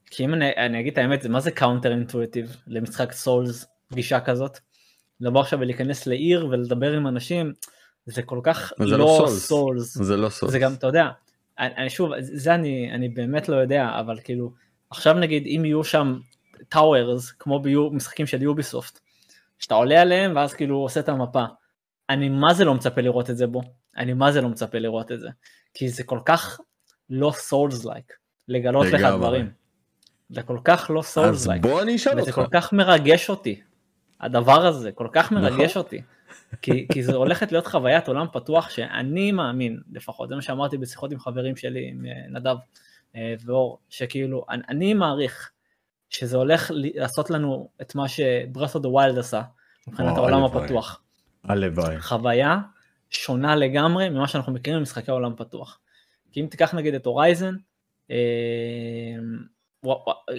כי 0.05 0.25
אם 0.25 0.33
אני, 0.33 0.49
אני 0.57 0.79
אגיד 0.79 0.91
את 0.93 0.97
האמת, 0.97 1.21
זה 1.21 1.29
מה 1.29 1.39
זה 1.39 1.51
counter 1.51 1.91
intuitive 1.91 2.55
למשחק 2.67 3.11
Souls, 3.11 3.65
גישה 3.93 4.19
כזאת? 4.19 4.59
לבוא 5.21 5.41
עכשיו 5.41 5.59
ולהיכנס 5.59 6.07
לעיר 6.07 6.47
ולדבר 6.51 6.93
עם 6.93 7.07
אנשים, 7.07 7.53
זה 8.05 8.21
כל 8.21 8.39
כך 8.43 8.73
זה 8.79 8.85
לא 8.85 8.97
לא 8.97 9.15
Souls. 9.17 9.47
Souls. 9.47 9.97
זה 9.97 10.17
לא 10.17 10.29
Souls 10.29 10.51
זה 10.51 10.59
גם, 10.59 10.73
אתה 10.73 10.87
יודע, 10.87 11.07
אני 11.59 11.89
שוב, 11.89 12.11
זה 12.19 12.55
אני, 12.55 12.91
אני 12.91 13.09
באמת 13.09 13.49
לא 13.49 13.55
יודע, 13.55 13.89
אבל 13.99 14.19
כאילו, 14.23 14.51
עכשיו 14.89 15.13
נגיד 15.13 15.43
אם 15.45 15.65
יהיו 15.65 15.83
שם 15.83 16.19
towers, 16.69 17.31
כמו 17.31 17.59
במשחקים 17.59 18.25
של 18.25 18.41
Ubisoft, 18.41 18.99
שאתה 19.59 19.75
עולה 19.75 20.01
עליהם 20.01 20.35
ואז 20.35 20.53
כאילו 20.53 20.77
עושה 20.77 20.99
את 20.99 21.09
המפה. 21.09 21.43
אני 22.09 22.29
מה 22.29 22.53
זה 22.53 22.65
לא 22.65 22.73
מצפה 22.73 23.01
לראות 23.01 23.29
את 23.29 23.37
זה 23.37 23.47
בו, 23.47 23.61
אני 23.97 24.13
מה 24.13 24.31
זה 24.31 24.41
לא 24.41 24.49
מצפה 24.49 24.79
לראות 24.79 25.11
את 25.11 25.19
זה, 25.19 25.29
כי 25.73 25.89
זה 25.89 26.03
כל 26.03 26.19
כך 26.25 26.59
לא 27.09 27.31
Souls 27.35 27.85
like, 27.85 28.13
לגלות 28.47 28.85
לך. 28.85 29.01
דברים. 29.01 29.51
זה 30.29 30.41
כל 30.41 30.57
כך 30.63 30.91
לא 30.93 30.99
אז 30.99 31.05
Souls 31.05 31.47
like, 31.47 31.61
בוא 31.61 31.81
אני 31.81 31.95
אשאל 31.95 32.11
וזה 32.11 32.21
אותך 32.21 32.35
כל 32.35 32.47
כך 32.51 32.73
מרגש 32.73 33.29
אותי, 33.29 33.61
הדבר 34.21 34.65
הזה 34.65 34.91
כל 34.91 35.07
כך 35.11 35.31
נכון. 35.31 35.43
מרגש 35.43 35.77
אותי. 35.77 36.01
כי, 36.61 36.87
כי 36.93 37.03
זו 37.03 37.15
הולכת 37.15 37.51
להיות 37.51 37.67
חוויית 37.67 38.07
עולם 38.07 38.25
פתוח 38.33 38.69
שאני 38.69 39.31
מאמין, 39.31 39.79
לפחות, 39.91 40.29
זה 40.29 40.35
מה 40.35 40.41
שאמרתי 40.41 40.77
בשיחות 40.77 41.11
עם 41.11 41.19
חברים 41.19 41.55
שלי, 41.55 41.89
עם 41.89 42.05
אה, 42.05 42.39
נדב 42.39 42.55
אה, 43.15 43.33
ואור, 43.45 43.79
שכאילו, 43.89 44.45
אני, 44.49 44.61
אני 44.69 44.93
מעריך 44.93 45.51
שזה 46.09 46.37
הולך 46.37 46.71
לעשות 46.73 47.29
לנו 47.29 47.69
את 47.81 47.95
מה 47.95 48.07
ש 48.07 48.24
Breath 48.24 48.75
of 48.75 48.83
the 48.83 48.89
Wild 48.89 49.17
עשה, 49.17 49.41
מבחינת 49.87 50.17
העולם 50.17 50.43
הפתוח. 50.43 51.01
הלוואי. 51.43 52.01
חוויה 52.01 52.57
שונה 53.09 53.55
לגמרי 53.55 54.09
ממה 54.09 54.27
שאנחנו 54.27 54.53
מכירים 54.53 54.79
במשחקי 54.79 55.11
עולם 55.11 55.35
פתוח. 55.35 55.79
כי 56.31 56.41
אם 56.41 56.47
תיקח 56.47 56.73
נגיד 56.73 56.93
את 56.95 57.05
Horizon, 57.05 57.55
אה, 58.11 58.15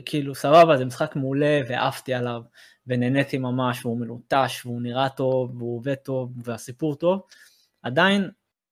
כאילו 0.07 0.35
סבבה 0.35 0.77
זה 0.77 0.85
משחק 0.85 1.17
מעולה 1.17 1.61
ועפתי 1.69 2.15
עליו 2.15 2.43
ונהניתי 2.87 3.39
ממש 3.39 3.87
והוא 3.87 3.99
מלוטש 4.01 4.67
והוא 4.67 4.83
נראה 4.83 5.09
טוב 5.09 5.57
והוא 5.57 5.77
עובד 5.77 5.95
טוב 5.95 6.33
והסיפור 6.45 6.95
טוב, 6.95 7.23
עדיין 7.83 8.31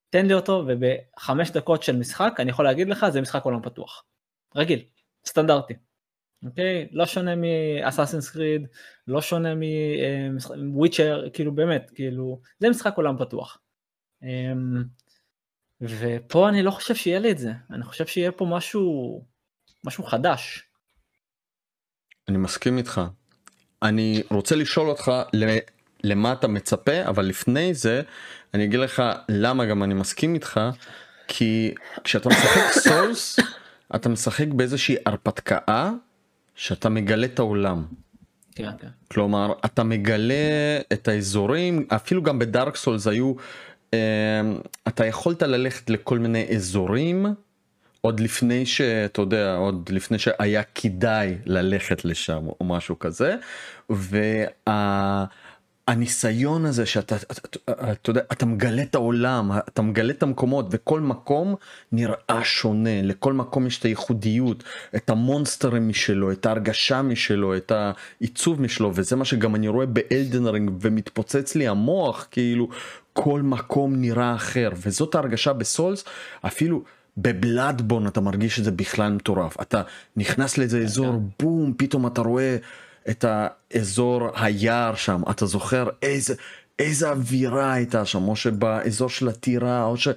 תן 0.09 0.25
לי 0.25 0.33
אותו 0.33 0.63
ובחמש 0.67 1.51
דקות 1.51 1.83
של 1.83 1.97
משחק 1.97 2.35
אני 2.39 2.49
יכול 2.49 2.65
להגיד 2.65 2.89
לך 2.89 3.09
זה 3.09 3.21
משחק 3.21 3.43
עולם 3.43 3.61
פתוח. 3.61 4.03
רגיל, 4.55 4.79
סטנדרטי. 5.25 5.73
אוקיי? 6.43 6.87
לא 6.91 7.05
שונה 7.05 7.31
מאסאסינס 7.35 8.29
קריד, 8.29 8.67
לא 9.07 9.21
שונה 9.21 9.53
מוויצ'ר, 10.57 11.29
כאילו 11.33 11.55
באמת, 11.55 11.91
כאילו, 11.95 12.41
זה 12.59 12.69
משחק 12.69 12.93
עולם 12.97 13.17
פתוח. 13.17 13.57
אמ, 14.23 14.83
ופה 15.81 16.49
אני 16.49 16.63
לא 16.63 16.71
חושב 16.71 16.95
שיהיה 16.95 17.19
לי 17.19 17.31
את 17.31 17.37
זה, 17.37 17.51
אני 17.71 17.83
חושב 17.83 18.05
שיהיה 18.05 18.31
פה 18.31 18.45
משהו, 18.45 19.21
משהו 19.83 20.03
חדש. 20.03 20.63
אני 22.29 22.37
מסכים 22.37 22.77
איתך. 22.77 23.01
אני 23.83 24.23
רוצה 24.31 24.55
לשאול 24.55 24.89
אותך 24.89 25.11
למה 26.03 26.33
אתה 26.33 26.47
מצפה, 26.47 27.05
אבל 27.05 27.25
לפני 27.25 27.73
זה 27.73 28.01
אני 28.53 28.63
אגיד 28.63 28.79
לך 28.79 29.03
למה 29.29 29.65
גם 29.65 29.83
אני 29.83 29.93
מסכים 29.93 30.33
איתך, 30.33 30.59
כי 31.27 31.73
כשאתה 32.03 32.29
משחק 32.29 32.71
סולס, 32.89 33.39
אתה 33.95 34.09
משחק 34.09 34.47
באיזושהי 34.47 34.95
הרפתקה 35.05 35.57
שאתה 36.55 36.89
מגלה 36.89 37.25
את 37.25 37.39
העולם. 37.39 37.85
כן, 38.55 38.69
כן. 38.79 38.87
כלומר 39.11 39.53
אתה 39.65 39.83
מגלה 39.83 40.79
את 40.93 41.07
האזורים 41.07 41.87
אפילו 41.95 42.23
גם 42.23 42.39
בדארק 42.39 42.75
סולס 42.75 43.07
היו 43.07 43.33
אה, 43.93 44.41
אתה 44.87 45.05
יכולת 45.05 45.43
ללכת 45.43 45.89
לכל 45.89 46.19
מיני 46.19 46.47
אזורים 46.55 47.25
עוד 48.01 48.19
לפני 48.19 48.65
שאתה 48.65 49.21
יודע 49.21 49.55
עוד 49.55 49.89
לפני 49.91 50.19
שהיה 50.19 50.63
כדאי 50.75 51.37
ללכת 51.45 52.05
לשם 52.05 52.47
או 52.47 52.65
משהו 52.65 52.99
כזה. 52.99 53.35
וה... 53.89 55.25
הניסיון 55.87 56.65
הזה 56.65 56.85
שאתה 56.85 57.15
אתה, 57.15 57.91
אתה 57.91 58.09
יודע 58.09 58.21
אתה 58.31 58.45
מגלה 58.45 58.81
את 58.81 58.95
העולם 58.95 59.51
אתה 59.67 59.81
מגלה 59.81 60.13
את 60.13 60.23
המקומות 60.23 60.65
וכל 60.71 60.99
מקום 60.99 61.55
נראה 61.91 62.43
שונה. 62.43 63.01
לכל 63.03 63.33
מקום 63.33 63.67
יש 63.67 63.79
את 63.79 63.83
הייחודיות 63.83 64.63
את 64.95 65.09
המונסטרים 65.09 65.89
משלו 65.89 66.31
את 66.31 66.45
ההרגשה 66.45 67.01
משלו 67.01 67.57
את 67.57 67.71
העיצוב 67.71 68.61
משלו 68.61 68.91
וזה 68.95 69.15
מה 69.15 69.25
שגם 69.25 69.55
אני 69.55 69.67
רואה 69.67 69.85
באלדן 69.85 70.47
רינג 70.47 70.71
ומתפוצץ 70.81 71.55
לי 71.55 71.67
המוח 71.67 72.27
כאילו 72.31 72.69
כל 73.13 73.41
מקום 73.41 73.95
נראה 73.95 74.35
אחר. 74.35 74.69
וזאת 74.75 75.15
ההרגשה 75.15 75.53
בסולס 75.53 76.03
אפילו. 76.41 76.83
בבלאדבון 77.17 78.07
אתה 78.07 78.21
מרגיש 78.21 78.55
שזה 78.55 78.71
בכלל 78.71 79.11
מטורף. 79.11 79.61
אתה 79.61 79.81
נכנס 80.17 80.57
לאיזה 80.57 80.79
אזור 80.79 81.21
בום 81.39 81.73
פתאום 81.77 82.07
אתה 82.07 82.21
רואה 82.21 82.57
את 83.09 83.25
האזור 83.27 84.29
היער 84.35 84.95
שם. 84.95 85.21
אתה 85.29 85.45
זוכר 85.45 85.89
איזה 86.01 86.35
איזה 86.79 87.09
אווירה 87.09 87.73
הייתה 87.73 88.05
שם 88.05 88.27
או 88.27 88.35
שבאזור 88.35 89.09
של 89.09 89.27
הטירה 89.27 89.83
או 89.83 89.97
ש... 89.97 90.07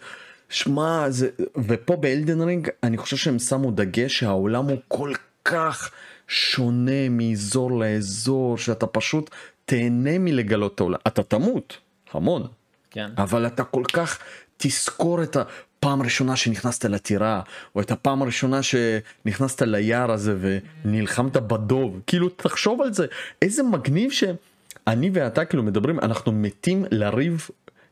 שמע 0.48 1.10
זה 1.10 1.28
ופה 1.56 1.96
באלדן 1.96 2.40
רינג 2.40 2.68
אני 2.82 2.96
חושב 2.96 3.16
שהם 3.16 3.38
שמו 3.38 3.70
דגש 3.70 4.18
שהעולם 4.18 4.64
הוא 4.64 4.78
כל 4.88 5.12
כך 5.44 5.90
שונה 6.28 7.08
מאזור 7.10 7.80
לאזור 7.80 8.58
שאתה 8.58 8.86
פשוט 8.86 9.30
תהנה 9.64 10.18
מלגלות 10.18 10.74
את 10.74 10.80
העולם. 10.80 10.98
אתה 11.06 11.22
תמות 11.22 11.78
המון. 12.12 12.46
כן. 12.90 13.10
אבל 13.18 13.46
אתה 13.46 13.64
כל 13.64 13.84
כך 13.92 14.18
תזכור 14.56 15.22
את 15.22 15.36
הפעם 15.78 16.00
הראשונה 16.00 16.36
שנכנסת 16.36 16.84
לטירה, 16.84 17.40
או 17.74 17.80
את 17.80 17.90
הפעם 17.90 18.22
הראשונה 18.22 18.60
שנכנסת 18.62 19.62
ליער 19.62 20.10
הזה 20.12 20.36
ונלחמת 20.84 21.36
בדוב, 21.36 22.00
כאילו 22.06 22.28
תחשוב 22.28 22.82
על 22.82 22.92
זה, 22.92 23.06
איזה 23.42 23.62
מגניב 23.62 24.10
שאני 24.10 25.10
ואתה 25.12 25.44
כאילו 25.44 25.62
מדברים, 25.62 26.00
אנחנו 26.00 26.32
מתים 26.32 26.84
לריב 26.90 27.48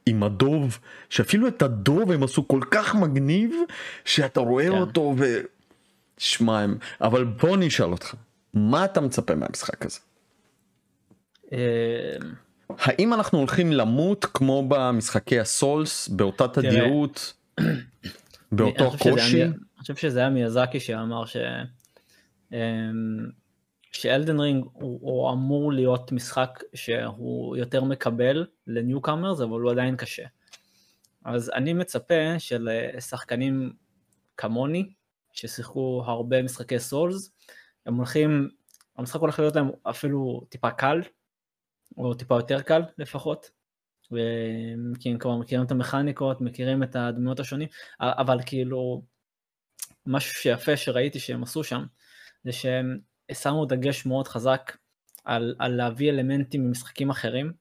עם 0.07 0.23
הדוב, 0.23 0.79
שאפילו 1.11 1.49
את 1.49 1.63
הדוב 1.63 2.11
הם 2.11 2.23
עשו 2.23 2.49
כל 2.49 2.61
כך 2.71 2.95
מגניב, 2.95 3.55
שאתה 4.05 4.41
רואה 4.41 4.69
כן. 4.69 4.79
אותו 4.79 5.15
ו... 5.19 5.41
שמע, 6.19 6.61
הם... 6.61 6.77
אבל 7.01 7.25
בוא 7.25 7.57
נשאל 7.57 7.93
אותך, 7.93 8.15
מה 8.55 8.85
אתה 8.85 9.01
מצפה 9.01 9.35
מהמשחק 9.35 9.87
הזה? 9.87 9.99
אמ, 11.53 11.59
האם 12.69 13.15
אנחנו 13.15 13.39
הולכים 13.39 13.73
למות 13.73 14.25
כמו 14.25 14.65
במשחקי 14.69 15.41
ה 15.41 15.52
Souls 15.52 16.09
באותה 16.09 16.49
תדירות 16.49 17.33
באותו 18.53 18.91
קושי? 18.99 19.43
אני 19.43 19.53
חושב 19.79 19.97
שזה 19.97 20.19
היה 20.19 20.31
מיאזקי 20.31 20.81
שאמר 20.81 21.27
ש... 21.27 21.37
אמ, 22.53 23.27
ש 23.93 24.06
Elden 24.06 24.41
Ring 24.41 24.65
הוא, 24.73 24.99
הוא 25.03 25.33
אמור 25.33 25.73
להיות 25.73 26.13
משחק 26.13 26.63
שהוא 26.75 27.57
יותר 27.57 27.85
מקבל 27.85 28.47
ל 28.67 29.01
newcomers 29.01 29.41
אבל 29.41 29.61
הוא 29.61 29.71
עדיין 29.71 29.97
קשה. 29.97 30.27
אז 31.25 31.51
אני 31.55 31.73
מצפה 31.73 32.39
של 32.39 32.69
שחקנים 33.01 33.73
כמוני 34.37 34.93
ששיחקו 35.33 36.03
הרבה 36.07 36.43
משחקי 36.43 36.79
סולס 36.79 37.33
הם 37.87 37.95
הולכים 37.95 38.49
המשחק 38.97 39.21
הולך 39.21 39.39
להיות 39.39 39.57
להם 39.57 39.71
אפילו 39.83 40.47
טיפה 40.49 40.71
קל 40.71 41.03
או 41.97 42.15
טיפה 42.15 42.35
יותר 42.35 42.63
קל 42.63 42.83
לפחות. 42.99 43.51
כי 45.01 45.11
הם 45.11 45.19
כבר 45.19 45.37
מכירים 45.37 45.65
את 45.65 45.71
המכניקות, 45.71 46.41
מכירים 46.41 46.83
את 46.83 46.97
הדמויות 46.97 47.41
השונים, 47.41 47.69
אבל 48.01 48.39
כאילו, 48.47 49.03
משהו 50.07 50.35
שיפה 50.35 50.77
שראיתי 50.77 51.21
שהם 51.21 51.43
עשו 51.43 51.65
שם, 51.65 51.85
זה 52.45 52.53
שהם 52.53 52.99
שמו 53.33 53.67
דגש 53.67 54.07
מאוד 54.07 54.29
חזק 54.29 54.77
על, 55.25 55.55
על 55.59 55.73
להביא 55.73 56.11
אלמנטים 56.11 56.69
ממשחקים 56.69 57.11
אחרים. 57.11 57.53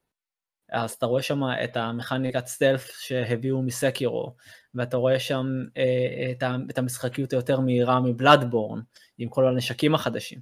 אז 0.72 0.92
אתה 0.92 1.06
רואה 1.06 1.22
שם 1.22 1.42
את 1.64 1.78
המכניקת 1.78 2.48
סטלף 2.48 3.00
שהביאו 3.00 3.62
מסקירו, 3.62 4.36
ואתה 4.76 4.98
רואה 4.98 5.20
שם 5.20 5.46
אה, 5.78 6.32
את, 6.32 6.44
את 6.70 6.78
המשחקיות 6.78 7.34
היותר 7.34 7.60
מהירה 7.60 8.00
מ 8.00 8.06
Bloodborne, 8.06 8.82
עם 9.18 9.30
כל 9.30 9.48
הנשקים 9.48 9.96
החדשים. 9.96 10.40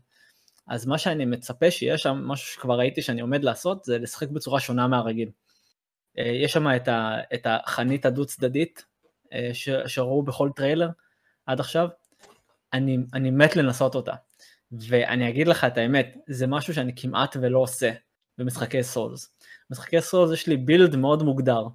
אז 0.67 0.85
מה 0.85 0.97
שאני 0.97 1.25
מצפה 1.25 1.71
שיהיה 1.71 1.97
שם, 1.97 2.23
משהו 2.25 2.53
שכבר 2.53 2.77
ראיתי 2.77 3.01
שאני 3.01 3.21
עומד 3.21 3.43
לעשות, 3.43 3.83
זה 3.83 3.97
לשחק 3.97 4.29
בצורה 4.29 4.59
שונה 4.59 4.87
מהרגיל. 4.87 5.29
אה, 6.19 6.23
יש 6.23 6.54
שם 6.54 6.67
את, 6.76 6.88
ה, 6.88 7.17
את 7.34 7.47
החנית 7.49 8.06
הדו 8.06 8.26
צדדית 8.26 8.86
אה, 9.34 9.52
שראו 9.88 10.23
בכל 10.23 10.49
טריילר 10.56 10.89
עד 11.45 11.60
עכשיו, 11.60 11.88
אני, 12.73 12.97
אני 13.13 13.32
מת 13.32 13.56
לנסות 13.56 13.95
אותה. 13.95 14.13
ואני 14.71 15.30
אגיד 15.30 15.47
לך 15.47 15.63
את 15.63 15.78
האמת, 15.78 16.17
זה 16.28 16.47
משהו 16.47 16.73
שאני 16.73 16.91
כמעט 16.95 17.38
ולא 17.41 17.60
עושה 17.60 17.91
במשחקי 18.38 18.84
Souls. 18.83 19.36
במשחקי 19.69 20.02
סולס 20.02 20.34
יש 20.34 20.47
לי 20.47 20.58
בילד 20.58 20.95
מאוד 20.95 21.23
מוגדר, 21.23 21.67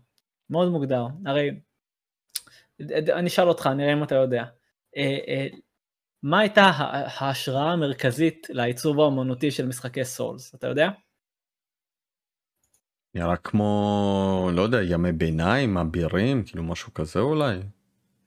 מאוד 0.51 0.69
מוגדר. 0.69 1.07
הרי, 1.27 1.51
אני 2.91 3.29
אשאל 3.29 3.49
אותך, 3.49 3.67
נראה 3.67 3.93
אם 3.93 4.03
אתה 4.03 4.15
יודע. 4.15 4.45
אה, 4.97 5.47
מה 6.23 6.41
הייתה 6.41 6.63
ההשראה 7.19 7.73
המרכזית 7.73 8.47
לעיצוב 8.51 9.01
האמנותי 9.01 9.51
של 9.51 9.67
משחקי 9.67 10.05
סולס, 10.05 10.55
אתה 10.55 10.67
יודע? 10.67 10.89
נראה 13.15 13.37
כמו, 13.37 14.51
לא 14.53 14.63
יודע, 14.63 14.83
ימי 14.83 15.13
ביניים, 15.13 15.79
אבירים, 15.79 16.43
כאילו 16.45 16.63
משהו 16.63 16.95
כזה 16.95 17.21
אולי. 17.21 17.59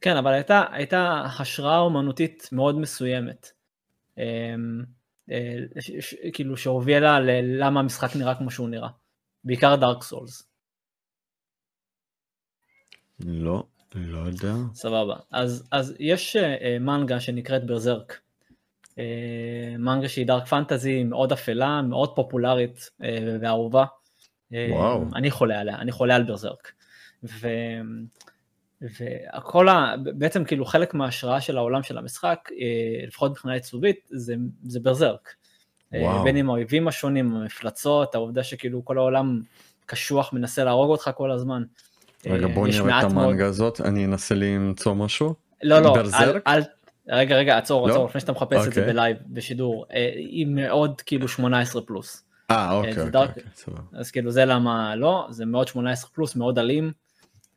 כן, 0.01 0.17
אבל 0.17 0.33
הייתה, 0.33 0.63
הייתה 0.71 1.23
השראה 1.39 1.79
אומנותית 1.79 2.49
מאוד 2.51 2.79
מסוימת. 2.79 3.51
אמ, 4.17 4.23
אה, 5.31 5.55
כאילו 6.33 6.57
שהובילה 6.57 7.19
ללמה 7.19 7.79
המשחק 7.79 8.15
נראה 8.15 8.35
כמו 8.35 8.51
שהוא 8.51 8.69
נראה. 8.69 8.89
בעיקר 9.43 9.75
דארק 9.75 10.03
סולס. 10.03 10.47
לא, 13.25 13.63
לא 13.95 14.19
יודע. 14.19 14.53
סבבה. 14.73 15.15
אז, 15.31 15.67
אז 15.71 15.95
יש 15.99 16.35
uh, 16.35 16.79
מנגה 16.79 17.19
שנקראת 17.19 17.65
ברזרק. 17.65 18.19
Uh, 18.89 18.97
מנגה 19.77 20.09
שהיא 20.09 20.27
דארק 20.27 20.47
פנטזי 20.47 21.03
מאוד 21.03 21.31
אפלה, 21.31 21.81
מאוד 21.81 22.15
פופולרית 22.15 22.77
uh, 22.77 23.05
ואהובה. 23.41 23.85
וואו. 24.69 25.05
אני 25.15 25.31
חולה 25.31 25.59
עליה, 25.59 25.75
אני 25.75 25.91
חולה 25.91 26.15
על 26.15 26.23
ברזרק. 26.23 26.71
ו... 27.23 27.47
והכל, 28.81 29.69
ה... 29.69 29.95
בעצם 30.15 30.43
כאילו 30.43 30.65
חלק 30.65 30.93
מההשראה 30.93 31.41
של 31.41 31.57
העולם 31.57 31.83
של 31.83 31.97
המשחק, 31.97 32.49
לפחות 33.07 33.31
מבחינה 33.31 33.53
עיצובית, 33.53 34.09
זה, 34.11 34.35
זה 34.63 34.79
ברזרק. 34.79 35.29
וואו. 35.93 36.23
בין 36.23 36.35
עם 36.35 36.49
האויבים 36.49 36.87
השונים, 36.87 37.35
המפלצות, 37.35 38.15
העובדה 38.15 38.43
שכאילו 38.43 38.85
כל 38.85 38.97
העולם 38.97 39.41
קשוח, 39.85 40.33
מנסה 40.33 40.63
להרוג 40.63 40.89
אותך 40.89 41.11
כל 41.15 41.31
הזמן. 41.31 41.63
רגע 42.25 42.47
אה, 42.47 42.53
בוא 42.53 42.67
נראה 42.67 42.79
את 42.79 42.85
מעט 42.85 43.11
מאוד- 43.13 43.25
המנגה 43.25 43.45
הזאת, 43.45 43.81
אני 43.81 44.05
אנסה 44.05 44.35
למצוא 44.35 44.93
משהו. 44.93 45.33
לא, 45.63 45.79
לא, 45.79 45.95
אל, 45.95 46.01
ברזרק? 46.01 46.43
אל, 46.47 46.61
רגע, 47.09 47.35
רגע, 47.35 47.57
עצור, 47.57 47.87
לא? 47.87 47.93
עצור, 47.93 48.05
לפני 48.05 48.21
שאתה 48.21 48.31
מחפש 48.31 48.67
את 48.67 48.73
זה 48.73 48.81
אוקיי. 48.81 48.93
בלייב, 48.93 49.17
בשידור, 49.27 49.85
אה, 49.93 50.11
היא 50.15 50.45
מאוד 50.45 51.01
כאילו 51.01 51.27
18 51.27 51.81
פלוס. 51.81 52.23
אה 52.51 52.71
אוקיי 52.73 52.93
זה 52.93 52.99
אוקיי, 53.01 53.11
דארק- 53.11 53.29
אוקיי, 53.29 53.43
סבבה. 53.55 53.81
אז 53.93 54.11
כאילו 54.11 54.31
זה 54.31 54.45
למה 54.45 54.95
לא, 54.95 55.27
זה 55.29 55.45
מאוד 55.45 55.67
18 55.67 56.09
פלוס, 56.11 56.35
מאוד 56.35 56.59
אלים. 56.59 56.91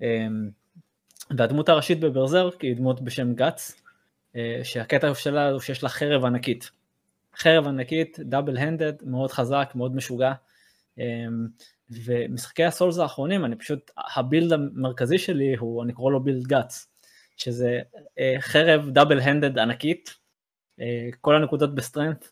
אמ, 0.01 0.51
והדמות 1.37 1.69
הראשית 1.69 2.01
ב 2.01 2.08
Berserk 2.08 2.61
היא 2.61 2.77
דמות 2.77 3.01
בשם 3.01 3.35
Guts, 3.35 3.81
אה, 4.37 4.61
שהקטע 4.63 5.15
שלה 5.15 5.51
הוא 5.51 5.61
שיש 5.61 5.83
לה 5.83 5.89
חרב 5.89 6.25
ענקית. 6.25 6.71
חרב 7.37 7.67
ענקית, 7.67 8.19
double 8.21 8.57
handed, 8.57 8.93
מאוד 9.03 9.33
חזק, 9.33 9.73
מאוד 9.75 9.97
משוגע. 9.97 10.33
אמ, 10.99 11.47
ומשחקי 11.91 12.65
ה 12.65 12.70
Souls 12.70 12.99
האחרונים, 12.99 13.45
אני 13.45 13.57
פשוט, 13.57 13.91
ה 14.17 14.23
build 14.23 14.53
המרכזי 14.53 15.19
שלי 15.19 15.57
הוא, 15.57 15.85
אני 15.85 15.93
קורא 15.93 16.13
לו 16.13 16.23
build 16.25 16.47
Guts, 16.47 16.87
שזה 17.37 17.81
אה, 18.19 18.37
חרב 18.41 18.91
double 18.91 19.21
handed 19.21 19.59
ענקית, 19.59 20.15
אה, 20.81 21.09
כל 21.21 21.37
הנקודות 21.37 21.75
ב 21.75 21.80
strength, 21.80 22.25
אה, 22.25 22.29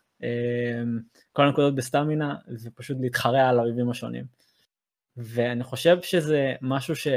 כל 1.33 1.47
הנקודות 1.47 1.75
בסטמינה, 1.75 2.37
ופשוט 2.63 2.97
להתחרע 3.01 3.49
על 3.49 3.59
האויבים 3.59 3.91
השונים. 3.91 4.25
ואני 5.17 5.65
חושב 5.65 6.03
שזה 6.03 6.55
משהו 6.63 6.97
ש... 6.97 7.09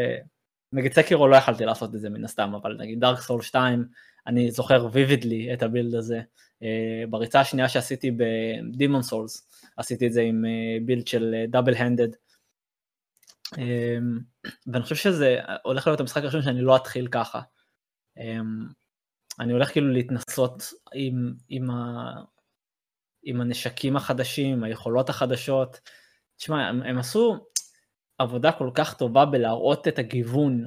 נגיד 0.74 0.94
סקירו 0.94 1.28
לא 1.28 1.36
יכלתי 1.36 1.66
לעשות 1.66 1.96
את 1.96 2.00
זה 2.00 2.10
מן 2.10 2.26
הסתם, 2.26 2.54
אבל 2.56 2.78
נגיד 2.80 3.00
דארק 3.00 3.20
סול 3.20 3.42
2, 3.42 3.86
אני 4.28 4.52
זוכר 4.52 4.88
ויבידלי 4.92 5.54
את 5.54 5.64
הבילד 5.64 5.96
הזה. 5.96 6.22
אה, 6.64 7.04
בריצה 7.10 7.40
השנייה 7.40 7.70
שעשיתי 7.70 8.12
בדימון 8.12 9.02
סולס, 9.02 9.48
עשיתי 9.78 10.08
את 10.08 10.14
זה 10.14 10.22
עם 10.22 10.46
אה, 10.46 10.86
בילד 10.86 11.08
של 11.08 11.46
דאבל 11.48 11.74
הנדד. 11.76 12.08
ואני 14.68 14.84
חושב 14.84 14.96
שזה 14.96 15.40
הולך 15.64 15.88
להיות 15.88 16.00
המשחק 16.00 16.24
הראשון 16.24 16.42
שאני 16.42 16.62
לא 16.62 16.76
אתחיל 16.76 17.08
ככה. 17.08 17.42
אמ, 18.18 18.68
אני 19.40 19.54
הולך 19.54 19.72
כאילו 19.72 19.92
להתנסות 19.92 20.74
עם, 20.94 21.34
עם, 21.50 21.68
עם 23.26 23.42
הנשקים 23.42 23.96
החדשים, 23.96 24.64
היכולות 24.64 25.10
החדשות. 25.10 25.80
תשמע, 26.38 26.68
הם, 26.68 26.84
הם 26.84 26.98
עשו 26.98 27.46
עבודה 28.18 28.52
כל 28.52 28.70
כך 28.74 28.94
טובה 28.94 29.26
בלהראות 29.26 29.88
את 29.88 30.00
הגיוון 30.00 30.66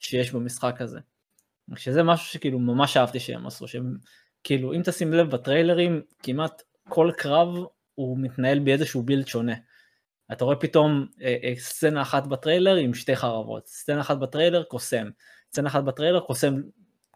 שיש 0.00 0.32
במשחק 0.32 0.80
הזה. 0.80 0.98
שזה 1.76 2.02
משהו 2.02 2.26
שכאילו 2.26 2.58
ממש 2.58 2.96
אהבתי 2.96 3.20
שהם 3.20 3.46
עשו, 3.46 3.68
שהם 3.68 3.96
כאילו 4.44 4.74
אם 4.74 4.82
תשים 4.84 5.12
לב 5.12 5.30
בטריילרים 5.30 6.02
כמעט 6.22 6.62
כל 6.88 7.10
קרב 7.16 7.48
הוא 7.94 8.18
מתנהל 8.18 8.58
באיזשהו 8.58 9.02
בילד 9.02 9.26
שונה. 9.26 9.54
אתה 10.32 10.44
רואה 10.44 10.56
פתאום 10.56 11.06
אה, 11.22 11.36
אה, 11.42 11.52
סצנה 11.58 12.02
אחת 12.02 12.26
בטריילר 12.26 12.74
עם 12.76 12.94
שתי 12.94 13.16
חרבות, 13.16 13.66
סצנה 13.66 14.00
אחת 14.00 14.16
בטריילר 14.16 14.62
קוסם, 14.62 15.10
סצנה 15.50 15.68
אחת 15.68 15.84
בטריילר 15.84 16.20
קוסם, 16.20 16.54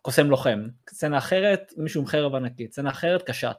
קוסם 0.02 0.30
לוחם, 0.30 0.68
סצנה 0.90 1.18
אחרת 1.18 1.72
מישהו 1.76 2.00
עם 2.00 2.06
חרב 2.06 2.34
ענקית, 2.34 2.72
סצנה 2.72 2.90
אחרת 2.90 3.22
קשת. 3.22 3.56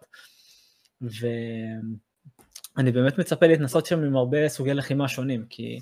ואני 1.01 2.91
באמת 2.91 3.17
מצפה 3.17 3.47
להתנסות 3.47 3.85
שם 3.85 4.03
עם 4.03 4.15
הרבה 4.15 4.49
סוגי 4.49 4.73
לחימה 4.73 5.07
שונים, 5.07 5.45
כי, 5.49 5.79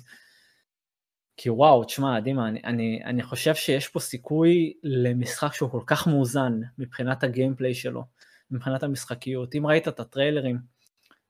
כי 1.36 1.50
וואו, 1.50 1.84
תשמע, 1.84 2.20
דימה, 2.20 2.48
אני, 2.48 2.60
אני, 2.64 3.00
אני 3.04 3.22
חושב 3.22 3.54
שיש 3.54 3.88
פה 3.88 4.00
סיכוי 4.00 4.72
למשחק 4.82 5.54
שהוא 5.54 5.70
כל 5.70 5.82
כך 5.86 6.06
מאוזן 6.06 6.60
מבחינת 6.78 7.24
הגיימפליי 7.24 7.74
שלו, 7.74 8.04
מבחינת 8.50 8.82
המשחקיות. 8.82 9.54
אם 9.54 9.66
ראית 9.66 9.88
את 9.88 10.00
הטריילרים, 10.00 10.58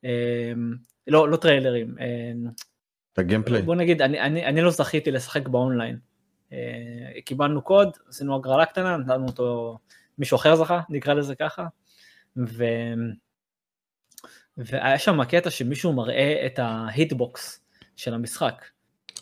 אה, 0.05 0.53
לא, 1.07 1.29
לא 1.29 1.37
טריילרים, 1.37 1.99
אה, 2.01 2.33
את 3.13 3.19
הגיימפליי. 3.19 3.63
בוא 3.63 3.75
נגיד, 3.75 4.03
אני, 4.03 4.21
אני, 4.21 4.47
אני 4.47 4.61
לא 4.61 4.71
זכיתי 4.71 5.11
לשחק 5.11 5.49
באונליין. 5.49 5.99
אה, 6.53 7.21
קיבלנו 7.25 7.63
קוד, 7.63 7.89
עשינו 8.09 8.37
הגרלה 8.37 8.67
קטנה, 8.67 8.97
נתנו 8.97 9.27
אותו, 9.27 9.79
מישהו 10.19 10.37
אחר 10.37 10.57
זכה, 10.57 10.81
נקרא 10.89 11.15
לזה 11.15 11.35
ככה, 11.35 11.67
ו... 12.37 12.65
והיה 14.59 14.99
שם 14.99 15.25
קטע 15.25 15.51
שמישהו 15.51 15.93
מראה 15.93 16.47
את 16.47 16.59
ה 16.59 16.73
hitbox 16.73 17.61
של 17.97 18.15
המשחק, 18.15 18.65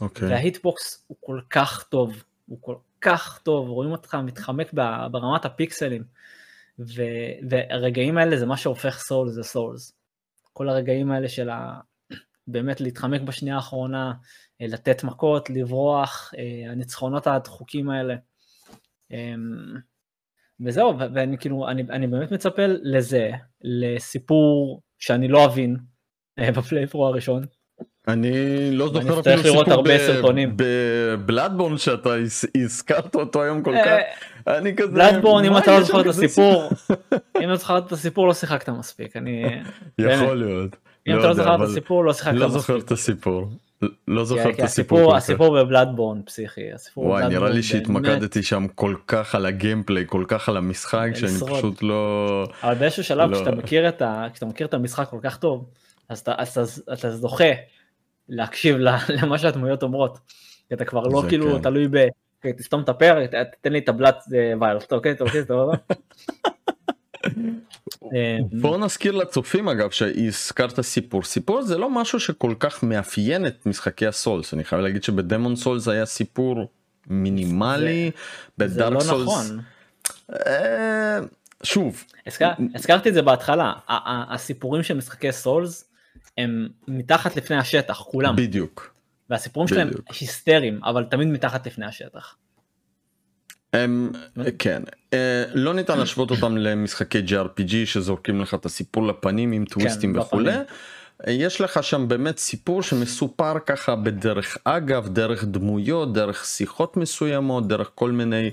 אוקיי. 0.00 0.28
וה 0.28 0.47
hitbox 0.47 1.04
הוא 1.06 1.16
כל 1.20 1.40
כך 1.50 1.82
טוב, 1.82 2.24
הוא 2.46 2.58
כל 2.60 2.76
כך 3.00 3.40
טוב, 3.42 3.68
רואים 3.68 3.92
אותך 3.92 4.14
מתחמק 4.14 4.72
ברמת 5.10 5.44
הפיקסלים, 5.44 6.04
ו... 6.78 7.02
והרגעים 7.48 8.18
האלה 8.18 8.36
זה 8.36 8.46
מה 8.46 8.56
שהופך 8.56 8.98
Souls 8.98 9.32
זה 9.32 9.42
Souls. 9.42 9.92
כל 10.52 10.68
הרגעים 10.68 11.10
האלה 11.10 11.28
של 11.28 11.50
ה... 11.50 11.80
באמת 12.46 12.80
להתחמק 12.80 13.20
בשנייה 13.20 13.56
האחרונה, 13.56 14.12
אה, 14.60 14.66
לתת 14.66 15.04
מכות, 15.04 15.50
לברוח, 15.50 16.34
אה, 16.38 16.72
הניצחונות 16.72 17.26
הדחוקים 17.26 17.90
האלה. 17.90 18.14
וזהו, 20.64 20.94
ואני 21.14 21.38
כאילו, 21.38 21.68
אני, 21.68 21.84
אני 21.90 22.06
באמת 22.06 22.32
מצפה 22.32 22.62
לזה, 22.82 23.30
לסיפור 23.64 24.80
שאני 24.98 25.28
לא 25.28 25.44
אבין 25.44 25.76
אה, 26.38 26.52
בפלייפרו 26.56 27.06
הראשון. 27.06 27.44
אני 28.08 28.30
לא 28.72 28.88
זוכר 28.88 29.20
אפילו 29.20 29.36
לראות 29.36 29.42
סיפור 29.66 29.72
הרבה 29.72 29.98
סרטונים. 29.98 30.52
בבלאדבורן 30.56 31.78
שאתה 31.78 32.14
הז- 32.14 32.48
הזכרת 32.56 33.14
אותו 33.14 33.42
היום 33.42 33.62
כל 33.62 33.74
כך. 33.84 33.86
אה, 34.48 34.58
אני 34.58 34.76
כזה... 34.76 34.88
בלאדבורן, 34.92 35.44
אם 35.44 35.58
אתה 35.58 35.70
לא 35.78 35.82
זוכר 35.82 36.00
את 36.00 36.06
הסיפור, 36.06 36.70
אם 37.44 37.48
לא 37.48 37.56
זוכר 37.56 37.78
את 37.78 37.92
הסיפור 37.92 38.26
לא 38.28 38.34
שיחקת 38.34 38.68
מספיק, 38.68 39.16
אני... 39.16 39.44
יכול 39.98 40.34
להיות. 40.44 40.76
אם 41.06 41.12
אתה 41.12 41.22
לא 41.22 41.28
יודע, 41.28 41.42
זוכר 41.42 41.54
את 41.64 41.68
הסיפור 41.70 42.04
לא 42.04 42.12
שיחקת 42.12 42.34
לא 42.36 42.46
מספיק. 42.46 42.60
זוכר 42.60 42.78
את 42.78 42.90
הסיפור. 42.90 43.48
לא 44.08 44.24
זוכר 44.24 44.50
את 44.50 44.60
הסיפור. 44.60 45.16
הסיפור, 45.16 45.62
בבלאדבורן 45.62 46.22
פסיכי, 46.22 46.60
וואי 46.96 47.28
נראה 47.28 47.50
לי 47.50 47.62
שהתמקדתי 47.62 48.42
שם 48.42 48.66
כל 48.74 48.94
כך 49.06 49.34
על 49.34 49.46
הגיימפליי 49.46 50.04
כל 50.06 50.24
כך 50.28 50.48
על 50.48 50.56
המשחק 50.56 51.08
שאני. 51.14 51.30
פשוט 51.50 51.82
לא 51.82 52.48
אבל 52.62 52.74
באיזשהו 52.74 53.04
שלב 53.04 53.30
לא. 53.30 53.36
כשאתה 53.36 54.46
מכיר 54.46 54.66
את 54.66 54.74
המשחק 54.74 55.08
כל 55.08 55.18
כך 55.22 55.36
טוב, 55.36 55.70
אז 56.08 56.18
אתה, 56.20 57.10
זוכה 57.10 57.44
להקשיב 58.28 58.76
למה 59.22 59.38
שהדמויות 59.38 59.82
אומרות. 59.82 60.18
אתה 60.72 60.84
כבר 60.84 61.02
לא 61.02 61.22
כאילו 61.28 61.56
כן. 61.56 61.62
תלוי 61.62 61.88
ב... 61.88 61.96
תסתום 62.56 62.82
את 62.82 62.88
הפה, 62.88 63.26
ת- 63.26 63.34
תתן 63.60 63.72
לי 63.72 63.78
את 63.78 63.88
הבלת 63.88 64.24
ויילס, 64.60 64.86
אוקיי, 64.92 65.14
אוקיי, 65.20 65.44
סבבה. 65.44 65.72
אה, 65.88 67.15
בוא 68.62 68.78
נזכיר 68.78 69.12
לצופים 69.12 69.68
אגב 69.68 69.90
שהזכרת 69.90 70.80
סיפור 70.80 71.22
סיפור 71.22 71.62
זה 71.62 71.78
לא 71.78 71.90
משהו 71.90 72.20
שכל 72.20 72.54
כך 72.60 72.82
מאפיין 72.82 73.46
את 73.46 73.66
משחקי 73.66 74.06
הסולס 74.06 74.54
אני 74.54 74.64
חייב 74.64 74.82
להגיד 74.82 75.02
שבדמון 75.02 75.56
סולס 75.56 75.88
היה 75.88 76.06
סיפור 76.06 76.70
מינימלי 77.06 78.10
זה 78.56 78.64
בדארק 78.66 78.92
לא 78.92 79.00
סולס 79.00 79.28
נכון. 79.28 79.60
אה, 80.46 81.18
שוב 81.62 82.04
הזכר- 82.26 82.54
הזכרתי 82.74 83.08
את 83.08 83.14
זה 83.14 83.22
בהתחלה, 83.22 83.72
הסיפורים 84.30 84.82
של 84.82 84.96
משחקי 84.96 85.32
סולס 85.32 85.84
הם 86.38 86.68
מתחת 86.88 87.36
לפני 87.36 87.56
השטח, 87.56 88.02
כולם, 88.02 88.36
בדיוק 88.36 88.94
והסיפורים 89.30 89.68
שלהם. 89.68 89.90
היסטריים, 90.20 90.80
אבל 90.84 91.04
תמיד 91.04 91.28
מתחת 91.28 91.66
לפני 91.66 91.86
השטח. 91.86 92.36
הם, 93.72 94.10
כן 94.58 94.82
אה, 95.12 95.44
לא 95.54 95.74
ניתן 95.74 95.98
להשוות 95.98 96.30
אותם 96.30 96.56
למשחקי 96.56 97.22
JRPG 97.28 97.72
שזורקים 97.84 98.40
לך 98.40 98.54
את 98.54 98.66
הסיפור 98.66 99.06
לפנים 99.06 99.52
עם 99.52 99.64
טוויסטים 99.64 100.12
בפנים. 100.12 100.26
וכולי. 100.26 100.52
יש 101.26 101.60
לך 101.60 101.82
שם 101.82 102.08
באמת 102.08 102.38
סיפור 102.38 102.82
שמסופר 102.82 103.58
ככה 103.66 103.96
בדרך 103.96 104.58
אגב 104.64 105.08
דרך 105.08 105.44
דמויות 105.44 106.12
דרך 106.12 106.44
שיחות 106.44 106.96
מסוימות 106.96 107.68
דרך 107.68 107.90
כל 107.94 108.10
מיני 108.10 108.50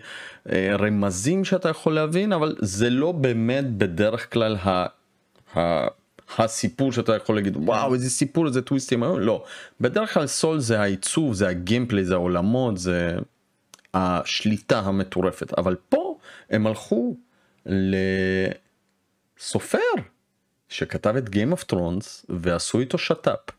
אה, 0.52 0.76
רמזים 0.80 1.46
שאתה 1.46 1.70
יכול 1.70 1.96
להבין 1.96 2.34
אבל 2.34 2.56
זה 2.60 2.90
לא 2.90 3.12
באמת 3.12 3.72
בדרך 3.78 4.34
כלל 4.34 4.56
ה, 4.64 4.86
ה, 5.58 5.88
הסיפור 6.38 6.92
שאתה 6.92 7.16
יכול 7.16 7.36
להגיד 7.36 7.58
וואו 7.58 7.94
איזה 7.94 8.10
סיפור 8.10 8.48
איזה 8.48 8.62
טוויסטים 8.62 9.04
לא 9.04 9.44
בדרך 9.82 10.14
כלל 10.14 10.28
סול 10.28 10.60
זה 10.60 10.82
העיצוב 10.82 11.34
זה 11.34 11.48
הגיימפלי 11.48 12.06
זה 12.06 12.14
העולמות 12.14 12.78
זה 12.78 13.18
השליטה 13.94 14.80
המטורפת 14.80 15.54
אבל 15.58 15.76
פה 15.90 16.18
הם 16.50 16.68
הלכו 16.68 17.18
לסופר 19.40 19.78
שכתב 20.70 21.16
את 21.16 21.28
Game 21.28 21.54
of 21.58 21.64
Thrones 21.72 22.26
ועשו 22.30 22.80
איתו 22.80 22.98
שת"פ. 22.98 23.52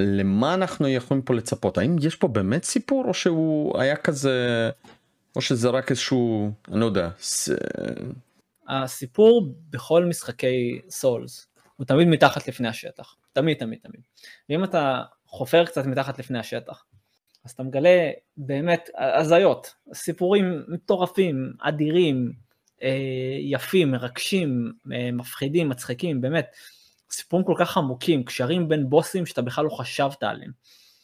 למה 0.00 0.54
אנחנו 0.54 0.88
יכולים 0.88 1.22
פה 1.22 1.34
לצפות 1.34 1.78
האם 1.78 1.96
יש 2.02 2.16
פה 2.16 2.28
באמת 2.28 2.64
סיפור 2.64 3.04
או 3.08 3.14
שהוא 3.14 3.80
היה 3.80 3.96
כזה 3.96 4.70
או 5.36 5.40
שזה 5.40 5.68
רק 5.68 5.90
איזשהו 5.90 6.52
אני 6.68 6.80
לא 6.80 6.84
יודע 6.84 7.10
ס... 7.20 7.50
הסיפור 8.68 9.54
בכל 9.70 10.04
משחקי 10.04 10.80
סולס 10.88 11.46
הוא 11.76 11.86
תמיד 11.86 12.08
מתחת 12.08 12.48
לפני 12.48 12.68
השטח, 12.68 13.16
תמיד 13.32 13.56
תמיד 13.56 13.78
תמיד. 13.82 14.00
ואם 14.48 14.64
אתה 14.64 15.02
חופר 15.26 15.64
קצת 15.64 15.86
מתחת 15.86 16.18
לפני 16.18 16.38
השטח, 16.38 16.84
אז 17.48 17.52
אתה 17.52 17.62
מגלה 17.62 18.10
באמת 18.36 18.90
הזיות, 18.98 19.74
סיפורים 19.94 20.62
מטורפים, 20.68 21.52
אדירים, 21.60 22.32
יפים, 23.40 23.90
מרגשים, 23.90 24.72
מפחידים, 25.12 25.68
מצחיקים, 25.68 26.20
באמת, 26.20 26.46
סיפורים 27.10 27.46
כל 27.46 27.54
כך 27.58 27.76
עמוקים, 27.76 28.24
קשרים 28.24 28.68
בין 28.68 28.90
בוסים 28.90 29.26
שאתה 29.26 29.42
בכלל 29.42 29.64
לא 29.64 29.70
חשבת 29.70 30.22
עליהם. 30.22 30.50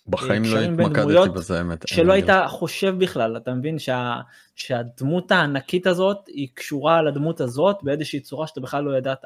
בחיים 0.07 0.45
לא 0.45 0.59
התמקדתי 0.61 1.31
בזה 1.35 1.59
האמת. 1.59 1.89
שלא 1.89 2.13
היית 2.13 2.29
חושב 2.49 2.95
בכלל, 2.99 3.37
אתה 3.37 3.55
מבין 3.55 3.79
שה, 3.79 4.21
שהדמות 4.57 5.33
הענקית 5.33 5.87
הזאת 5.87 6.27
היא 6.27 6.49
קשורה 6.55 7.03
לדמות 7.03 7.41
הזאת 7.41 7.77
באיזושהי 7.83 8.21
צורה 8.21 8.47
שאתה 8.47 8.61
בכלל 8.61 8.85
לא 8.85 8.97
ידעת. 8.99 9.25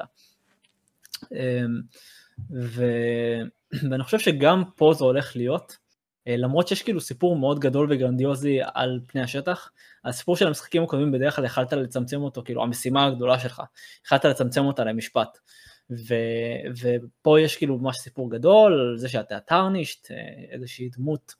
אמ, 1.31 1.37
ו... 2.51 2.85
ואני 3.91 4.03
חושב 4.03 4.19
שגם 4.19 4.63
פה 4.75 4.93
זה 4.97 5.03
הולך 5.03 5.35
להיות, 5.35 5.71
אה, 5.71 5.88
למרות 6.27 6.67
שיש 6.67 6.83
כאילו 6.83 7.01
סיפור 7.01 7.35
מאוד 7.35 7.59
גדול 7.59 7.87
וגרנדיוזי 7.91 8.59
על 8.73 8.99
פני 9.07 9.21
השטח, 9.21 9.71
הסיפור 10.05 10.35
של 10.35 10.47
המשחקים 10.47 10.83
הקודמים 10.83 11.11
בדרך 11.11 11.35
כלל 11.35 11.45
יכלת 11.45 11.73
לצמצם 11.73 12.21
אותו, 12.21 12.41
כאילו 12.45 12.63
המשימה 12.63 13.05
הגדולה 13.05 13.39
שלך, 13.39 13.61
יכלת 14.05 14.25
לצמצם 14.25 14.65
אותה 14.65 14.83
למשפט. 14.83 15.37
ו, 15.91 16.13
ופה 16.81 17.39
יש 17.39 17.57
כאילו 17.57 17.77
ממש 17.77 17.97
סיפור 17.97 18.31
גדול 18.31 18.73
על 18.73 18.97
זה 18.97 19.09
שאתה 19.09 19.39
טרנישט, 19.39 20.11
אה, 20.11 20.17
איזושהי 20.51 20.89
דמות 20.89 21.33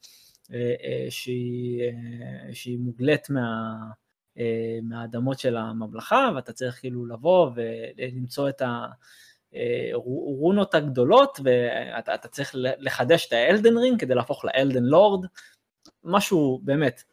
אה, 0.54 0.74
אה, 0.84 1.06
שהיא, 1.10 1.84
שהיא 2.54 2.80
מוגלית 2.80 3.30
מה, 3.30 3.76
מהאדמות 4.84 5.40
של 5.40 5.58
הממלכה, 5.58 6.30
ואתה 6.36 6.54
צריך 6.54 6.80
כאילו 6.80 7.06
לבוא 7.06 7.52
ולמצוא 7.56 8.50
את 8.50 8.62
הרונות 9.94 10.76
הגדולות, 10.76 11.40
ואתה 11.44 12.28
צריך 12.28 12.52
לחדש 12.56 13.28
את 13.28 13.34
ה 13.34 13.41
Elden 13.41 13.78
Ring 13.78 14.00
כדי 14.00 14.16
להפוך 14.16 14.46
ל 14.46 14.52
Elden 14.52 14.84
Lord, 14.84 15.26
משהו 16.04 16.60
באמת 16.64 17.04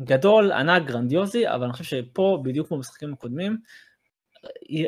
גדול, 0.00 0.52
ענק, 0.52 0.82
גרנדיוזי, 0.82 1.48
אבל 1.48 1.64
אני 1.64 1.72
חושב 1.72 1.84
שפה, 1.84 2.40
בדיוק 2.44 2.68
כמו 2.68 2.76
במשחקים 2.76 3.12
הקודמים, 3.12 3.58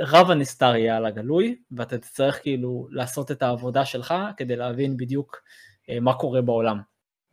רב 0.00 0.30
הנסתר 0.30 0.76
יהיה 0.76 0.96
על 0.96 1.06
הגלוי, 1.06 1.56
ואתה 1.70 1.98
תצטרך 1.98 2.42
כאילו 2.42 2.88
לעשות 2.90 3.30
את 3.30 3.42
העבודה 3.42 3.84
שלך 3.84 4.14
כדי 4.36 4.56
להבין 4.56 4.96
בדיוק 4.96 5.42
אה, 5.90 6.00
מה 6.00 6.14
קורה 6.14 6.42
בעולם, 6.42 6.80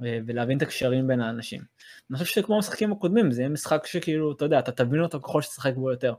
אה, 0.05 0.19
ולהבין 0.25 0.57
את 0.57 0.61
הקשרים 0.61 1.07
בין 1.07 1.21
האנשים. 1.21 1.61
אני 2.09 2.17
חושב 2.17 2.41
שכמו 2.41 2.55
המשחקים 2.55 2.91
הקודמים, 2.91 3.31
זה 3.31 3.41
יהיה 3.41 3.49
משחק 3.49 3.85
שכאילו, 3.85 4.31
אתה 4.31 4.45
יודע, 4.45 4.59
אתה 4.59 4.71
תבין 4.71 5.01
אותו 5.01 5.21
ככל 5.21 5.41
שתשחק 5.41 5.73
בו 5.75 5.91
יותר. 5.91 6.13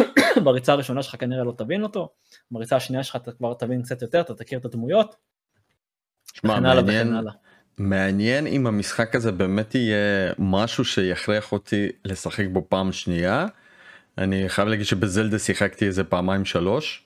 אה, 0.00 0.40
בריצה 0.44 0.72
הראשונה 0.72 1.02
שלך 1.02 1.16
כנראה 1.20 1.44
לא 1.44 1.52
תבין 1.56 1.82
אותו, 1.82 2.08
בריצה 2.50 2.76
השנייה 2.76 3.02
שלך 3.02 3.16
אתה 3.16 3.32
כבר 3.32 3.54
תבין 3.54 3.82
קצת 3.82 4.02
יותר, 4.02 4.20
אתה 4.20 4.34
תכיר 4.34 4.58
את 4.58 4.64
הדמויות. 4.64 5.16
שמע, 6.34 6.60
מעניין, 6.60 7.14
מעניין 7.78 8.46
אם 8.46 8.66
המשחק 8.66 9.14
הזה 9.14 9.32
באמת 9.32 9.74
יהיה 9.74 10.32
משהו 10.38 10.84
שיכריח 10.84 11.52
אותי 11.52 11.88
לשחק 12.04 12.44
בו 12.52 12.66
פעם 12.68 12.92
שנייה. 12.92 13.46
אני 14.18 14.48
חייב 14.48 14.68
להגיד 14.68 14.86
שבזלדה 14.86 15.38
שיחקתי 15.38 15.86
איזה 15.86 16.04
פעמיים 16.04 16.44
שלוש 16.44 17.04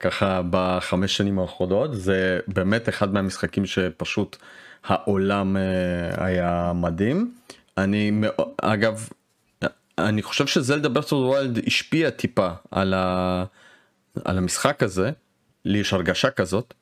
ככה 0.00 0.40
בחמש 0.50 1.16
שנים 1.16 1.38
האחרונות 1.38 1.94
זה 1.94 2.40
באמת 2.48 2.88
אחד 2.88 3.12
מהמשחקים 3.12 3.66
שפשוט 3.66 4.36
העולם 4.84 5.56
uh, 5.56 6.22
היה 6.22 6.72
מדהים. 6.74 7.34
אני 7.78 8.20
אגב 8.62 9.08
אני 9.98 10.22
חושב 10.22 10.46
שזלדה 10.46 10.88
ברטול 10.88 11.26
וולד 11.26 11.58
השפיע 11.66 12.10
טיפה 12.10 12.48
על, 12.70 12.94
ה, 12.94 13.44
על 14.24 14.38
המשחק 14.38 14.82
הזה 14.82 15.10
לי 15.64 15.78
יש 15.78 15.92
הרגשה 15.92 16.30
כזאת 16.30 16.74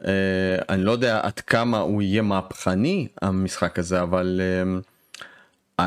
Uh, 0.00 0.06
אני 0.68 0.84
לא 0.84 0.92
יודע 0.92 1.20
עד 1.22 1.40
כמה 1.40 1.78
הוא 1.78 2.02
יהיה 2.02 2.22
מהפכני 2.22 3.08
המשחק 3.22 3.78
הזה 3.78 4.02
אבל 4.02 4.40
uh, 5.80 5.84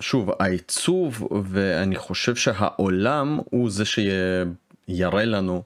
שוב 0.00 0.30
העיצוב 0.40 1.28
ואני 1.50 1.96
חושב 1.96 2.36
שהעולם 2.36 3.40
הוא 3.50 3.70
זה 3.70 3.84
שיראה 3.84 5.24
לנו 5.24 5.62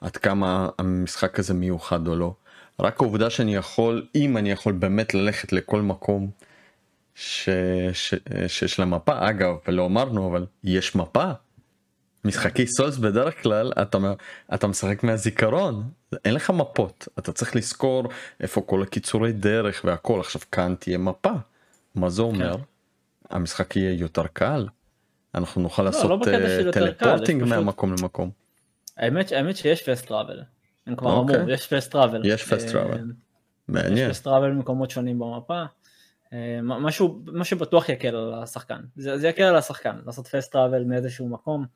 עד 0.00 0.16
כמה 0.16 0.68
המשחק 0.78 1.38
הזה 1.38 1.54
מיוחד 1.54 2.06
או 2.06 2.16
לא. 2.16 2.34
רק 2.80 3.00
העובדה 3.00 3.30
שאני 3.30 3.54
יכול 3.54 4.06
אם 4.14 4.36
אני 4.36 4.50
יכול 4.50 4.72
באמת 4.72 5.14
ללכת 5.14 5.52
לכל 5.52 5.82
מקום 5.82 6.30
ש, 7.14 7.48
ש, 7.92 8.14
שיש 8.46 8.78
לה 8.78 8.84
מפה 8.84 9.28
אגב 9.30 9.54
ולא 9.68 9.86
אמרנו 9.86 10.30
אבל 10.30 10.46
יש 10.64 10.94
מפה 10.94 11.30
משחקי 12.24 12.66
סולס 12.66 12.96
בדרך 12.96 13.42
כלל 13.42 13.72
אתה 13.82 13.98
אתה 14.54 14.66
משחק 14.66 15.02
מהזיכרון 15.02 15.90
אין 16.24 16.34
לך 16.34 16.50
מפות 16.50 17.08
אתה 17.18 17.32
צריך 17.32 17.56
לזכור 17.56 18.04
איפה 18.40 18.60
כל 18.60 18.82
הקיצורי 18.82 19.32
דרך 19.32 19.80
והכל 19.84 20.20
עכשיו 20.20 20.40
כאן 20.52 20.74
תהיה 20.78 20.98
מפה 20.98 21.32
מה 21.94 22.08
זה 22.10 22.22
אומר 22.22 22.56
כן. 22.56 22.62
המשחק 23.30 23.76
יהיה 23.76 23.92
יותר 23.92 24.26
קל 24.26 24.66
אנחנו 25.34 25.62
נוכל 25.62 25.82
לא, 25.82 25.86
לעשות 25.86 26.10
לא 26.10 26.16
uh, 26.24 26.72
טלפורטינג 26.72 27.44
מהמקום 27.44 27.94
למקום. 27.98 28.30
האמת, 28.96 29.32
האמת 29.32 29.56
שיש 29.56 29.88
פסט 29.88 30.06
טראבל. 30.06 30.42
הם 30.86 30.96
כבר 30.96 31.12
אוקיי. 31.12 31.36
אמרו 31.36 31.50
יש 31.50 31.66
פסט 31.66 31.92
טראבל. 31.92 32.22
יש 32.24 32.52
פסט 32.52 32.68
טראבל. 32.68 33.12
מעניין. 33.68 34.10
יש 34.10 34.16
פסט 34.16 34.24
טראבל 34.24 34.50
במקומות 34.50 34.90
שונים 34.90 35.18
במפה. 35.18 35.62
אה, 36.32 36.58
משהו 36.62 37.22
מה 37.26 37.44
שבטוח 37.44 37.88
יקל 37.88 38.16
על 38.16 38.34
השחקן 38.34 38.80
זה, 38.96 39.18
זה 39.18 39.28
יקל 39.28 39.42
על 39.42 39.56
השחקן 39.56 39.98
לעשות 40.06 40.26
פסט 40.26 40.52
טראבל 40.52 40.84
מאיזשהו 40.84 41.28
מקום 41.28 41.66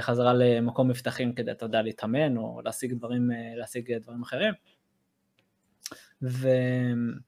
חזרה 0.00 0.34
למקום 0.34 0.88
מבטחים 0.88 1.32
כדי, 1.32 1.50
אתה 1.50 1.64
יודע, 1.64 1.82
להתאמן 1.82 2.36
או 2.36 2.60
להשיג 2.64 2.92
דברים, 2.92 3.30
אה, 3.32 3.52
להשיג 3.56 3.96
דברים 4.02 4.22
אחרים. 4.22 4.54
ואני 6.22 7.18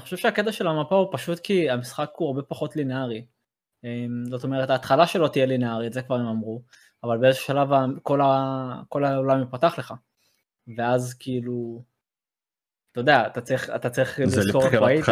חושב 0.00 0.16
שהקטע 0.16 0.52
של 0.52 0.66
המפה 0.66 0.94
הוא 0.94 1.08
פשוט 1.12 1.38
כי 1.38 1.70
המשחק 1.70 2.10
הוא 2.16 2.28
הרבה 2.28 2.42
פחות 2.42 2.76
לינארי. 2.76 3.26
זאת 4.30 4.44
אומרת, 4.44 4.70
ההתחלה 4.70 5.06
שלו 5.06 5.28
תהיה 5.28 5.46
לינארית, 5.46 5.92
זה 5.92 6.02
כבר 6.02 6.14
הם 6.14 6.26
אמרו, 6.26 6.62
אבל 7.04 7.18
באיזשהו 7.18 7.44
שלב 7.44 7.68
כל, 8.02 8.20
ה... 8.20 8.82
כל 8.88 9.04
העולם 9.04 9.40
ייפתח 9.40 9.78
לך. 9.78 9.94
ואז 10.76 11.14
כאילו, 11.14 11.82
אתה 12.94 13.00
יודע, 13.00 13.26
אתה 13.26 13.40
צריך, 13.40 13.70
אתה 13.74 13.90
צריך 13.90 14.20
לזכור 14.20 14.66
איפה 14.66 14.88
היית, 14.88 15.08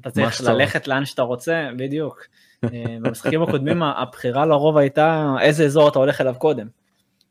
אתה 0.00 0.10
צריך 0.10 0.40
ללכת 0.40 0.88
לאן 0.88 1.04
שאתה 1.04 1.22
רוצה, 1.22 1.68
בדיוק. 1.76 2.26
אה, 2.64 2.96
במשחקים 3.02 3.42
הקודמים 3.42 3.82
הבחירה 3.82 4.46
לרוב 4.46 4.76
הייתה 4.76 5.34
איזה 5.40 5.64
אזור 5.64 5.88
אתה 5.88 5.98
הולך 5.98 6.20
אליו 6.20 6.34
קודם. 6.38 6.66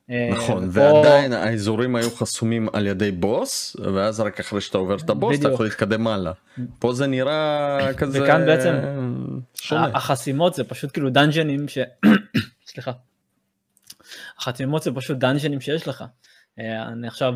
אה, 0.10 0.30
נכון 0.32 0.70
ופה... 0.70 0.80
ועדיין 0.80 1.34
האזורים 1.34 1.96
היו 1.96 2.12
חסומים 2.12 2.68
על 2.74 2.88
ידי 2.88 3.12
בוס 3.12 3.76
ואז 3.96 4.20
רק 4.20 4.40
אחרי 4.40 4.62
שאתה 4.62 4.78
עובר 4.78 4.96
את 4.96 5.10
הבוס 5.10 5.30
בדיוק. 5.30 5.46
אתה 5.46 5.54
יכול 5.54 5.66
להתקדם 5.66 6.08
הלאה. 6.08 6.32
פה 6.80 6.94
זה 6.94 7.08
נראה 7.08 7.80
כזה 7.98 8.24
וכאן 8.24 8.46
בעצם 8.46 8.74
שונה. 9.54 9.90
החסימות 9.94 10.54
זה 10.54 10.64
פשוט 10.64 10.92
כאילו 10.94 11.10
דאנג'נים 11.10 11.68
ש... 11.68 11.78
סליחה. 12.72 12.92
החסימות 14.40 14.84
זה 14.84 14.92
פשוט 14.96 15.18
דאנג'נים 15.18 15.62
שיש 15.62 15.88
לך. 15.88 16.04
אה, 16.60 16.88
אני 16.88 17.08
עכשיו 17.08 17.34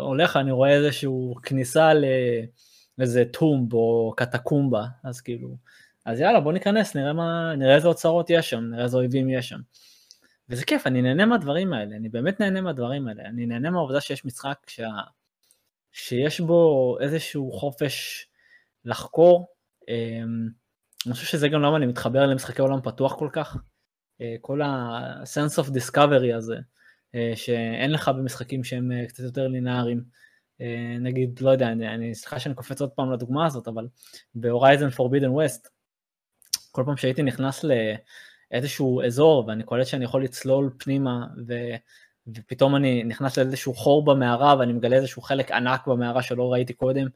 הולך 0.00 0.36
אני 0.36 0.52
רואה 0.52 0.70
איזשהו 0.70 1.34
כניסה 1.42 1.92
לאיזה 2.98 3.24
טומב 3.32 3.74
או 3.74 4.14
קטקומבה 4.16 4.84
אז 5.04 5.20
כאילו 5.20 5.56
אז 6.04 6.20
יאללה 6.20 6.40
בוא 6.40 6.52
ניכנס, 6.52 6.96
נראה, 6.96 7.12
מה, 7.12 7.54
נראה 7.56 7.74
איזה 7.74 7.88
אוצרות 7.88 8.30
יש 8.30 8.50
שם, 8.50 8.64
נראה 8.70 8.84
איזה 8.84 8.96
אויבים 8.96 9.30
יש 9.30 9.48
שם. 9.48 9.60
וזה 10.48 10.64
כיף, 10.64 10.86
אני 10.86 11.02
נהנה 11.02 11.26
מהדברים 11.26 11.72
האלה, 11.72 11.96
אני 11.96 12.08
באמת 12.08 12.40
נהנה 12.40 12.60
מהדברים 12.60 13.08
האלה, 13.08 13.22
אני 13.22 13.46
נהנה 13.46 13.70
מהעובדה 13.70 14.00
שיש 14.00 14.24
משחק 14.24 14.58
שה... 14.66 14.88
שיש 15.92 16.40
בו 16.40 16.96
איזשהו 17.00 17.52
חופש 17.52 18.26
לחקור. 18.84 19.46
אמ, 19.88 20.48
אני 21.06 21.14
חושב 21.14 21.26
שזה 21.26 21.48
גם 21.48 21.62
למה 21.62 21.76
אני 21.76 21.86
מתחבר 21.86 22.26
למשחקי 22.26 22.62
עולם 22.62 22.80
פתוח 22.82 23.14
כל 23.18 23.28
כך. 23.32 23.56
אה, 24.20 24.34
כל 24.40 24.62
ה 24.62 24.79
sense 24.79 25.62
of 25.62 25.66
discovery 25.66 26.36
הזה, 26.36 26.56
אה, 26.56 26.60
שאין 27.34 27.92
לך 27.92 28.08
במשחקים 28.08 28.64
שהם 28.64 28.92
אה, 28.92 29.06
קצת 29.06 29.24
יותר 29.24 29.48
לינאריים. 29.48 30.24
נגיד, 31.00 31.40
לא 31.40 31.50
יודע, 31.50 31.68
אני, 31.68 31.88
אני 31.88 32.14
סליחה 32.14 32.38
שאני 32.40 32.54
קופץ 32.54 32.80
עוד 32.80 32.90
פעם 32.90 33.12
לדוגמה 33.12 33.46
הזאת, 33.46 33.68
אבל 33.68 33.88
ב 34.34 34.41
Horizon 34.41 34.90
Forbidden 34.90 35.28
West, 35.28 35.68
כל 36.72 36.82
פעם 36.86 36.96
שהייתי 36.96 37.22
נכנס 37.22 37.64
לאיזשהו 38.50 39.02
אזור 39.02 39.44
ואני 39.46 39.62
קולט 39.62 39.86
שאני 39.86 40.04
יכול 40.04 40.24
לצלול 40.24 40.70
פנימה 40.78 41.26
ו... 41.46 41.54
ופתאום 42.26 42.76
אני 42.76 43.04
נכנס 43.04 43.38
לאיזשהו 43.38 43.74
חור 43.74 44.04
במערה 44.04 44.58
ואני 44.58 44.72
מגלה 44.72 44.96
איזשהו 44.96 45.22
חלק 45.22 45.50
ענק 45.50 45.86
במערה 45.86 46.22
שלא 46.22 46.52
ראיתי 46.52 46.72
קודם, 46.72 47.06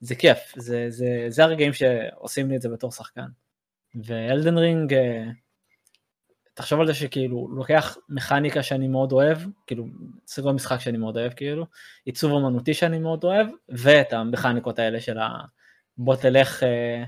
זה 0.00 0.14
כיף, 0.14 0.54
זה, 0.56 0.86
זה, 0.88 1.26
זה 1.28 1.44
הרגעים 1.44 1.72
שעושים 1.72 2.50
לי 2.50 2.56
את 2.56 2.62
זה 2.62 2.68
בתור 2.68 2.92
שחקן. 2.92 3.26
ואלדן 3.94 4.58
רינג, 4.58 4.94
אה, 4.94 5.24
תחשוב 6.58 6.80
על 6.80 6.86
זה 6.86 6.94
שכאילו 6.94 7.48
לוקח 7.50 7.96
מכניקה 8.08 8.62
שאני 8.62 8.88
מאוד 8.88 9.12
אוהב, 9.12 9.38
כאילו 9.66 9.86
סגור 10.26 10.52
משחק 10.52 10.80
שאני 10.80 10.98
מאוד 10.98 11.16
אוהב 11.16 11.32
כאילו, 11.32 11.66
עיצוב 12.04 12.32
אמנותי 12.32 12.74
שאני 12.74 12.98
מאוד 12.98 13.24
אוהב, 13.24 13.46
ואת 13.68 14.12
המכניקות 14.12 14.78
האלה 14.78 15.00
של 15.00 15.18
ה... 15.18 15.28
בוא 15.98 16.16
תלך 16.16 16.62
אה, 16.62 17.04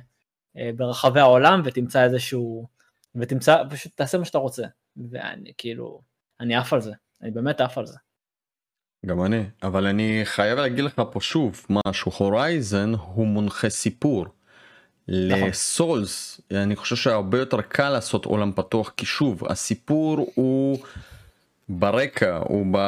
אה, 0.56 0.70
ברחבי 0.76 1.20
העולם 1.20 1.62
ותמצא 1.64 2.04
איזשהו, 2.04 2.66
ותמצא, 3.14 3.62
פשוט 3.70 3.92
תעשה 3.94 4.18
מה 4.18 4.24
שאתה 4.24 4.38
רוצה. 4.38 4.66
ואני 5.10 5.52
כאילו, 5.58 6.00
אני 6.40 6.54
עף 6.54 6.72
על 6.72 6.80
זה, 6.80 6.92
אני 7.22 7.30
באמת 7.30 7.60
עף 7.60 7.78
על 7.78 7.86
זה. 7.86 7.98
גם 9.06 9.24
אני, 9.24 9.44
אבל 9.62 9.86
אני 9.86 10.20
חייב 10.24 10.58
להגיד 10.58 10.84
לך 10.84 11.02
פה 11.12 11.20
שוב 11.20 11.66
משהו, 11.86 12.12
הורייזן 12.18 12.92
הוא 12.94 13.26
מונחה 13.26 13.70
סיפור. 13.70 14.26
לסולס 15.10 16.40
אני 16.50 16.76
חושב 16.76 16.96
שהרבה 16.96 17.38
יותר 17.38 17.60
קל 17.60 17.88
לעשות 17.88 18.24
עולם 18.24 18.52
פתוח 18.52 18.92
כי 18.96 19.06
שוב 19.06 19.42
הסיפור 19.46 20.32
הוא 20.34 20.78
ברקע 21.68 22.40
הוא 22.44 22.66
ב... 22.72 22.78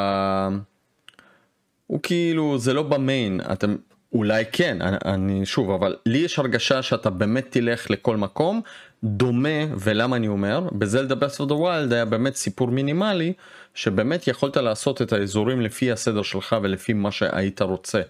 הוא 1.87 2.01
כאילו 2.03 2.59
זה 2.59 2.75
לא 2.75 2.83
במיין 2.83 3.41
אתם 3.53 3.77
אולי 4.13 4.45
כן 4.53 4.83
אני, 4.83 4.97
אני 5.05 5.47
שוב 5.47 5.71
אבל 5.71 5.97
לי 6.07 6.19
יש 6.19 6.39
הרגשה 6.39 6.83
שאתה 6.83 7.11
באמת 7.11 7.47
תלך 7.51 7.91
לכל 7.91 8.17
מקום 8.17 8.61
דומה 9.05 9.65
ולמה 9.79 10.17
אני 10.17 10.29
אומר 10.29 10.69
ב 10.73 10.80
Zelda 10.80 11.15
Breath 11.15 11.41
of 11.41 11.49
the 11.49 11.55
Wild 11.55 11.93
היה 11.93 12.05
באמת 12.05 12.35
סיפור 12.37 12.69
מינימלי 12.69 13.33
שבאמת 13.75 14.29
יכולת 14.29 14.57
לעשות 14.57 15.03
את 15.03 15.13
האזורים 15.13 15.61
לפי 15.61 15.93
הסדר 15.93 16.23
שלך 16.23 16.57
ולפי 16.63 16.93
מה 16.93 17.11
שהיית 17.11 17.63
רוצה. 17.63 18.01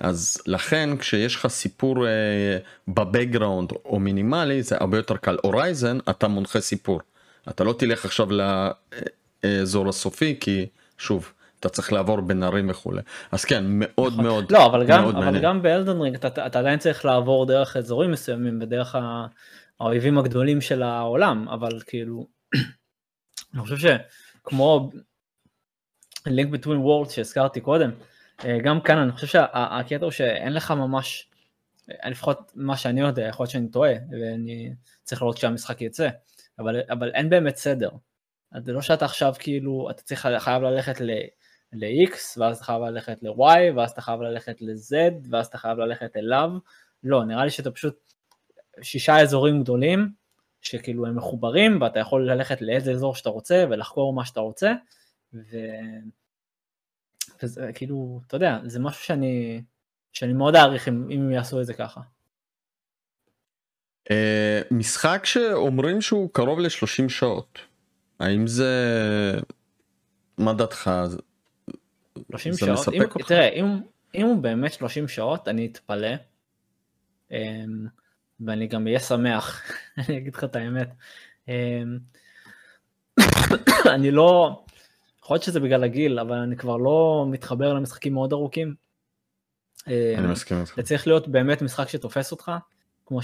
אז 0.00 0.38
לכן 0.46 0.96
כשיש 0.98 1.36
לך 1.36 1.46
סיפור 1.46 2.06
אה, 2.06 2.58
ב 2.88 2.96
background 2.96 3.72
או 3.84 3.98
מינימלי 4.00 4.62
זה 4.62 4.76
הרבה 4.80 4.96
יותר 4.96 5.16
קל 5.16 5.36
Horizon 5.44 5.98
אתה 6.10 6.28
מונחה 6.28 6.60
סיפור 6.60 7.00
אתה 7.48 7.64
לא 7.64 7.72
תלך 7.78 8.04
עכשיו 8.04 8.28
לאזור 9.44 9.88
הסופי 9.88 10.36
כי 10.40 10.66
שוב 10.98 11.32
אתה 11.60 11.68
צריך 11.68 11.92
לעבור 11.92 12.20
בין 12.20 12.42
ערים 12.42 12.70
וכולי 12.70 13.02
אז 13.32 13.44
כן 13.44 13.64
מאוד 13.68 14.12
נכון. 14.12 14.24
מאוד 14.24 14.52
לא 14.52 14.66
אבל 14.66 14.86
גם 14.86 15.02
מאוד 15.02 15.14
אבל 15.14 15.24
מעניין. 15.24 15.44
גם 15.44 15.62
באלדן 15.62 16.00
רינג 16.00 16.14
אתה, 16.14 16.46
אתה 16.46 16.58
עדיין 16.58 16.78
צריך 16.78 17.04
לעבור 17.04 17.46
דרך 17.46 17.76
אזורים 17.76 18.10
מסוימים 18.10 18.58
ודרך 18.62 18.96
האויבים 19.80 20.18
הגדולים 20.18 20.60
של 20.60 20.82
העולם 20.82 21.48
אבל 21.48 21.80
כאילו 21.86 22.26
אני 23.54 23.62
חושב 23.62 23.76
שכמו 23.76 24.90
link 26.28 26.54
between 26.54 26.84
worlds 26.86 27.10
שהזכרתי 27.10 27.60
קודם 27.60 27.90
גם 28.64 28.80
כאן 28.80 28.98
אני 28.98 29.12
חושב 29.12 29.26
שהקטע 29.26 30.04
הוא 30.04 30.10
שאין 30.10 30.52
לך 30.52 30.70
ממש 30.70 31.30
אה, 31.90 32.10
לפחות 32.10 32.52
מה 32.54 32.76
שאני 32.76 33.00
יודע 33.00 33.22
יכול 33.22 33.44
להיות 33.44 33.50
שאני 33.50 33.68
טועה 33.68 33.92
ואני 34.10 34.72
צריך 35.02 35.22
לראות 35.22 35.36
כשהמשחק 35.36 35.80
יצא 35.80 36.08
אבל 36.58 36.80
אבל 36.90 37.10
אין 37.14 37.30
באמת 37.30 37.56
סדר. 37.56 37.90
זה 38.64 38.72
לא 38.72 38.82
שאתה 38.82 39.04
עכשיו 39.04 39.34
כאילו 39.38 39.90
אתה 39.90 40.02
צריך 40.02 40.28
חייב 40.38 40.62
ללכת 40.62 41.00
ל... 41.00 41.10
ל-X, 41.72 42.16
ואז 42.36 42.56
אתה 42.56 42.64
חייב 42.64 42.82
ללכת 42.82 43.22
ל-Y, 43.22 43.76
ואז 43.76 43.90
אתה 43.90 44.00
חייב 44.00 44.20
ללכת 44.20 44.62
ל-Z, 44.62 44.92
ואז 45.30 45.46
אתה 45.46 45.58
חייב 45.58 45.78
ללכת 45.78 46.16
אליו. 46.16 46.50
לא, 47.02 47.24
נראה 47.24 47.44
לי 47.44 47.50
שאתה 47.50 47.70
פשוט 47.70 48.12
שישה 48.82 49.20
אזורים 49.20 49.62
גדולים, 49.62 50.12
שכאילו 50.60 51.06
הם 51.06 51.16
מחוברים, 51.16 51.82
ואתה 51.82 51.98
יכול 51.98 52.30
ללכת 52.30 52.60
לאיזה 52.60 52.92
אזור 52.92 53.14
שאתה 53.14 53.30
רוצה, 53.30 53.64
ולחקור 53.70 54.12
מה 54.12 54.24
שאתה 54.24 54.40
רוצה, 54.40 54.72
ו... 55.34 55.56
וזה 57.42 57.70
כאילו, 57.74 58.20
אתה 58.26 58.36
יודע, 58.36 58.58
זה 58.66 58.80
משהו 58.80 59.04
שאני, 59.04 59.62
שאני 60.12 60.32
מאוד 60.32 60.56
אעריך 60.56 60.88
אם, 60.88 61.10
אם 61.10 61.20
הם 61.20 61.30
יעשו 61.30 61.60
את 61.60 61.66
זה 61.66 61.74
ככה. 61.74 62.00
אה, 64.10 64.62
משחק 64.70 65.20
שאומרים 65.24 66.00
שהוא 66.00 66.30
קרוב 66.32 66.58
ל-30 66.58 67.08
שעות 67.08 67.58
האם 68.22 68.46
זה 68.46 68.70
מה 70.38 70.54
דעתך 70.54 70.90
30 72.30 72.52
זה 72.52 72.58
שעות, 72.58 72.78
מספק 72.78 72.94
אם, 72.94 73.02
אותך? 73.02 73.28
תראה, 73.28 73.48
אם, 73.48 73.80
אם 74.14 74.26
הוא 74.26 74.42
באמת 74.42 74.72
30 74.72 75.08
שעות, 75.08 75.48
אני 75.48 75.66
אתפלא, 75.66 76.08
אמ, 77.30 77.86
ואני 78.40 78.66
גם 78.66 78.86
אהיה 78.86 79.00
שמח, 79.00 79.62
אני 79.98 80.18
אגיד 80.18 80.34
לך 80.34 80.44
את 80.44 80.56
האמת. 80.56 80.88
אמ, 81.48 81.98
אני 83.94 84.10
לא, 84.10 84.64
יכול 85.22 85.34
להיות 85.34 85.44
שזה 85.44 85.60
בגלל 85.60 85.84
הגיל, 85.84 86.18
אבל 86.18 86.36
אני 86.36 86.56
כבר 86.56 86.76
לא 86.76 87.26
מתחבר 87.30 87.74
למשחקים 87.74 88.14
מאוד 88.14 88.32
ארוכים. 88.32 88.74
אני 89.86 90.18
אמ, 90.18 90.30
מסכים 90.30 90.60
איתך. 90.60 90.76
זה 90.76 90.82
צריך 90.82 91.06
להיות 91.06 91.28
באמת 91.28 91.62
משחק 91.62 91.88
שתופס 91.88 92.32
אותך, 92.32 92.52
כמו 93.06 93.20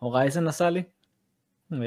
שהורייזן 0.00 0.48
עשה 0.48 0.70
לי, 0.70 0.82
אה, 1.72 1.78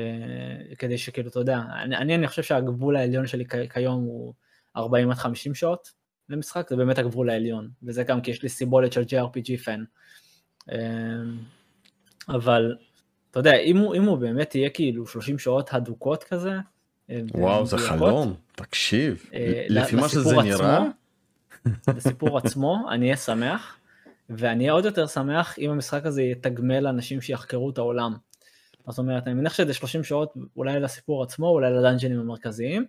כדי 0.78 0.98
שכאילו, 0.98 1.30
אתה 1.30 1.40
יודע, 1.40 1.60
אני, 1.84 1.98
אני, 1.98 2.16
אני 2.16 2.28
חושב 2.28 2.44
שהגבול 2.44 2.96
העליון 2.96 3.28
שלי 3.28 3.46
כיום 3.74 4.04
הוא 4.04 4.34
40 4.78 5.12
עד 5.12 5.18
50 5.18 5.56
שעות 5.56 5.92
למשחק, 6.30 6.68
זה 6.70 6.76
באמת 6.76 6.98
הגבול 6.98 7.30
העליון, 7.30 7.70
וזה 7.84 8.04
גם 8.04 8.22
כי 8.22 8.32
יש 8.32 8.44
לי 8.44 8.50
סיבולת 8.50 8.94
של 8.94 9.02
JRPG 9.02 9.58
פן. 9.66 9.84
אה, 10.72 10.78
אבל, 12.30 12.76
אתה 13.32 13.40
יודע, 13.40 13.56
אם 13.56 13.78
הוא, 13.78 13.96
אם 13.96 14.04
הוא 14.04 14.18
באמת 14.18 14.56
יהיה 14.56 14.70
כאילו 14.70 15.08
30 15.08 15.40
שעות 15.40 15.74
הדוקות 15.74 16.24
כזה, 16.24 16.52
אה, 16.52 16.60
וואו 17.34 17.66
זה 17.66 17.78
חלום 17.78 18.36
תקשיב. 18.56 19.26
אה, 19.34 19.66
לפי 19.70 19.96
מה 19.96 20.10
שזה 20.10 20.36
נראה? 20.36 20.84
לסיפור 21.88 22.38
עצמו, 22.38 22.86
אני 22.92 23.06
אהיה 23.06 23.18
שמח, 23.18 23.78
ואני 24.30 24.64
אהיה 24.64 24.74
עוד 24.74 24.86
יותר 24.86 25.08
שמח 25.08 25.60
אם 25.60 25.70
המשחק 25.72 26.06
הזה 26.06 26.22
יתגמל 26.22 26.88
אנשים 26.88 27.22
שיחקרו 27.22 27.70
את 27.70 27.78
העולם. 27.78 28.14
זאת 28.88 29.00
אומרת, 29.00 29.28
אני 29.28 29.34
מניח 29.34 29.54
שזה 29.54 29.74
30 29.74 30.04
שעות 30.04 30.34
אולי 30.58 30.80
לסיפור 30.80 31.24
עצמו, 31.24 31.48
אולי 31.48 31.72
לדאנג'נים 31.72 32.20
המרכזיים, 32.20 32.86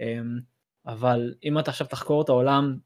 אמ, 0.00 0.38
אבל 0.86 1.34
אם 1.44 1.58
אתה 1.58 1.70
עכשיו 1.70 1.86
תחקור 1.86 2.22
את 2.22 2.28
העולם 2.28 2.76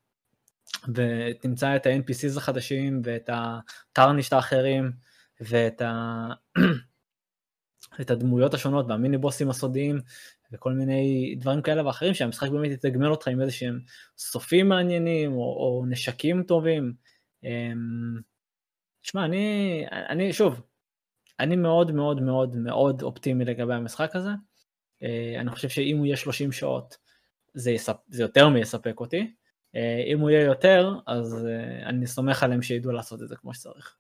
ותמצא 0.95 1.77
את 1.77 1.87
ה-NPCs 1.87 2.37
החדשים 2.37 3.03
ואת 3.05 3.31
הטרנישט 3.33 4.33
האחרים 4.33 4.93
ואת 5.41 5.83
ה... 5.83 6.27
את 8.01 8.11
הדמויות 8.11 8.55
השונות 8.55 8.87
והמיני 8.89 9.19
בוסים 9.19 9.51
הסודיים 9.51 10.01
וכל 10.53 10.73
מיני 10.73 11.35
דברים 11.39 11.63
כאלה 11.63 11.87
ואחרים 11.87 12.15
שהמשחק 12.15 12.51
באמת 12.51 12.71
יתגמל 12.71 13.11
אותך 13.11 13.29
עם 13.29 13.41
איזה 13.41 13.53
שהם 13.53 13.81
סופים 14.19 14.69
מעניינים 14.69 15.33
או, 15.33 15.39
או 15.39 15.85
נשקים 15.89 16.43
טובים. 16.43 16.93
אמ, 17.45 18.21
שמע, 19.03 19.25
אני, 19.25 19.85
אני 19.91 20.33
שוב, 20.33 20.63
אני 21.41 21.57
מאוד 21.57 21.93
מאוד 21.93 22.23
מאוד 22.23 22.57
מאוד 22.57 23.03
אופטימי 23.03 23.45
לגבי 23.45 23.75
המשחק 23.75 24.17
הזה. 24.17 24.31
אה, 25.03 25.41
אני 25.41 25.51
חושב 25.51 25.69
שאם 25.69 25.97
הוא 25.99 26.07
יהיה 26.07 26.17
30 26.17 26.53
שעות 26.53 26.97
זה, 27.55 27.71
יספ... 27.71 27.97
זה 28.09 28.23
יותר 28.23 28.49
מיספק 28.49 29.01
אותי. 29.01 29.35
אה, 29.75 30.03
אם 30.07 30.21
הוא 30.21 30.31
יהיה 30.31 30.45
יותר 30.45 30.95
אז 31.07 31.47
אה, 31.47 31.89
אני 31.89 32.07
סומך 32.07 32.43
עליהם 32.43 32.63
שידעו 32.63 32.93
לעשות 32.93 33.23
את 33.23 33.29
זה 33.29 33.37
כמו 33.37 33.55
שצריך. 33.55 33.97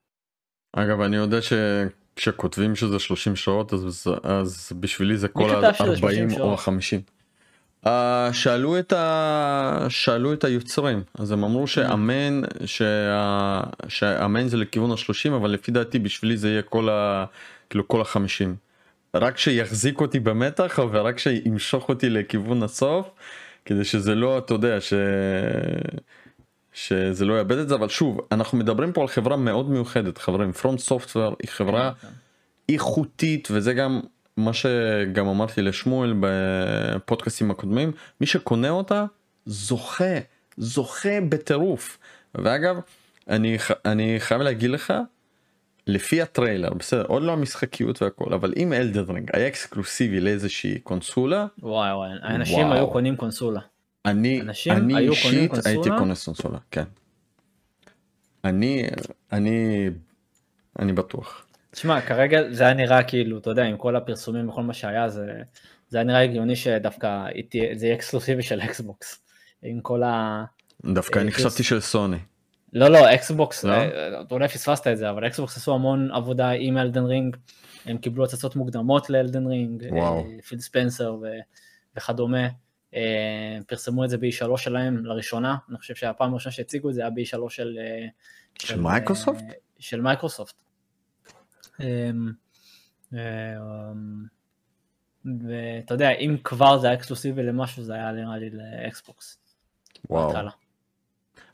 אגב 0.72 1.00
אני 1.00 1.16
יודע 1.16 1.38
שכשכותבים 2.16 2.76
שזה 2.76 2.98
30 2.98 3.36
שעות 3.36 3.72
אז, 3.72 4.06
אז 4.22 4.72
בשבילי 4.80 5.16
זה 5.16 5.28
כל 5.28 5.48
כתב 5.48 5.72
שזה 5.72 5.96
30 5.96 6.28
ה-40 6.28 6.40
או 6.40 6.58
שעות? 6.58 6.58
ה-50. 6.68 7.20
Uh, 7.86 7.88
שאלו 8.32 8.78
את 8.78 8.92
ה... 8.92 9.86
שאלו 9.88 10.32
את 10.32 10.44
היוצרים 10.44 11.02
אז 11.18 11.32
הם 11.32 11.44
אמרו 11.44 11.66
שאמן 11.66 12.40
שה... 12.64 13.60
שהאמן 13.88 14.48
זה 14.48 14.56
לכיוון 14.56 14.90
ה-30 14.90 15.36
אבל 15.36 15.50
לפי 15.50 15.72
דעתי 15.72 15.98
בשבילי 15.98 16.36
זה 16.36 16.48
יהיה 16.48 16.62
כל 16.62 16.88
ה... 16.88 17.24
כאילו 17.70 17.88
כל 17.88 18.00
ה-50. 18.00 18.48
רק 19.14 19.38
שיחזיק 19.38 20.00
אותי 20.00 20.20
במתח 20.20 20.78
ורק 20.92 21.18
שימשוך 21.18 21.88
אותי 21.88 22.10
לכיוון 22.10 22.62
הסוף 22.62 23.10
כדי 23.64 23.84
שזה 23.84 24.14
לא 24.14 24.38
אתה 24.38 24.54
יודע 24.54 24.80
ש... 24.80 24.92
שזה 26.72 27.24
לא 27.24 27.38
יאבד 27.38 27.58
את 27.58 27.68
זה 27.68 27.74
אבל 27.74 27.88
שוב 27.88 28.20
אנחנו 28.32 28.58
מדברים 28.58 28.92
פה 28.92 29.00
על 29.02 29.08
חברה 29.08 29.36
מאוד 29.36 29.70
מיוחדת 29.70 30.18
חברים 30.18 30.50
From 30.62 30.88
Software 30.88 31.34
היא 31.42 31.48
חברה 31.48 31.92
כן. 32.00 32.08
איכותית 32.68 33.48
וזה 33.50 33.74
גם 33.74 34.00
מה 34.36 34.52
שגם 34.52 35.28
אמרתי 35.28 35.62
לשמואל 35.62 36.14
בפודקאסים 36.20 37.50
הקודמים 37.50 37.92
מי 38.20 38.26
שקונה 38.26 38.70
אותה 38.70 39.04
זוכה 39.46 40.14
זוכה 40.56 41.20
בטירוף 41.28 41.98
ואגב 42.34 42.76
אני 43.28 43.58
אני 43.84 44.16
חייב 44.18 44.40
להגיד 44.40 44.70
לך 44.70 44.92
לפי 45.86 46.22
הטריילר 46.22 46.74
בסדר 46.74 47.04
עוד 47.06 47.22
לא 47.22 47.32
המשחקיות 47.32 48.02
והכל 48.02 48.34
אבל 48.34 48.52
אם 48.56 48.72
Elden 48.72 49.05
Ring 49.05 49.30
היה 49.32 49.46
אקסקלוסיבי 49.48 50.20
לאיזושהי 50.20 50.78
קונסולה 50.78 51.46
וואי 51.62 51.92
וואי, 51.94 52.10
אנשים 52.22 52.58
וואו. 52.58 52.72
היו 52.72 52.90
קונים 52.90 53.16
קונסולה. 53.16 53.60
אני 54.04 54.42
אני 54.70 54.98
אישית? 54.98 55.50
הייתי 55.66 55.88
קונה 55.88 55.98
קונסולה 55.98 56.58
כן. 56.70 56.84
אני 58.44 58.86
אני 59.32 59.86
אני 60.78 60.92
בטוח. 60.92 61.46
תשמע, 61.70 62.00
כרגע 62.00 62.40
זה 62.50 62.64
היה 62.64 62.74
נראה 62.74 63.02
כאילו, 63.02 63.38
אתה 63.38 63.50
יודע, 63.50 63.64
עם 63.64 63.76
כל 63.76 63.96
הפרסומים 63.96 64.48
וכל 64.48 64.62
מה 64.62 64.74
שהיה, 64.74 65.08
זה, 65.08 65.26
זה 65.88 65.98
היה 65.98 66.04
נראה 66.04 66.22
הגיוני 66.22 66.56
שדווקא 66.56 67.24
זה 67.74 67.86
יהיה 67.86 67.94
אקסקלוסיבי 67.96 68.42
של 68.42 68.60
אקסבוקס. 68.60 69.20
עם 69.62 69.80
כל 69.80 70.02
ה... 70.02 70.44
דווקא 70.94 71.18
אה, 71.18 71.22
אני 71.22 71.30
פרס- 71.30 71.46
חשבתי 71.46 71.62
של 71.62 71.80
סוני. 71.80 72.16
לא, 72.72 72.88
לא, 72.88 73.14
אקסבוקס, 73.14 73.64
לא? 73.64 73.72
אה, 73.72 74.20
אולי 74.30 74.48
פספסת 74.48 74.86
את 74.86 74.98
זה, 74.98 75.10
אבל 75.10 75.26
אקסבוקס 75.26 75.56
עשו 75.56 75.74
המון 75.74 76.10
עבודה 76.12 76.50
עם 76.50 76.78
Elden 76.78 77.04
Ring, 77.04 77.36
הם 77.86 77.98
קיבלו 77.98 78.24
הצצות 78.24 78.56
מוקדמות 78.56 79.10
ל 79.10 79.16
Elden 79.16 79.46
Ring. 79.46 79.84
אה, 79.84 80.22
פיל 80.48 80.60
ספנסר 80.60 81.14
ו- 81.22 81.26
וכדומה. 81.96 82.48
אה, 82.94 83.58
פרסמו 83.66 84.04
את 84.04 84.10
זה 84.10 84.18
ב-E3 84.18 84.56
שלהם 84.56 85.06
לראשונה, 85.06 85.56
אני 85.68 85.78
חושב 85.78 85.94
שהפעם 85.94 86.32
הראשונה 86.32 86.52
שהציגו 86.52 86.90
את 86.90 86.94
זה 86.94 87.00
היה 87.00 87.10
ב-E3 87.10 87.50
של... 87.50 87.78
אה, 87.80 88.06
של 88.58 88.80
מייקרוסופט? 88.80 89.42
אה, 89.42 89.52
של 89.78 90.00
מייקרוסופט. 90.00 90.62
אמ, 91.80 92.32
אה, 93.14 93.56
ואתה 95.24 95.94
יודע, 95.94 96.10
אם 96.10 96.36
כבר 96.44 96.78
זה 96.78 96.86
היה 96.86 96.96
אקסקלוסיבי 96.96 97.42
למשהו, 97.42 97.82
זה 97.82 97.94
היה 97.94 98.12
נראה 98.12 98.38
לי 98.38 98.50
לאקסבוקס. 98.50 99.38
וואו. 100.10 100.26
בהתחלה. 100.26 100.50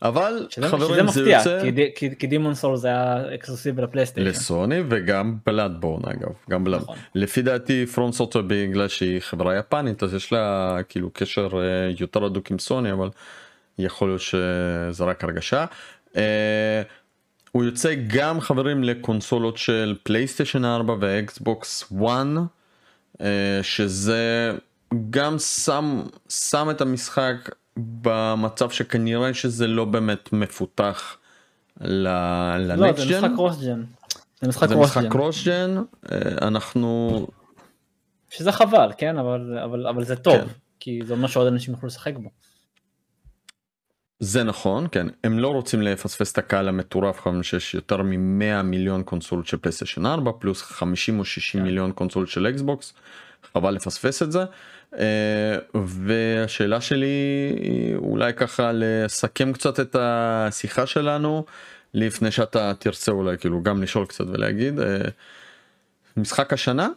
אבל 0.03 0.47
שזה, 0.51 0.69
חברים 0.69 0.89
שזה 0.89 0.95
זה 0.95 1.03
מפתיע, 1.03 1.39
יוצא 1.39 1.63
כי, 1.63 1.91
כי, 1.95 2.17
כי 2.17 2.27
Demon's 2.27 2.55
Souls 2.55 2.77
זה 2.77 2.89
היה 2.89 3.35
אקסקלוסיבי 3.35 3.83
לפלייסטיישן. 3.83 4.31
לסוני 4.31 4.81
וגם 4.89 5.37
Bloodborne 5.47 6.03
אגב 6.05 6.33
גם 6.51 6.65
Blood 6.65 6.81
נכון. 6.81 6.97
לפי 7.15 7.43
דעתי 7.43 7.87
FromSoftware 7.87 8.43
בגלל 8.47 8.89
שהיא 8.89 9.21
חברה 9.21 9.57
יפנית 9.57 10.03
אז 10.03 10.15
יש 10.15 10.33
לה 10.33 10.77
כאילו 10.89 11.11
קשר 11.13 11.49
אה, 11.55 11.93
יותר 12.01 12.25
הדוק 12.25 12.51
עם 12.51 12.59
סוני 12.59 12.93
אבל 12.93 13.09
יכול 13.79 14.09
להיות 14.09 14.21
שזה 14.21 15.05
רק 15.05 15.25
הרגשה. 15.25 15.65
אה, 16.17 16.83
הוא 17.53 17.65
יוצא 17.65 17.95
גם 18.07 18.41
חברים 18.41 18.85
לקונסולות 18.85 19.57
של 19.57 19.97
פלייסטיישן 20.03 20.65
4 20.65 20.95
ואקסבוקס 21.01 21.93
1 21.93 22.27
אה, 23.21 23.59
שזה 23.63 24.53
גם 25.11 25.39
שם 25.39 26.03
שם 26.29 26.69
את 26.71 26.81
המשחק 26.81 27.35
במצב 27.77 28.71
שכנראה 28.71 29.35
שזה 29.35 29.67
לא 29.67 29.85
באמת 29.85 30.33
מפותח 30.33 31.17
לא, 31.81 32.11
לנקסט 32.57 32.99
זה 32.99 33.11
ג'ן. 33.11 33.19
משחק 33.19 33.31
קרוס 33.35 33.63
ג'ן. 33.63 33.83
זה 34.41 34.49
משחק 34.49 34.69
זה 34.69 35.09
קרוס 35.11 35.45
ג'ן. 35.47 35.77
אה, 36.13 36.19
אנחנו 36.49 37.27
שזה 38.31 38.53
חבל, 38.53 38.91
כן, 38.99 39.19
אבל, 39.19 39.59
אבל, 39.65 39.87
אבל 39.87 40.05
זה 40.05 40.17
טוב, 40.17 40.41
כן. 40.41 40.47
כי 40.81 41.01
זה 41.05 41.15
אומר 41.15 41.27
שעוד 41.27 41.47
אנשים 41.47 41.75
יוכלו 41.75 41.87
לשחק 41.87 42.17
בו. 42.17 42.31
זה 44.21 44.45
נכון 44.45 44.87
כן 44.93 45.07
הם 45.25 45.39
לא 45.39 45.49
רוצים 45.49 45.83
לפספס 45.83 46.33
את 46.33 46.39
הקהל 46.39 46.69
המטורף 46.69 47.21
כמובן 47.21 47.43
שיש 47.43 47.75
יותר 47.75 48.03
מ-100 48.03 48.63
מיליון 48.63 49.03
קונסולות 49.03 49.47
של 49.47 49.57
פלייסטיישן 49.57 50.07
4 50.07 50.31
פלוס 50.39 50.63
50 50.63 51.19
או 51.19 51.25
60 51.25 51.61
כן. 51.61 51.67
מיליון 51.67 51.93
קונסולות 51.93 52.29
של 52.29 52.47
אקסבוקס 52.47 52.95
חבל 53.53 53.75
לפספס 53.75 54.23
את 54.23 54.33
זה 54.33 54.45
אה, 54.99 55.57
והשאלה 56.47 56.81
שלי 56.81 57.07
היא 57.61 57.97
אולי 57.97 58.33
ככה 58.35 58.71
לסכם 58.75 59.53
קצת 59.53 59.81
את 59.81 59.97
השיחה 59.99 60.87
שלנו 60.87 61.45
לפני 61.95 62.31
שאתה 62.31 62.73
תרצה 62.79 63.13
אולי 63.13 63.39
כאילו 63.39 63.63
גם 63.63 63.83
לשאול 63.83 64.07
קצת 64.07 64.25
ולהגיד 64.29 64.81
אה, 64.81 64.99
משחק 66.17 66.53
השנה 66.53 66.89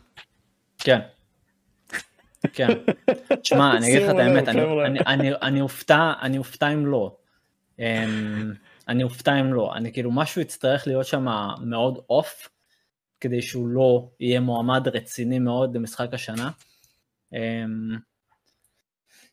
כן. 0.78 1.00
כן. 2.54 2.68
תשמע, 3.42 3.78
אני 3.78 3.88
אגיד 3.88 4.02
לך 4.02 4.10
את 4.10 4.20
האמת, 4.20 4.48
אני- 4.48 4.62
חבר'ה. 4.62 4.86
אני- 4.88 5.00
אני- 5.08 5.32
אני 5.42 5.62
אופתע, 5.62 6.14
אני 6.22 6.38
אופתע 6.38 6.74
אם 6.74 6.86
לא. 6.86 7.16
אמ, 7.80 8.54
אני 8.88 9.04
אופתע 9.04 9.40
אם 9.40 9.54
לא. 9.54 9.74
אני 9.76 9.94
כאילו, 9.94 10.12
משהו 10.12 10.42
יצטרך 10.42 10.88
להיות 10.88 11.06
שם 11.06 11.26
מאוד 11.62 12.00
אוף, 12.10 12.50
כדי 13.22 13.42
שהוא 13.42 13.68
לא 13.68 14.10
יהיה 14.20 14.40
מועמד 14.40 14.88
רציני 14.88 15.40
מאוד 15.40 15.76
למשחק 15.76 16.14
השנה. 16.14 16.50
אמ, 17.34 17.98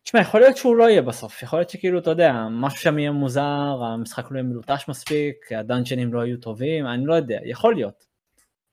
תשמע, 0.06 0.20
יכול 0.20 0.40
להיות 0.40 0.56
שהוא 0.56 0.76
לא 0.76 0.84
יהיה 0.84 1.02
בסוף, 1.02 1.42
יכול 1.42 1.58
להיות 1.58 1.70
שכאילו, 1.70 1.98
אתה 1.98 2.10
יודע, 2.10 2.32
משהו 2.50 2.78
שם 2.78 2.98
יהיה 2.98 3.12
מוזר, 3.12 3.82
המשחק 3.82 4.30
לא 4.30 4.36
יהיה 4.36 4.42
מלוטש 4.42 4.88
מספיק, 4.88 5.52
הדאנג'נים 5.52 6.12
לא 6.12 6.26
יהיו 6.26 6.38
טובים, 6.38 6.86
אני 6.86 7.06
לא 7.06 7.14
יודע, 7.14 7.38
יכול 7.44 7.74
להיות, 7.74 8.04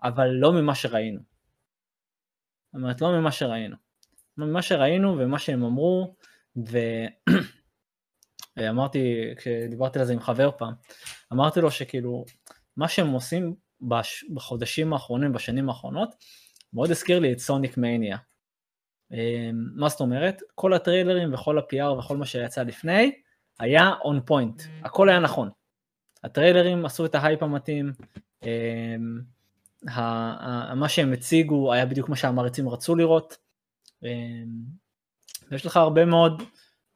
אבל 0.04 0.28
לא 0.28 0.54
ממה 0.54 0.76
שראינו. 0.76 1.20
זאת 1.20 2.82
אומרת, 2.82 3.02
לא 3.02 3.12
ממה 3.12 3.32
שראינו. 3.32 3.76
ממה 4.38 4.62
שראינו 4.62 5.18
ומה 5.20 5.40
שהם 5.40 5.64
אמרו, 5.64 6.16
ואמרתי, 8.58 9.34
כשדיברתי 9.38 10.00
על 10.00 10.06
זה 10.06 10.14
עם 10.14 10.20
חבר 10.20 10.52
פעם, 10.58 10.74
אמרתי 11.34 11.62
לו 11.62 11.72
שכאילו, 11.72 12.26
מה 12.78 12.88
שהם 12.88 13.08
עושים. 13.08 13.56
בחודשים 14.34 14.94
האחרונים, 14.94 15.34
בשנים 15.34 15.70
האחרונות, 15.70 16.16
מאוד 16.74 16.92
הזכיר 16.92 17.20
לי 17.20 17.34
את 17.34 17.40
סוניק 17.40 17.78
מניה. 17.78 18.18
מה 19.76 19.90
זאת 19.90 20.00
אומרת? 20.00 20.42
כל 20.56 20.74
הטריילרים 20.74 21.34
וכל 21.34 21.58
ה-PR 21.58 22.00
וכל 22.00 22.18
מה 22.18 22.26
שיצא 22.26 22.64
לפני, 22.64 23.12
היה 23.60 23.92
און 24.04 24.22
פוינט, 24.26 24.62
הכל 24.84 25.10
היה 25.10 25.20
נכון. 25.20 25.50
הטריילרים 26.24 26.86
עשו 26.86 27.06
את 27.06 27.16
ההייפ 27.16 27.44
המתאים, 27.44 27.94
אמ, 28.44 29.22
מה 30.76 30.90
שהם 30.90 31.14
הציגו 31.14 31.74
היה 31.74 31.86
בדיוק 31.86 32.10
מה 32.10 32.16
שהמעריצים 32.16 32.70
רצו 32.70 32.96
לראות. 32.96 33.38
אמ, 34.04 34.84
ויש 35.52 35.66
לך 35.66 35.78
הרבה 35.78 36.06
מאוד 36.06 36.44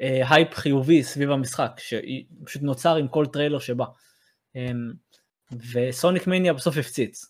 אה, 0.02 0.22
הייפ 0.30 0.54
חיובי 0.54 1.04
סביב 1.04 1.32
המשחק, 1.32 1.72
שפשוט 1.78 2.62
נוצר 2.62 2.96
עם 2.96 3.08
כל 3.08 3.26
טריילר 3.26 3.60
שבא. 3.60 3.86
אמ, 4.56 4.92
ו 5.74 5.83
Sonic 5.83 6.28
Mania 6.28 6.54
בסוף 6.54 6.78
הפציץ. 6.78 7.26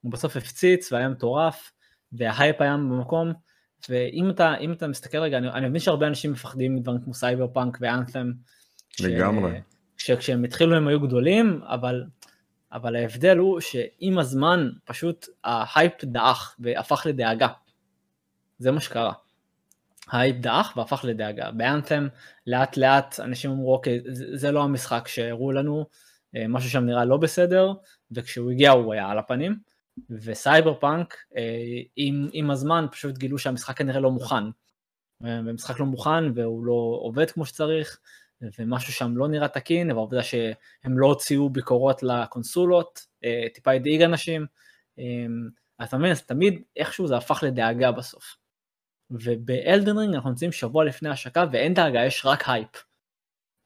הוא 0.00 0.12
בסוף 0.12 0.36
הפציץ 0.36 0.92
והיה 0.92 1.08
מטורף, 1.08 1.72
וההייפ 2.12 2.60
היה 2.60 2.76
במקום, 2.76 3.32
ואם 3.88 4.30
אתה, 4.30 4.54
אתה 4.72 4.88
מסתכל 4.88 5.18
רגע, 5.18 5.38
אני, 5.38 5.50
אני 5.50 5.68
מבין 5.68 5.80
שהרבה 5.80 6.06
אנשים 6.06 6.32
מפחדים 6.32 6.74
מדברים 6.74 7.00
כמו 7.00 7.14
Cyberpunk 7.14 7.46
ו 7.52 7.78
Anthem. 7.80 8.32
לגמרי. 9.00 9.60
כשהם 9.96 10.44
התחילו 10.44 10.76
הם 10.76 10.88
היו 10.88 11.00
גדולים, 11.00 11.60
אבל, 11.64 12.04
אבל 12.72 12.96
ההבדל 12.96 13.36
הוא 13.38 13.60
שעם 13.60 14.18
הזמן 14.18 14.70
פשוט 14.84 15.26
ההייפ 15.44 16.04
דעך 16.04 16.56
והפך 16.58 17.02
לדאגה. 17.06 17.48
זה 18.58 18.70
מה 18.70 18.80
שקרה. 18.80 19.12
ההייפ 20.08 20.36
דעך 20.36 20.76
והפך 20.76 21.00
לדאגה. 21.04 21.50
ב 21.50 21.58
Anthem 21.58 22.08
לאט 22.46 22.76
לאט 22.76 23.20
אנשים 23.20 23.50
אמרו 23.50 23.72
אוקיי 23.72 24.00
זה, 24.08 24.36
זה 24.36 24.52
לא 24.52 24.62
המשחק 24.62 25.08
שהראו 25.08 25.52
לנו, 25.52 25.86
אה, 26.36 26.48
משהו 26.48 26.70
שם 26.70 26.84
נראה 26.84 27.04
לא 27.04 27.16
בסדר, 27.16 27.72
וכשהוא 28.12 28.50
הגיע 28.50 28.70
הוא 28.70 28.92
היה 28.92 29.08
על 29.08 29.18
הפנים. 29.18 29.58
וסייבר 30.10 30.74
פאנק 30.74 31.16
אה, 31.36 31.80
עם, 31.96 32.28
עם 32.32 32.50
הזמן 32.50 32.86
פשוט 32.92 33.18
גילו 33.18 33.38
שהמשחק 33.38 33.76
כנראה 33.76 34.00
לא 34.00 34.10
מוכן. 34.10 34.44
אה, 35.24 35.40
ומשחק 35.46 35.80
לא 35.80 35.86
מוכן 35.86 36.32
והוא 36.34 36.64
לא 36.64 36.98
עובד 37.00 37.30
כמו 37.30 37.46
שצריך, 37.46 37.98
ומשהו 38.58 38.92
שם 38.92 39.16
לא 39.16 39.28
נראה 39.28 39.48
תקין, 39.48 39.90
והעובדה 39.90 40.22
שהם 40.22 40.98
לא 40.98 41.06
הוציאו 41.06 41.50
ביקורות 41.50 42.02
לקונסולות, 42.02 43.06
אה, 43.24 43.46
טיפה 43.54 43.70
הדאיג 43.70 44.02
אנשים. 44.02 44.46
אתה 45.82 45.98
מבין, 45.98 46.10
אז 46.10 46.22
תמיד 46.22 46.62
איכשהו 46.76 47.06
זה 47.06 47.16
הפך 47.16 47.42
לדאגה 47.42 47.92
בסוף. 47.92 48.36
וב 49.10 49.35
Elden 49.35 49.98
Ring 49.98 50.14
אנחנו 50.14 50.30
נמצאים 50.30 50.52
שבוע 50.52 50.84
לפני 50.84 51.08
השקה 51.08 51.44
ואין 51.52 51.74
דאגה, 51.74 52.04
יש 52.04 52.26
רק 52.26 52.48
הייפ. 52.48 52.84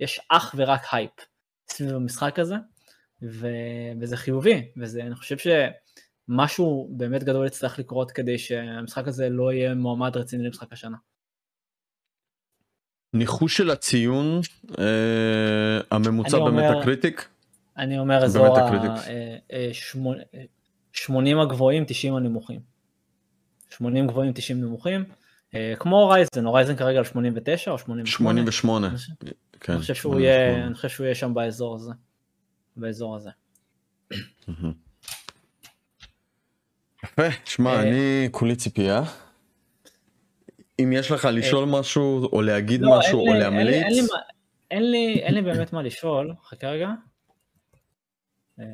יש 0.00 0.20
אך 0.28 0.54
ורק 0.58 0.82
הייפ 0.92 1.12
סביב 1.68 1.94
המשחק 1.94 2.38
הזה, 2.38 2.54
ו... 3.22 3.48
וזה 4.00 4.16
חיובי, 4.16 4.72
וזה, 4.76 5.02
אני 5.02 5.14
חושב 5.14 5.38
שמשהו 6.30 6.88
באמת 6.96 7.24
גדול 7.24 7.46
יצטרך 7.46 7.78
לקרות 7.78 8.10
כדי 8.12 8.38
שהמשחק 8.38 9.08
הזה 9.08 9.28
לא 9.28 9.52
יהיה 9.52 9.74
מועמד 9.74 10.16
רציני 10.16 10.44
למשחק 10.46 10.72
השנה. 10.72 10.96
ניחוש 13.14 13.56
של 13.56 13.70
הציון 13.70 14.40
אה, 14.78 15.80
הממוצע 15.90 16.36
אני 16.36 16.46
אומר- 16.46 16.62
ב 16.72 16.84
Metacritic 16.84 17.28
אני 17.76 17.98
אומר 17.98 18.24
אזור 18.24 18.58
ה- 18.58 18.66
ה 18.66 18.71
critics. 18.71 19.08
אה, 19.08 19.36
אה, 19.52 19.70
אה, 20.34 20.42
80 20.92 21.38
הגבוהים, 21.40 21.84
90 21.84 22.14
הנמוכים. 22.16 22.60
80 23.70 24.06
גבוהים, 24.06 24.32
90 24.32 24.60
נמוכים. 24.60 25.04
אה, 25.54 25.74
כמו 25.78 25.96
Horizon, 26.02 26.44
Horizon 26.44 26.76
כרגע 26.76 26.98
על 26.98 27.04
89 27.04 27.70
או 27.70 27.78
88. 27.78 28.52
88. 28.52 28.86
אני 28.86 28.96
חושב- 28.96 29.12
כן, 29.60 29.72
אני 29.72 29.80
חושב 29.80 29.94
שהוא 29.94 30.12
88. 30.12 30.26
יהיה, 30.52 30.66
אני 30.66 30.74
חושב 30.74 30.88
שהוא 30.88 31.04
יהיה 31.04 31.14
שם 31.14 31.34
באזור 31.34 31.74
הזה. 31.74 31.92
באזור 32.76 33.16
הזה. 33.16 33.30
יפה, 37.26 37.36
שמע, 37.44 37.70
אה, 37.70 37.82
אני 37.82 38.28
כולי 38.30 38.56
ציפייה. 38.56 39.02
אם 40.78 40.92
יש 40.92 41.10
לך 41.10 41.28
לשאול 41.32 41.64
משהו 41.68 42.28
או 42.32 42.42
להגיד 42.42 42.80
לא, 42.80 42.98
משהו 42.98 43.20
או 43.28 43.34
להמליץ, 43.34 44.10
אין 44.70 44.90
לי, 44.90 45.42
באמת 45.42 45.72
מה 45.72 45.82
לשאול, 45.82 46.34
חכה 46.44 46.66
רגע. 46.66 46.88
אה, 48.60 48.64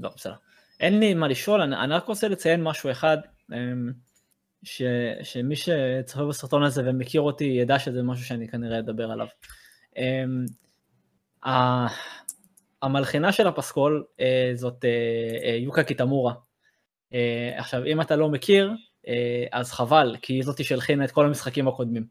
לא, 0.00 0.10
בסדר. 0.16 0.34
אין 0.80 1.00
לי 1.00 1.14
מה 1.14 1.28
לשאול, 1.28 1.60
אני, 1.60 1.76
אני 1.76 1.94
רק 1.94 2.04
רוצה 2.04 2.28
לציין 2.28 2.62
משהו 2.62 2.90
אחד, 2.90 3.18
ש, 4.62 4.82
שמי 5.22 5.56
שצופה 5.56 6.26
בסרטון 6.26 6.62
הזה 6.62 6.82
ומכיר 6.84 7.20
אותי 7.20 7.44
ידע 7.44 7.78
שזה 7.78 8.02
משהו 8.02 8.24
שאני 8.24 8.48
כנראה 8.48 8.78
אדבר 8.78 9.10
עליו. 9.10 9.26
המלחינה 12.82 13.32
של 13.32 13.46
הפסקול 13.46 14.04
אה, 14.20 14.50
זאת 14.54 14.84
אה, 14.84 14.90
אה, 15.48 15.56
יוקה 15.56 15.82
קיטמורה. 15.82 16.34
עכשיו, 17.56 17.86
אם 17.86 18.00
אתה 18.00 18.16
לא 18.16 18.28
מכיר, 18.28 18.72
אז 19.52 19.72
חבל, 19.72 20.16
כי 20.22 20.32
היא 20.32 20.42
זאתי 20.42 20.64
שהלחינה 20.64 21.04
את 21.04 21.10
כל 21.10 21.26
המשחקים 21.26 21.68
הקודמים. 21.68 22.06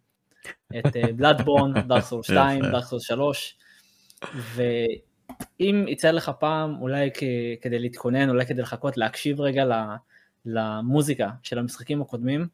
את 0.79 0.95
בלאדבורן, 1.15 1.73
דארק 1.87 2.03
סול 2.03 2.23
2, 2.23 2.59
יפה. 2.59 2.71
דארק 2.71 2.83
סול 2.83 2.99
3, 2.99 3.57
ואם 4.33 5.85
יצא 5.87 6.11
לך 6.11 6.31
פעם, 6.39 6.81
אולי 6.81 7.09
כ- 7.13 7.61
כדי 7.61 7.79
להתכונן, 7.79 8.29
אולי 8.29 8.45
כדי 8.45 8.61
לחכות, 8.61 8.97
להקשיב 8.97 9.41
רגע 9.41 9.63
למוזיקה 10.45 11.29
של 11.43 11.59
המשחקים 11.59 12.01
הקודמים, 12.01 12.47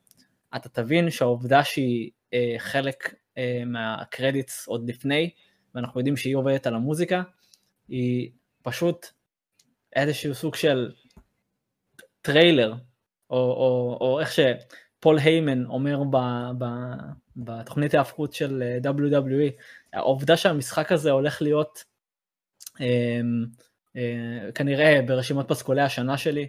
אתה 0.55 0.69
תבין 0.69 1.09
שהעובדה 1.09 1.63
שהיא 1.63 2.11
אה, 2.33 2.55
חלק 2.57 3.13
אה, 3.37 3.63
מהקרדיטס 3.65 4.67
עוד 4.67 4.89
לפני, 4.89 5.29
ואנחנו 5.75 5.99
יודעים 5.99 6.17
שהיא 6.17 6.35
עובדת 6.35 6.67
על 6.67 6.75
המוזיקה, 6.75 7.21
היא 7.87 8.31
פשוט 8.61 9.07
איזשהו 9.95 10.35
סוג 10.35 10.55
של 10.55 10.91
טריילר, 12.21 12.73
או, 13.29 13.37
או, 13.37 13.97
או 14.01 14.19
איך 14.19 14.31
ש... 14.31 14.39
פול 15.05 15.19
היימן 15.19 15.65
אומר 15.65 16.03
ב, 16.03 16.17
ב, 16.57 16.65
בתוכנית 17.35 17.93
ההיאבקות 17.93 18.33
של 18.33 18.63
אה, 18.63 18.91
WWE, 18.91 19.61
העובדה 19.93 20.37
שהמשחק 20.37 20.91
הזה 20.91 21.11
הולך 21.11 21.41
להיות 21.41 21.83
אה, 22.81 23.19
אה, 23.95 24.51
כנראה 24.51 24.99
ברשימות 25.07 25.47
פסקולי 25.47 25.81
השנה 25.81 26.17
שלי 26.17 26.47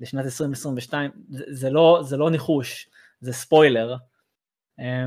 לשנת 0.00 0.24
2022, 0.24 1.10
זה, 1.28 1.44
זה, 1.48 1.70
לא, 1.70 2.00
זה 2.02 2.16
לא 2.16 2.30
ניחוש, 2.30 2.88
זה 3.20 3.32
ספוילר. 3.32 3.96
אה, 4.80 5.06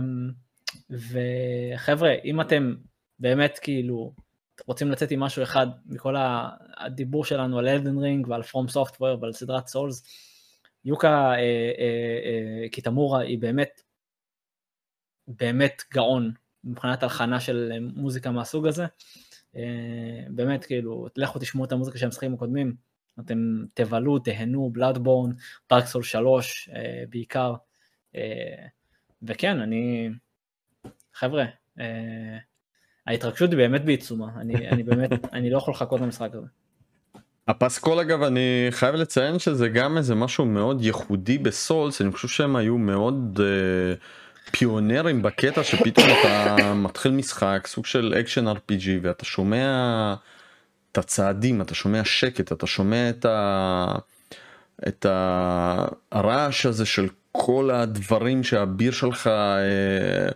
וחבר'ה, 0.89 2.13
אם 2.25 2.41
אתם 2.41 2.75
באמת 3.19 3.59
כאילו 3.61 4.13
רוצים 4.65 4.91
לצאת 4.91 5.11
עם 5.11 5.19
משהו 5.19 5.43
אחד 5.43 5.67
מכל 5.85 6.15
הדיבור 6.77 7.25
שלנו 7.25 7.59
על 7.59 7.67
אלדן 7.67 7.97
רינג 7.97 8.27
ועל 8.27 8.43
פרום 8.43 8.67
סופטוור 8.67 9.21
ועל 9.21 9.33
סדרת 9.33 9.67
סולס, 9.67 10.03
יוקה 10.85 11.31
אה, 11.31 11.35
אה, 11.35 12.63
אה, 12.63 12.69
קיטמורה 12.69 13.21
היא 13.21 13.39
באמת, 13.39 13.81
באמת 15.27 15.81
גאון 15.93 16.31
מבחינת 16.63 17.03
הלחנה 17.03 17.39
של 17.39 17.73
מוזיקה 17.79 18.31
מהסוג 18.31 18.67
הזה. 18.67 18.85
אה, 19.55 20.23
באמת 20.29 20.65
כאילו, 20.65 21.07
לכו 21.15 21.39
תשמעו 21.39 21.65
את 21.65 21.71
המוזיקה 21.71 21.97
של 21.97 22.05
המשחקים 22.05 22.33
הקודמים, 22.33 22.75
אתם 23.19 23.65
תבלו, 23.73 24.19
תהנו, 24.19 24.69
בלאדבורן, 24.69 25.31
דארק 25.69 25.85
סול 25.85 26.03
3 26.03 26.69
אה, 26.75 27.03
בעיקר. 27.09 27.53
אה, 28.15 28.67
וכן, 29.21 29.59
אני, 29.59 30.09
חבר'ה, 31.13 31.45
אה, 31.79 32.37
ההתרגשות 33.07 33.49
היא 33.49 33.57
באמת 33.57 33.85
בעיצומה, 33.85 34.27
אני, 34.37 34.69
אני 34.69 34.83
באמת, 34.83 35.11
אני 35.33 35.49
לא 35.49 35.57
יכול 35.57 35.73
לחכות 35.73 36.01
למשחק 36.01 36.29
הזה. 36.33 36.47
הפסקול 37.47 37.99
אגב 37.99 38.23
אני 38.23 38.67
חייב 38.69 38.95
לציין 38.95 39.39
שזה 39.39 39.69
גם 39.69 39.97
איזה 39.97 40.15
משהו 40.15 40.45
מאוד 40.45 40.85
ייחודי 40.85 41.37
ב 41.37 41.48
Souls 41.48 42.01
אני 42.01 42.11
חושב 42.11 42.27
שהם 42.27 42.55
היו 42.55 42.77
מאוד 42.77 43.39
אה, 43.39 44.51
פיונרים 44.51 45.21
בקטע 45.21 45.63
שפתאום 45.63 46.07
אתה 46.21 46.73
מתחיל 46.73 47.11
משחק 47.11 47.67
סוג 47.67 47.85
של 47.85 48.13
אקשן 48.19 48.47
RPG 48.47 48.87
ואתה 49.01 49.25
שומע 49.25 50.15
את 50.91 50.97
הצעדים 50.97 51.61
אתה 51.61 51.75
שומע 51.75 52.01
שקט 52.05 52.51
אתה 52.51 52.67
שומע 52.67 53.09
את, 53.09 53.25
ה... 53.25 53.95
את 54.87 55.05
הרעש 56.11 56.65
הזה 56.65 56.85
של 56.85 57.07
כל 57.31 57.71
הדברים 57.71 58.43
שהגיבור 58.43 58.91
שלך. 58.91 59.27
אה, 59.27 60.33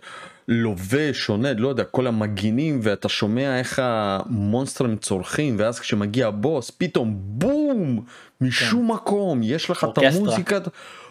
לובש, 0.52 1.18
שונה, 1.18 1.52
לא 1.52 1.68
יודע, 1.68 1.84
כל 1.84 2.06
המגינים 2.06 2.80
ואתה 2.82 3.08
שומע 3.08 3.58
איך 3.58 3.80
המונסטרים 3.82 4.96
צורחים 4.96 5.56
ואז 5.58 5.80
כשמגיע 5.80 6.26
הבוס 6.26 6.70
פתאום 6.78 7.14
בום 7.16 8.04
משום 8.40 8.88
כן. 8.88 8.94
מקום 8.94 9.42
יש 9.42 9.70
לך 9.70 9.84
אורקסטרה. 9.84 10.08
את 10.08 10.14
המוזיקה, 10.14 10.58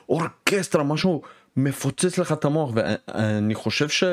אורקסטרה, 0.10 0.84
משהו 0.84 1.22
מפוצץ 1.58 2.18
לך 2.18 2.32
את 2.32 2.46
המוח 2.46 2.72
ואני 2.76 3.56
חושב 3.56 3.90
ש... 3.90 4.04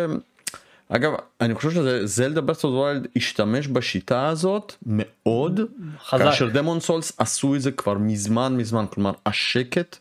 אגב 0.89 1.13
אני 1.41 1.55
חושב 1.55 1.71
שזה 1.71 2.07
Zelda 2.07 2.41
Breath 2.41 2.65
of 2.65 2.74
the 2.74 2.88
Wild 2.88 3.07
השתמש 3.17 3.69
בשיטה 3.69 4.29
הזאת 4.29 4.73
מאוד 4.87 5.61
חזק 6.05 6.25
כאשר 6.25 6.49
דמון 6.49 6.81
סולס 6.81 7.13
עשו 7.19 7.55
את 7.55 7.61
זה 7.61 7.73
כבר 7.73 7.95
מזמן 7.95 8.57
מזמן 8.57 8.85
כלומר 8.91 9.13
השקט 9.27 9.97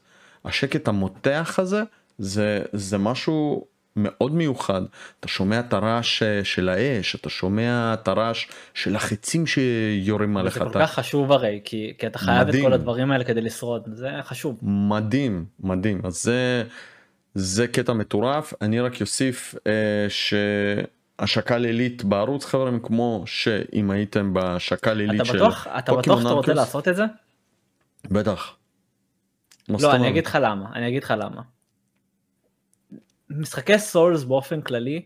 השקט 0.46 0.88
המותח 0.88 1.56
הזה 1.58 1.84
זה 2.18 2.62
זה 2.74 2.98
משהו 2.98 3.66
מאוד 3.98 4.34
מיוחד 4.34 4.82
אתה 5.20 5.28
שומע 5.28 5.60
את 5.60 5.74
הרעש 5.74 6.24
אה, 6.24 6.44
של 6.44 6.70
האש 6.70 7.16
אתה 7.16 7.30
שומע 7.30 7.94
את 7.94 8.08
הרעש 8.08 8.48
של 8.74 8.96
החצים 8.96 9.46
שיורים 9.48 10.38
עליך. 10.38 10.54
זה 10.54 10.60
כל 10.60 10.70
כך 10.74 10.94
חשוב 10.94 11.32
הרי 11.32 11.62
כי, 11.64 11.94
כי 11.98 12.08
אתה 12.08 12.20
חייב 12.20 12.48
מדהים. 12.48 12.64
את 12.64 12.68
כל 12.70 12.74
הדברים 12.74 13.12
האלה 13.12 13.24
כדי 13.24 13.42
לשרוד 13.42 13.90
זה 13.94 14.10
חשוב. 14.24 14.58
מדהים 14.62 15.46
מדהים 15.60 16.02
אז 16.04 16.24
זה 16.24 16.64
זה 17.34 17.68
קטע 17.68 17.94
מטורף 17.94 18.54
אני 18.62 18.80
רק 18.80 19.02
אוסיף 19.02 19.56
אה, 19.68 20.08
שהשקה 20.10 21.58
לילית 21.58 22.04
בערוץ 22.04 22.46
חברים 22.46 22.80
כמו 22.80 23.24
שאם 23.26 23.92
הייתם 23.92 24.34
בשקה 24.34 24.94
לילית 24.94 25.26
של 25.26 25.36
בטוח, 25.36 25.68
אתה 25.78 25.96
בטוח 25.96 26.20
שאתה 26.20 26.34
רוצה 26.34 26.54
לעשות 26.54 26.88
את 26.88 26.96
זה? 26.96 27.04
בטח. 28.12 28.56
לא 29.70 29.96
אני 29.96 30.10
אגיד 30.10 30.26
לך 30.26 30.38
למה 30.42 30.66
אני 30.76 30.88
אגיד 30.88 31.04
לך 31.04 31.14
למה. 31.18 31.42
משחקי 33.30 33.80
סולס 33.80 34.24
באופן 34.24 34.62
כללי 34.62 35.06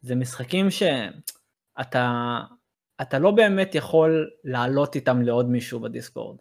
זה 0.00 0.14
משחקים 0.14 0.66
שאתה 0.70 2.40
אתה 3.02 3.18
לא 3.18 3.30
באמת 3.30 3.74
יכול 3.74 4.30
לעלות 4.44 4.94
איתם 4.94 5.22
לעוד 5.22 5.48
מישהו 5.48 5.80
בדיסקורד. 5.80 6.38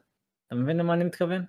אתה 0.47 0.55
מבין 0.55 0.77
למה 0.77 0.93
אני 0.93 1.03
מתכוון? 1.03 1.45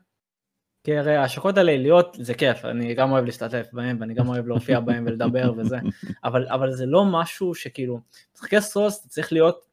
כי 0.84 0.96
הרי 0.96 1.16
ההשקות 1.16 1.58
הליליות 1.58 2.16
זה 2.20 2.34
כיף, 2.34 2.64
אני 2.64 2.94
גם 2.94 3.12
אוהב 3.12 3.24
להשתתף 3.24 3.66
בהם 3.72 3.96
ואני 4.00 4.14
גם 4.14 4.28
אוהב 4.28 4.46
להופיע 4.46 4.80
בהם 4.80 5.04
ולדבר 5.06 5.52
וזה, 5.56 5.76
אבל, 6.24 6.46
אבל 6.48 6.72
זה 6.72 6.86
לא 6.86 7.04
משהו 7.04 7.54
שכאילו, 7.54 8.00
משחקי 8.34 8.60
סולס 8.60 9.00
אתה 9.00 9.08
צריך 9.08 9.32
להיות, 9.32 9.64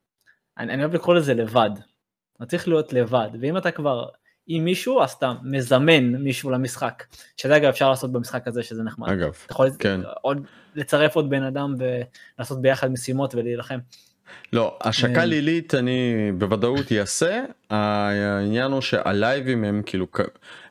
אני, 0.57 0.73
אני 0.73 0.81
אוהב 0.81 0.93
לקרוא 0.93 1.15
לזה 1.15 1.33
לבד, 1.33 1.69
אתה 2.37 2.45
צריך 2.45 2.67
להיות 2.67 2.93
לבד, 2.93 3.29
ואם 3.41 3.57
אתה 3.57 3.71
כבר 3.71 4.09
עם 4.51 4.65
מישהו 4.65 5.01
אז 5.01 5.11
אתה 5.11 5.33
מזמן 5.43 6.03
מישהו 6.03 6.49
למשחק 6.49 7.03
שזה 7.37 7.57
אגב 7.57 7.69
אפשר 7.69 7.89
לעשות 7.89 8.11
במשחק 8.11 8.47
הזה 8.47 8.63
שזה 8.63 8.83
נחמד. 8.83 9.09
אגב, 9.09 9.33
אתה 9.45 9.53
יכול 9.53 9.69
כן. 9.79 10.01
עוד 10.21 10.41
לצרף 10.75 11.15
עוד 11.15 11.29
בן 11.29 11.43
אדם 11.43 11.75
ולעשות 11.79 12.61
ביחד 12.61 12.91
משימות 12.91 13.35
ולהילחם. 13.35 13.79
לא 14.53 14.77
השקה 14.81 15.19
אה, 15.19 15.25
לילית 15.25 15.75
אני 15.75 16.31
בוודאות 16.37 16.91
אעשה 16.91 17.41
העניין 17.69 18.71
הוא 18.71 18.81
שהלייבים 18.81 19.63
הם 19.63 19.81
כאילו 19.85 20.07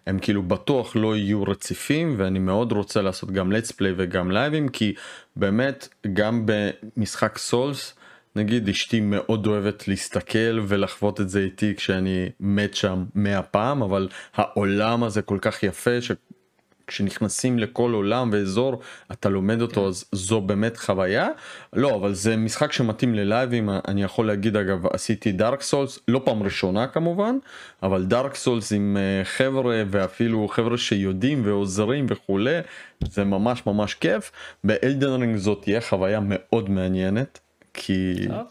הם 0.06 0.18
כאילו 0.18 0.42
בטוח 0.42 0.96
לא 0.96 1.16
יהיו 1.16 1.42
רציפים 1.42 2.14
ואני 2.18 2.38
מאוד 2.38 2.72
רוצה 2.72 3.02
לעשות 3.02 3.30
גם 3.30 3.52
let's 3.52 3.70
play 3.72 3.94
וגם 3.96 4.30
לייבים 4.30 4.68
כי 4.68 4.94
באמת 5.36 5.88
גם 6.12 6.46
במשחק 6.46 7.38
סולס 7.38 7.97
נגיד 8.38 8.68
אשתי 8.68 9.00
מאוד 9.00 9.46
אוהבת 9.46 9.88
להסתכל 9.88 10.60
ולחוות 10.66 11.20
את 11.20 11.28
זה 11.28 11.40
איתי 11.40 11.74
כשאני 11.74 12.28
מת 12.40 12.74
שם 12.74 13.04
מאה 13.14 13.42
פעם 13.42 13.82
אבל 13.82 14.08
העולם 14.34 15.04
הזה 15.04 15.22
כל 15.22 15.38
כך 15.40 15.62
יפה 15.62 15.90
שכשנכנסים 16.00 17.58
לכל 17.58 17.92
עולם 17.92 18.30
ואזור 18.32 18.80
אתה 19.12 19.28
לומד 19.28 19.60
אותו 19.60 19.80
כן. 19.80 19.86
אז 19.86 20.04
זו 20.12 20.40
באמת 20.40 20.76
חוויה 20.76 21.28
לא 21.72 21.96
אבל 21.96 22.14
זה 22.14 22.36
משחק 22.36 22.72
שמתאים 22.72 23.14
ללייבים 23.14 23.70
אני 23.88 24.02
יכול 24.02 24.26
להגיד 24.26 24.56
אגב 24.56 24.86
עשיתי 24.86 25.32
דארק 25.32 25.62
סולס 25.62 25.98
לא 26.08 26.20
פעם 26.24 26.42
ראשונה 26.42 26.86
כמובן 26.86 27.36
אבל 27.82 28.04
דארק 28.04 28.34
סולס 28.34 28.72
עם 28.72 28.96
אה, 28.96 29.24
חבר'ה 29.24 29.82
ואפילו 29.90 30.48
חבר'ה 30.48 30.78
שיודעים 30.78 31.42
ועוזרים 31.44 32.06
וכולי 32.08 32.58
זה 33.00 33.24
ממש 33.24 33.66
ממש 33.66 33.94
כיף 33.94 34.32
ב 34.64 34.71
Elden 34.71 35.07
Ring 35.07 35.36
זאת 35.36 35.62
תהיה 35.62 35.80
חוויה 35.80 36.20
מאוד 36.22 36.70
מעניינת. 36.70 37.47
כי 37.78 38.14
טוב. 38.28 38.46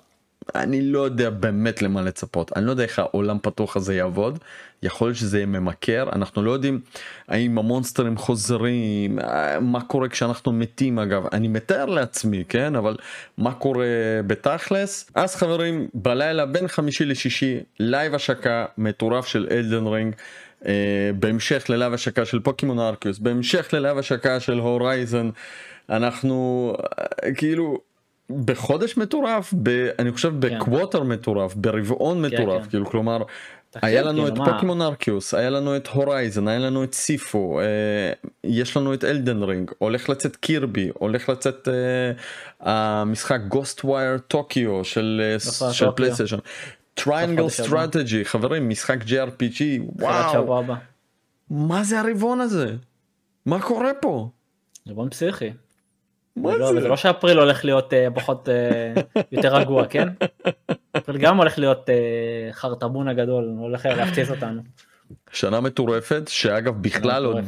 אני 0.55 0.82
לא 0.82 0.99
יודע 0.99 1.30
באמת 1.30 1.82
למה 1.82 2.01
לצפות. 2.01 2.57
אני 2.57 2.65
לא 2.65 2.71
יודע 2.71 2.84
איך 2.84 2.99
העולם 2.99 3.38
פתוח 3.41 3.78
הזה 3.78 3.95
יעבוד. 3.95 4.39
יכול 4.84 5.07
להיות 5.07 5.17
שזה 5.17 5.38
יהיה 5.38 5.45
ממכר. 5.45 6.09
אנחנו 6.13 6.43
לא 6.43 6.51
יודעים 6.51 6.80
האם 7.28 7.57
המונסטרים 7.57 8.17
חוזרים 8.17 9.19
מה 9.61 9.82
קורה 9.82 10.09
כשאנחנו 10.09 10.51
מתים 10.51 10.99
אגב. 10.99 11.23
אני 11.34 11.47
מתאר 11.47 11.86
לעצמי 11.86 12.43
כן? 12.49 12.75
אבל 12.75 12.95
מה 13.38 13.53
קורה 13.53 13.86
בתכלס? 14.28 15.09
אז 15.15 15.36
חברים 15.36 15.88
בלילה 15.93 16.45
בין 16.45 16.67
חמישי 16.67 17.05
לשישי 17.05 17.59
לייב 17.80 18.15
השקה 18.15 18.65
מטורף 18.78 19.28
של 19.28 19.47
Elden 19.51 19.88
Ring. 19.88 20.16
אה, 20.64 20.68
בהמשך 21.19 21.65
ללייב 21.69 21.93
השקה 21.93 22.25
של 22.25 22.39
Pokemon 22.39 22.80
Arceus 22.80 23.20
בהמשך 23.19 23.73
ללייב 23.73 23.97
השקה 23.97 24.39
של 24.39 24.59
Horizon 24.60 25.30
אנחנו 25.89 26.73
אה, 26.78 27.34
כאילו 27.36 27.80
בחודש 28.45 28.97
מטורף, 28.97 29.53
ב, 29.63 29.89
אני 29.99 30.11
חושב 30.11 30.30
כן. 30.30 30.39
ב 30.39 30.47
quarter 30.47 31.03
מטורף, 31.03 31.55
ברבעון 31.55 32.30
כן, 32.30 32.36
מטורף, 32.36 32.63
כן. 32.63 32.69
כאילו 32.69 32.86
כלומר, 32.86 33.23
היה 33.75 34.01
לנו 34.01 34.28
את 34.28 34.34
Pokemon 34.45 34.82
Arceus, 34.82 35.34
היה 35.34 35.49
לנו 35.49 35.75
את 35.75 35.88
Horizon, 35.88 36.47
היה 36.47 36.59
לנו 36.59 36.84
את 36.84 36.93
Sifu, 36.93 37.60
אה, 37.59 37.65
יש 38.43 38.78
לנו 38.78 38.93
את 38.93 39.03
Elden 39.03 39.43
Ring, 39.43 39.72
הולך 39.78 40.09
לצאת 40.09 40.36
Kirby, 40.36 40.89
הולך 40.93 41.30
לצאת 41.30 41.67
אה, 41.67 43.01
המשחק 43.01 43.39
Ghostwire 43.47 44.18
Tokyo 44.18 44.84
של, 44.84 45.21
אה, 45.23 45.73
של 45.73 45.91
PlayStation. 45.95 46.38
Triangle 46.93 47.49
Strategy 47.49 48.26
חברים 48.25 48.69
משחק 48.69 48.97
JRPG 49.01 49.61
וואו 49.99 50.63
מה 51.49 51.84
זה 51.84 51.99
הרבעון 51.99 52.41
הזה 52.41 52.75
מה 53.45 53.61
קורה 53.61 53.91
פה. 54.01 54.30
רבעון 54.88 55.09
פסיכי. 55.09 55.51
לא, 56.44 56.82
זה? 56.82 56.88
לא 56.88 56.98
שאפריל 56.98 57.40
הולך 57.40 57.66
להיות 57.66 57.94
אה, 57.93 58.16
פחות 58.16 58.50
אה, 58.49 59.22
יותר 59.32 59.56
רגוע, 59.56 59.88
כן? 59.88 60.08
אפריל 60.98 61.18
גם 61.18 61.38
הולך 61.38 61.60
להיות 61.60 61.90
אה, 61.89 62.53
הרבעון 62.53 63.08
הגדול, 63.08 63.56
הולך 63.58 63.86
להפציץ 63.86 64.30
אותנו. 64.30 64.62
שנה 65.32 65.62
מטורפת, 65.62 66.24
שאגב 66.28 66.82
בכלל 66.82 67.26
עוד, 67.26 67.46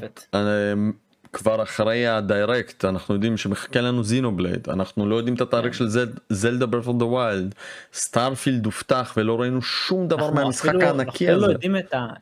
כבר 1.33 1.63
אחרי 1.63 2.07
ה 2.07 2.17
Direct, 2.17 2.85
אנחנו 2.85 3.13
יודעים 3.13 3.37
שמחכה 3.37 3.81
לנו 3.81 4.03
Xenoblade, 4.03 4.69
אנחנו 4.69 5.09
לא 5.09 5.15
יודעים 5.15 5.35
את 5.35 5.41
התאריך 5.41 5.77
כן. 5.77 5.89
של 5.89 6.05
Zelda 6.29 6.65
Breath 6.65 7.05
of 7.05 7.15
the 7.15 7.30
Wild, 7.30 7.55
סטארפילד 7.93 8.65
הובטח 8.65 9.13
ולא 9.17 9.41
ראינו 9.41 9.61
שום 9.61 10.07
דבר 10.07 10.31
מהמשחק 10.31 10.73
הענקי 10.81 11.29
הזה. 11.29 11.33
אנחנו 11.33 11.47
לא 11.47 11.51
יודעים 11.51 11.75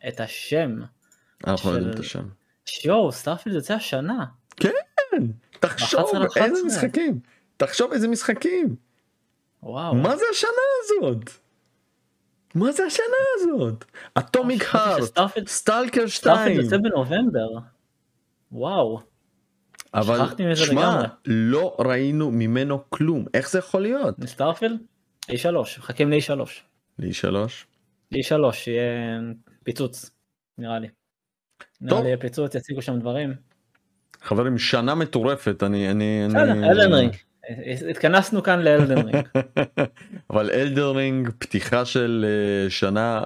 את, 0.07 0.19
השם. 0.19 0.75
אנחנו 1.47 1.71
לא 1.71 1.75
יודעים 1.75 1.93
את 1.93 1.99
השם. 1.99 2.23
שיואו, 2.65 3.11
סטארפילד 3.11 3.55
יוצא 3.55 3.73
השנה. 3.73 4.25
כן. 4.55 4.69
תחשוב 5.59 5.99
11 5.99 6.19
על 6.19 6.25
איזה 6.25 6.39
11. 6.39 6.67
משחקים 6.67 7.19
תחשוב 7.57 7.91
איזה 7.91 8.07
משחקים 8.07 8.75
וואו. 9.63 9.95
מה 9.95 10.17
זה 10.17 10.23
השנה 10.31 10.49
הזאת 10.83 11.29
מה 12.55 12.71
זה 12.71 12.83
השנה 12.83 13.05
הזאת 13.35 13.85
אטומיק 14.17 14.63
חשבתי 14.63 15.19
הארט 15.19 15.47
סטלקר 15.47 16.07
סטארפילד 16.07 16.55
2 16.55 16.61
יוצא 16.61 16.77
בנובמבר. 16.77 17.47
וואו. 18.51 19.01
אבל 19.93 20.19
שמע. 20.55 21.01
לא 21.25 21.75
ראינו 21.79 22.31
ממנו 22.31 22.89
כלום 22.89 23.25
איך 23.33 23.49
זה 23.49 23.59
יכול 23.59 23.81
להיות 23.81 24.15
Starfield? 24.25 24.79
E3, 25.31 25.45
מחכים 25.79 26.11
ל-E3. 26.11 26.49
ל-E 26.99 27.13
שלוש 27.13 27.67
E3 28.13 28.35
יהיה 28.67 29.19
פיצוץ, 29.63 30.11
נראה 30.57 30.79
לי. 30.79 30.87
נראה 31.81 31.95
טוב. 31.95 32.01
לי 32.01 32.07
יהיה 32.07 32.17
פיצוץ, 32.17 32.55
יציגו 32.55 32.81
שם 32.81 32.99
דברים. 32.99 33.33
חברים 34.23 34.57
שנה 34.57 34.95
מטורפת 34.95 35.63
אני 35.63 35.91
אני 35.91 36.25
אני- 36.25 36.69
Elden 36.69 36.93
Ring. 36.93 37.13
התכנסנו 37.89 38.43
כאן 38.43 38.59
ל 38.59 38.66
Elden 38.66 38.97
Ring. 39.07 39.27
אבל 40.29 40.49
Elden 40.53 40.96
Ring 40.96 41.29
פתיחה 41.39 41.85
של 41.85 42.25
אה, 42.27 42.69
שנה 42.69 43.23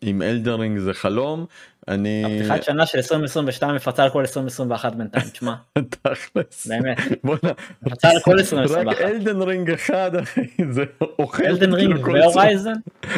עם 0.00 0.22
Elden 0.22 0.53
Ring 0.53 0.78
זה 0.78 0.94
חלום 0.94 1.46
אני 1.88 2.24
הפתיחת 2.24 2.62
שנה 2.62 2.86
של 2.86 2.98
2022 2.98 3.74
מפצה 3.74 4.02
על 4.02 4.10
כל 4.10 4.20
2021 4.20 4.94
בינתיים, 4.94 5.24
תשמע, 5.24 5.54
תכלס 5.90 6.66
באמת. 6.66 6.98
בוא'נה 7.24 7.52
מפצה 7.82 8.10
על 8.10 8.20
כל 8.20 8.30
רק 8.30 8.38
2021. 8.38 9.00
אלדן 9.00 9.42
רינג 9.42 9.70
אחד 9.70 10.16
אחי 10.16 10.46
זה 10.70 10.84
אוכל 11.18 11.44
אלדן 11.44 11.72
רינג 11.74 12.08
והורייזן. 12.08 12.72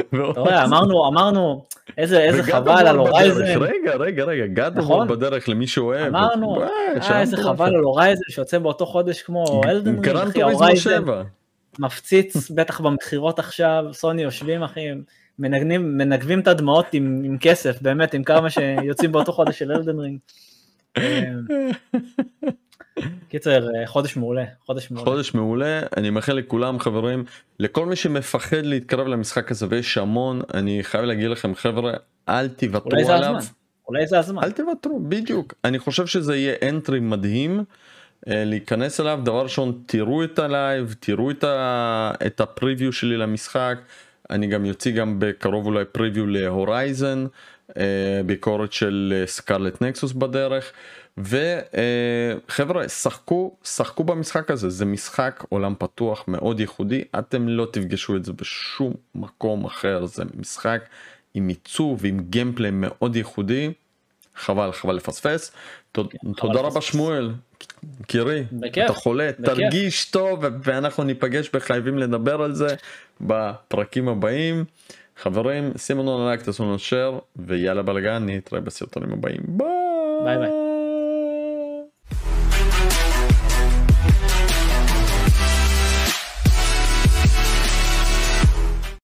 אתה 0.08 0.40
רואה, 0.40 0.64
אמרנו, 0.64 1.08
אמרנו, 1.08 1.64
איזה 1.98 2.42
חבל 2.42 2.86
על. 2.86 2.96
הורייזן, 2.96 3.44
רגע 3.44 3.94
רגע 3.94 4.24
רגע 4.24 4.46
גאד 4.46 4.78
נכון. 4.78 5.08
בדרך 5.08 5.48
למי 5.48 5.66
שאוהב 5.66 6.06
אמרנו, 6.06 6.62
אה 6.62 7.02
שנה 7.02 7.20
איזה. 7.20 7.36
חבל 7.36 7.66
על 7.66 7.82
הורייזן 7.82 8.22
שיוצא 8.30 8.58
באותו 8.58 8.86
חודש 8.86 9.22
כמו 9.22 9.60
אלדן 9.64 9.90
רינג, 9.90 10.08
אחי, 10.08 10.42
הורייזן 10.42 10.76
7 10.76 11.22
מפציץ 11.78 12.50
בטח 12.50 12.80
במכירות 12.80 13.38
עכשיו, 13.38 13.84
סוני 13.92 14.22
יושבים 14.22 14.62
אחי, 14.62 14.80
מנגנים, 15.38 15.98
מנגבים 15.98 16.40
את 16.40 16.48
הדמעות 16.48 16.86
עם, 16.92 17.22
עם 17.24 17.38
כסף, 17.38 17.82
באמת, 17.82 18.14
עם 18.14 18.24
כמה 18.24 18.50
שיוצאים 18.50 19.12
באותו 19.12 19.32
חודש 19.32 19.58
של 19.58 19.72
אלדן 19.72 19.98
רינג. 19.98 20.18
אה, 20.96 21.32
קיצר, 23.28 23.68
אה, 23.74 23.86
חודש 23.86 24.16
מעולה, 24.16 24.44
חודש 24.66 24.90
מעולה. 24.90 25.10
חודש 25.10 25.34
מעולה 25.34 25.80
אני 25.96 26.10
מאחל 26.10 26.32
לכולם 26.32 26.78
חברים 26.78 27.24
לכל 27.60 27.86
מי 27.86 27.96
שמפחד 27.96 28.64
להתקרב 28.64 29.06
למשחק 29.06 29.50
הזה 29.50 29.66
ויש 29.68 29.98
המון 29.98 30.40
אני 30.54 30.78
חייב 30.82 31.04
להגיד 31.04 31.30
לכם 31.30 31.54
חבר'ה 31.54 31.92
אל 32.28 32.48
תוותרו 32.48 32.90
אולי 32.90 33.04
זה 33.04 33.14
עליו 33.14 33.36
הזמן, 33.36 33.52
אולי 33.88 34.06
זה 34.06 34.18
הזמן. 34.18 34.42
אל 34.42 34.50
תוותרו 34.50 35.00
בדיוק 35.00 35.54
אני 35.64 35.78
חושב 35.78 36.06
שזה 36.06 36.36
יהיה 36.36 36.54
entry 36.68 37.00
מדהים 37.00 37.64
אה, 38.28 38.44
להיכנס 38.44 39.00
אליו 39.00 39.20
דבר 39.24 39.42
ראשון 39.42 39.82
תראו 39.86 40.24
את 40.24 40.38
הלייב 40.38 40.94
תראו 41.00 41.30
את, 41.30 41.44
ה... 41.44 42.12
את 42.26 42.40
ה 42.40 42.47
preview 42.47 42.92
שלי 42.92 43.16
למשחק 43.16 43.78
אני 44.30 44.46
גם 44.46 44.64
יוציא 44.64 44.92
גם 44.92 45.16
בקרוב 45.18 45.66
אולי 45.66 45.84
preview 45.84 46.26
ל 46.26 46.39
Horizon 46.39 47.26
אה, 47.76 48.20
ביקורת 48.26 48.72
של 48.72 49.14
אה, 49.16 49.26
סקרלט 49.26 49.82
נקסוס 49.82 50.12
בדרך. 50.12 50.72
וחבר'ה 51.18 52.88
שחקו 52.88 53.56
שחקו 53.64 54.04
במשחק 54.04 54.50
הזה. 54.50 54.70
זה 54.70 54.84
משחק 54.84 55.44
עולם 55.48 55.74
פתוח 55.78 56.24
מאוד 56.28 56.60
ייחודי. 56.60 57.04
אתם 57.18 57.48
לא 57.48 57.66
תפגשו 57.72 58.16
את 58.16 58.24
זה 58.24 58.32
בשום 58.32 58.94
מקום 59.14 59.64
אחר. 59.64 60.06
זה 60.06 60.22
משחק 60.36 60.84
עם 61.34 61.48
עיצוב 61.48 62.04
עם 62.04 62.20
גיימפליי 62.20 62.70
מאוד 62.70 63.16
ייחודי. 63.16 63.72
חבל 64.36 64.72
חבל 64.72 64.94
לפספס. 64.94 65.52
כן, 65.94 66.02
תודה 66.36 66.60
רבה. 66.60 66.80
שמואל. 66.80 67.30
קירי 68.06 68.44
אתה 68.84 68.92
חולה 68.92 69.30
בכיף. 69.32 69.46
תרגיש 69.46 70.04
טוב 70.04 70.44
ואנחנו 70.62 71.04
ניפגש 71.04 71.50
בחייבים 71.52 71.98
לדבר 71.98 72.42
על 72.42 72.54
זה 72.54 72.66
בפרקים 73.20 74.08
הבאים. 74.08 74.64
חברים 75.16 75.72
שימו 75.76 76.02
לנו 76.02 76.28
לייק 76.28 76.42
תעשו 76.42 76.64
לנו 76.64 76.76
share 76.76 77.20
ויאללה 77.36 77.82
בלאגן 77.82 78.26
נתראה 78.28 78.60
בסרטונים 78.60 79.12
הבאים. 79.12 79.40
ביי 80.24 80.38
ביי. 80.38 80.73